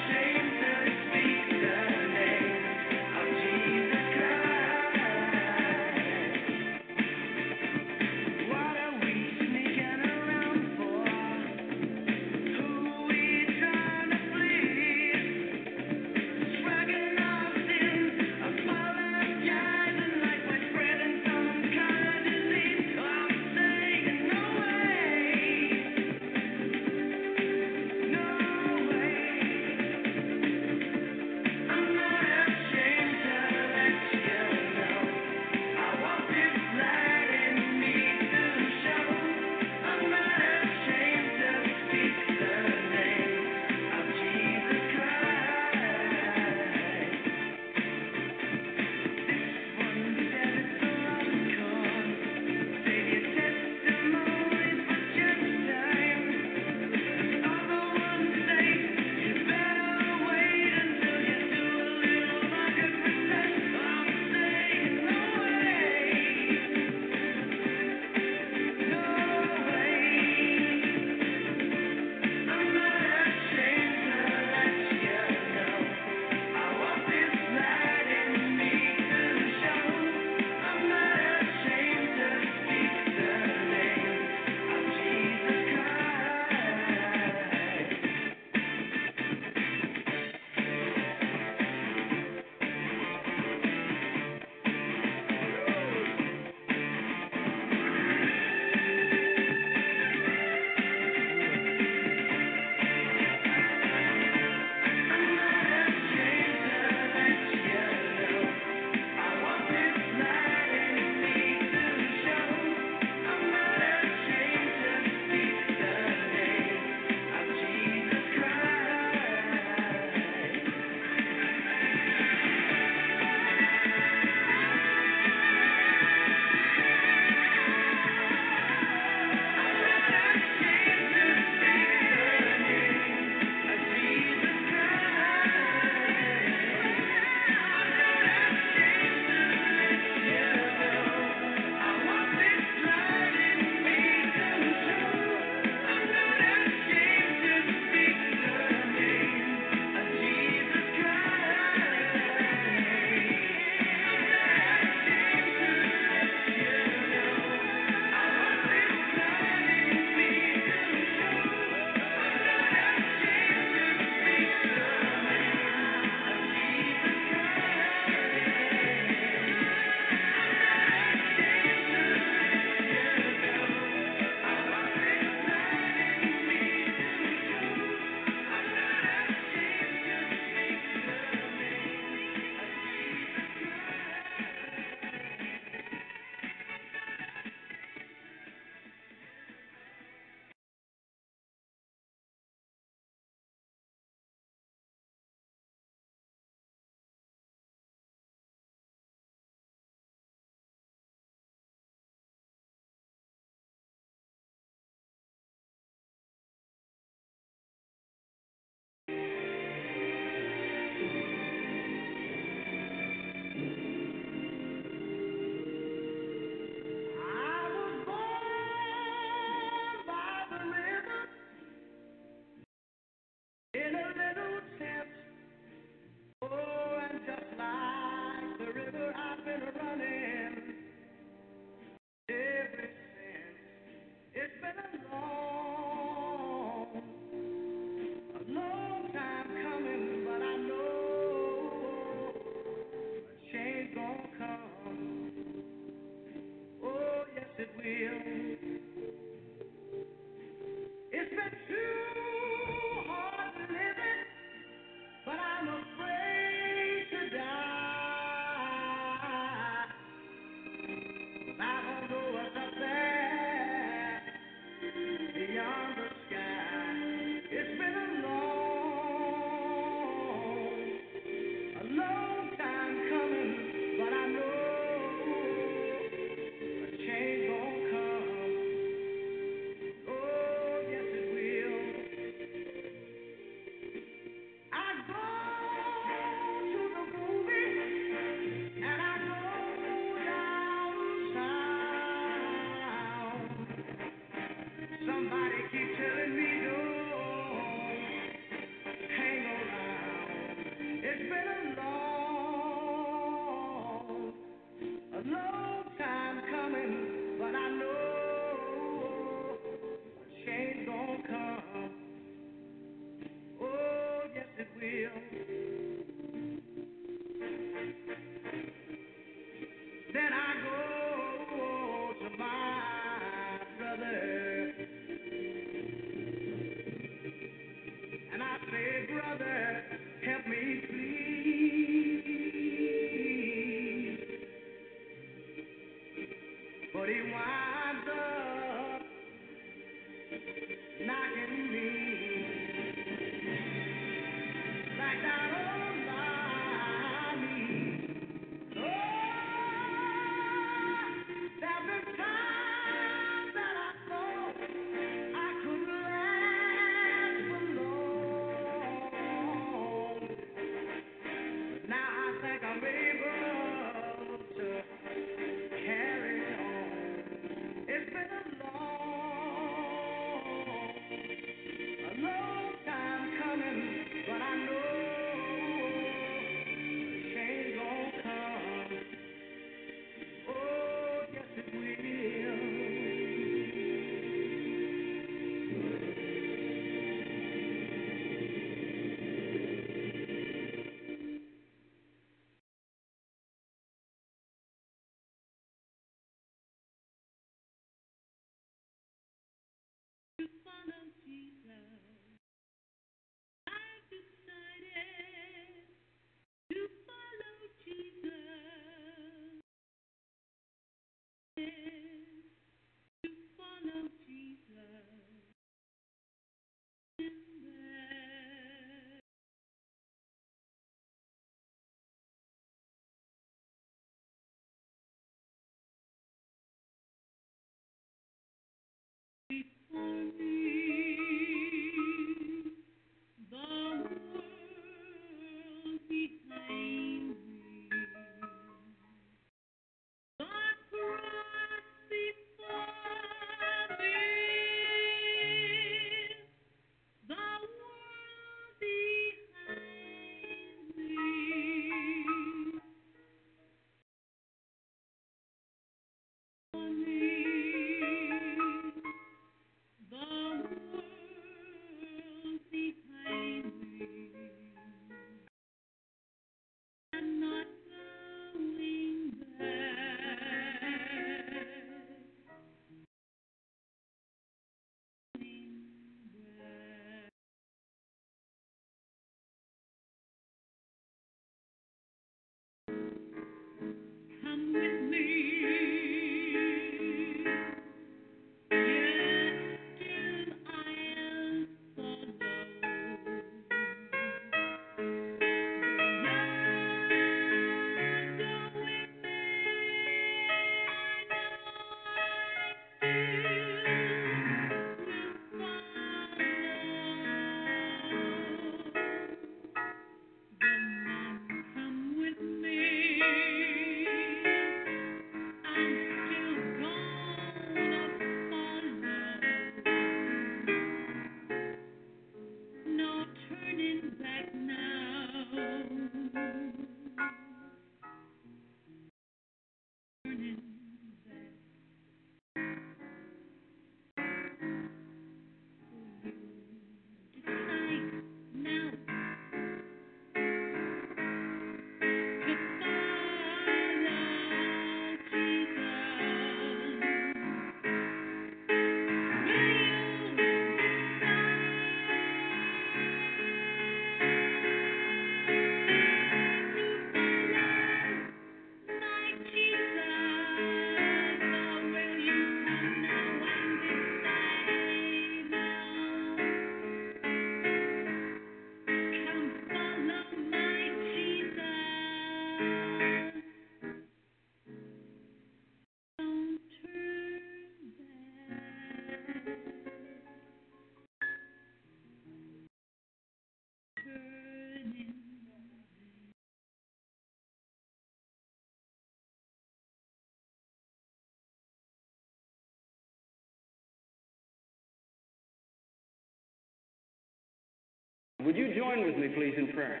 Would 598.44 598.56
you 598.56 598.74
join 598.74 599.04
with 599.04 599.16
me, 599.16 599.28
please, 599.36 599.54
in 599.58 599.68
prayer? 599.74 600.00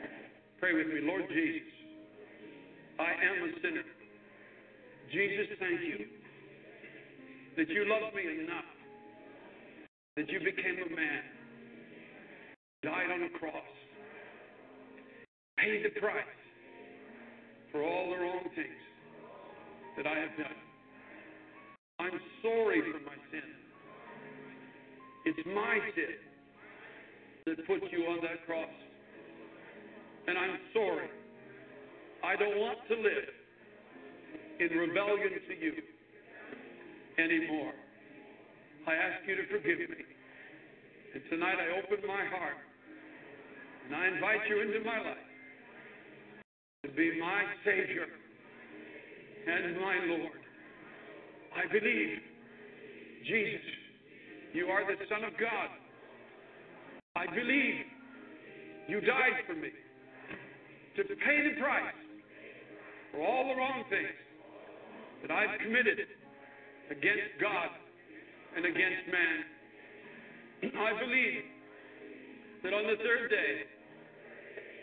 Pray 0.58 0.72
with 0.72 0.88
me. 0.88 1.00
Lord 1.02 1.22
Jesus, 1.28 1.68
I 2.98 3.12
am 3.12 3.48
a 3.48 3.52
sinner. 3.60 3.84
Jesus, 5.12 5.46
thank 5.58 5.80
you 5.82 6.06
that 7.56 7.68
you 7.68 7.84
loved 7.84 8.14
me 8.14 8.22
enough 8.42 8.64
that 10.16 10.28
you 10.28 10.38
became 10.40 10.76
a 10.84 10.96
man, 10.96 11.22
died 12.82 13.10
on 13.12 13.22
a 13.22 13.38
cross, 13.38 13.54
paid 15.60 15.84
the 15.84 16.00
price 16.00 16.36
for 17.72 17.82
all 17.84 18.10
the 18.10 18.16
wrong 18.16 18.44
things 18.54 18.82
that 19.96 20.06
I 20.06 20.16
have 20.18 20.34
done. 20.36 20.58
I'm 22.00 22.20
sorry 22.42 22.80
for 22.80 23.00
my 23.04 23.18
sin. 23.30 23.50
It's 25.26 25.46
my 25.46 25.78
sin 25.94 26.16
that 27.46 27.66
put 27.66 27.84
you 27.92 28.08
on 28.08 28.20
that 28.22 28.46
cross. 28.46 28.72
And 30.26 30.38
I'm 30.38 30.56
sorry. 30.72 31.08
I 32.24 32.36
don't 32.36 32.58
want 32.58 32.78
to 32.88 32.94
live 32.96 33.30
in 34.60 34.76
rebellion 34.76 35.32
to 35.48 35.54
you 35.56 35.72
anymore. 37.18 37.72
I 38.86 38.94
ask 38.94 39.28
you 39.28 39.36
to 39.36 39.46
forgive 39.48 39.78
me. 39.78 40.04
And 41.14 41.22
tonight 41.28 41.56
I 41.60 41.84
open 41.84 42.06
my 42.06 42.24
heart 42.32 42.56
and 43.86 43.96
I 43.96 44.06
invite 44.08 44.48
you 44.48 44.60
into 44.60 44.84
my 44.84 44.98
life 44.98 45.29
to 46.82 46.88
be 46.92 47.20
my 47.20 47.44
Savior 47.64 48.06
and 49.46 49.76
my 49.76 49.96
Lord. 50.08 50.40
I 51.52 51.68
believe, 51.68 52.18
Jesus, 53.26 53.60
you 54.54 54.66
are 54.66 54.86
the 54.86 54.96
Son 55.10 55.24
of 55.24 55.32
God. 55.36 55.68
I 57.16 57.26
believe 57.26 57.84
you 58.88 59.00
died 59.02 59.44
for 59.46 59.54
me 59.54 59.68
to 60.96 61.02
pay 61.04 61.52
the 61.52 61.60
price 61.60 62.00
for 63.12 63.26
all 63.26 63.52
the 63.52 63.60
wrong 63.60 63.84
things 63.90 64.16
that 65.20 65.30
I've 65.30 65.60
committed 65.60 66.00
against 66.90 67.36
God 67.40 67.68
and 68.56 68.64
against 68.64 69.04
man. 69.12 70.80
I 70.80 70.96
believe 70.96 71.44
that 72.64 72.72
on 72.72 72.84
the 72.88 72.96
third 73.04 73.28
day, 73.28 73.68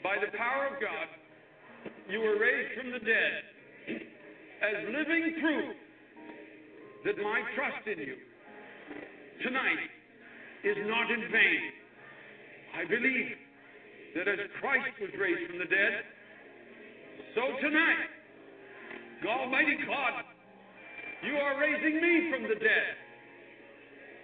by 0.03 0.15
the 0.21 0.37
power 0.37 0.67
of 0.67 0.81
God, 0.81 1.16
you 2.09 2.19
were 2.19 2.39
raised 2.39 2.79
from 2.79 2.91
the 2.91 2.99
dead 2.99 3.41
as 4.63 4.75
living 4.89 5.35
proof 5.41 5.75
that 7.05 7.17
my 7.21 7.41
trust 7.55 7.87
in 7.87 7.99
you 7.99 8.17
tonight 9.43 9.89
is 10.63 10.77
not 10.87 11.11
in 11.11 11.21
vain. 11.31 11.63
I 12.75 12.83
believe 12.89 13.37
that 14.15 14.27
as 14.27 14.39
Christ 14.59 14.97
was 14.99 15.11
raised 15.19 15.51
from 15.51 15.59
the 15.59 15.69
dead, 15.69 16.03
so 17.35 17.41
tonight, 17.61 18.09
Almighty 19.27 19.77
God, 19.85 20.25
you 21.25 21.35
are 21.37 21.59
raising 21.59 22.01
me 22.01 22.31
from 22.31 22.43
the 22.43 22.57
dead, 22.57 22.93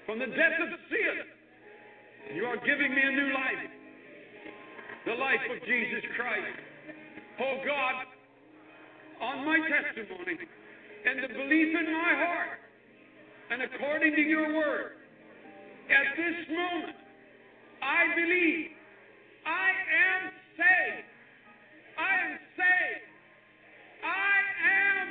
from 0.06 0.20
the 0.20 0.28
death 0.28 0.58
of 0.62 0.70
sin. 0.90 2.36
You 2.36 2.46
are 2.46 2.58
giving 2.58 2.90
me 2.94 3.02
a 3.02 3.12
new 3.12 3.34
life, 3.34 3.70
the 5.06 5.14
life 5.14 5.44
of 5.52 5.60
Jesus 5.68 6.04
Christ. 6.16 6.73
Oh 7.40 7.58
God, 7.66 8.06
on 9.22 9.46
my 9.46 9.58
testimony 9.58 10.38
and 11.06 11.24
the 11.24 11.28
belief 11.28 11.76
in 11.80 11.94
my 11.94 12.14
heart, 12.14 12.60
and 13.50 13.62
according 13.64 14.16
to 14.16 14.22
your 14.22 14.54
word, 14.54 14.92
at 15.90 16.16
this 16.16 16.48
moment, 16.50 16.96
I 17.82 18.16
believe 18.16 18.70
I 19.46 19.70
am 19.70 20.32
saved. 20.56 21.10
I 21.98 22.14
am 22.24 22.40
saved. 22.56 23.08
I 24.04 24.38
am 24.64 25.08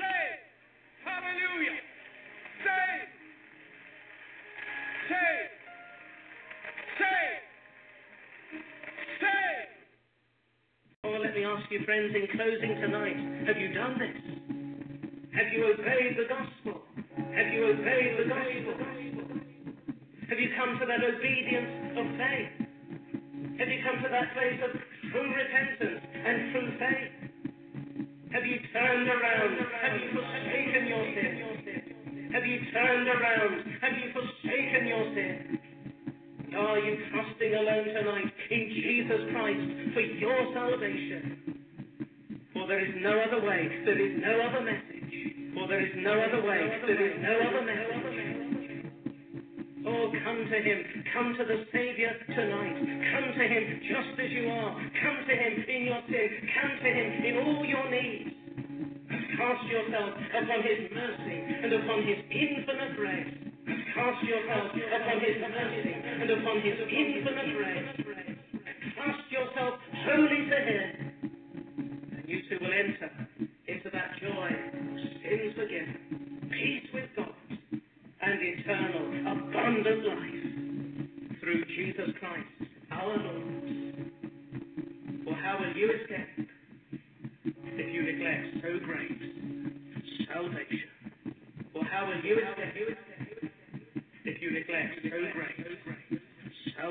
saved. 0.00 0.44
Hallelujah. 1.04 1.80
Ask 11.44 11.70
you, 11.70 11.84
friends, 11.84 12.14
in 12.14 12.26
closing 12.32 12.80
tonight, 12.80 13.46
have 13.46 13.58
you 13.58 13.74
done 13.74 13.98
this? 14.00 14.16
Have 15.36 15.52
you 15.52 15.76
obeyed 15.76 16.16
the 16.16 16.24
gospel? 16.24 16.80
Have 17.04 17.52
you 17.52 17.68
obeyed 17.68 18.16
the 18.16 18.28
gospel? 18.32 18.74
Have 20.30 20.40
you 20.40 20.50
come 20.56 20.78
to 20.80 20.86
that 20.86 21.04
obedience 21.04 22.00
of 22.00 22.06
faith? 22.16 22.64
Have 23.60 23.68
you 23.68 23.80
come 23.84 24.02
to 24.02 24.08
that 24.08 24.32
place 24.32 24.60
of 24.64 24.72
true 25.12 25.28
repentance 25.36 26.00
and 26.00 26.36
true 26.52 26.70
faith? 26.80 27.12
Have 28.32 28.46
you 28.46 28.58
turned 28.72 29.08
around? 29.08 29.58
Have 29.84 30.00
you 30.00 30.08
forsaken 30.16 30.86
your 30.88 31.04
sin? 31.12 32.30
Have 32.32 32.46
you 32.46 32.58
turned 32.72 33.08
around? 33.08 33.62
Have 33.82 33.94
you 34.00 34.08
forsaken 34.16 34.86
your 34.88 35.04
sin? 35.12 35.63
Are 36.54 36.78
you 36.78 36.96
trusting 37.10 37.54
alone 37.54 37.84
tonight 37.84 38.30
in 38.50 38.62
Jesus 38.70 39.20
Christ 39.34 39.66
for 39.94 40.00
your 40.00 40.54
salvation? 40.54 41.58
For 42.52 42.68
there 42.68 42.78
is 42.78 42.94
no 43.02 43.10
other 43.10 43.44
way, 43.44 43.68
there 43.84 43.98
is 43.98 44.22
no 44.22 44.38
other 44.38 44.62
message. 44.62 45.10
For 45.54 45.66
there 45.66 45.82
is 45.82 45.92
no 45.98 46.14
other 46.14 46.46
way, 46.46 46.62
there 46.86 47.06
is 47.10 47.16
no 47.18 47.34
other 47.42 47.62
message. 47.66 47.84
Oh, 49.86 50.12
come 50.24 50.46
to 50.46 50.58
Him. 50.62 50.78
Come 51.12 51.34
to 51.38 51.44
the 51.44 51.66
Savior 51.72 52.10
tonight. 52.30 52.78
Come 52.78 53.28
to 53.36 53.44
Him 53.50 53.64
just 53.90 54.14
as 54.22 54.30
you 54.30 54.48
are. 54.48 54.72
Come 54.78 55.18
to 55.26 55.34
Him 55.34 55.54
in 55.68 55.82
your 55.84 56.00
sin. 56.06 56.28
Come 56.54 56.72
to 56.82 56.88
Him 56.88 57.08
in 57.20 57.34
all 57.42 57.64
your 57.66 57.90
needs. 57.90 58.30
Cast 59.36 59.66
yourself 59.66 60.14
upon 60.38 60.60
His 60.62 60.88
mercy 60.94 61.36
and 61.62 61.72
upon 61.82 62.06
His 62.06 62.18
infinite 62.30 62.96
grace. 62.96 63.53
Cast 63.64 64.24
yourself 64.24 64.70
upon 64.76 65.20
His 65.20 65.36
mercy 65.40 65.94
and 66.20 66.30
upon 66.30 66.60
His 66.60 66.76
infinite 66.84 67.56
grace. 67.56 68.36
Cast 68.96 69.32
yourself 69.32 69.74
wholly 70.04 70.50
to 70.50 70.58
Him. 70.68 70.90
And 72.12 72.28
you 72.28 72.40
too 72.48 72.58
will 72.60 72.72
enter 72.72 73.10
into 73.66 73.88
that 73.90 74.10
joy 74.20 74.48
of 74.52 75.04
sins 75.24 75.54
forgiven, 75.56 76.48
peace 76.50 76.88
with 76.92 77.08
God, 77.16 77.32
and 78.20 78.38
eternal, 78.42 79.32
abundant 79.32 80.04
life 80.04 81.40
through 81.40 81.64
Jesus 81.76 82.10
Christ, 82.20 82.70
our 82.92 83.16
Lord. 83.16 84.12
For 85.24 85.34
how 85.34 85.58
will 85.60 85.74
you 85.76 85.90
escape 85.90 86.48
if 87.64 87.94
you 87.94 88.02
neglect 88.02 88.60
so 88.60 88.84
great 88.84 89.18
salvation? 90.28 90.90
For 91.72 91.84
how 91.84 92.06
will 92.06 92.22
you 92.24 92.38
escape 92.38 92.98
you 94.44 94.50
neglect 94.50 95.00
so 95.02 95.08
great? 95.08 96.20
How 96.76 96.90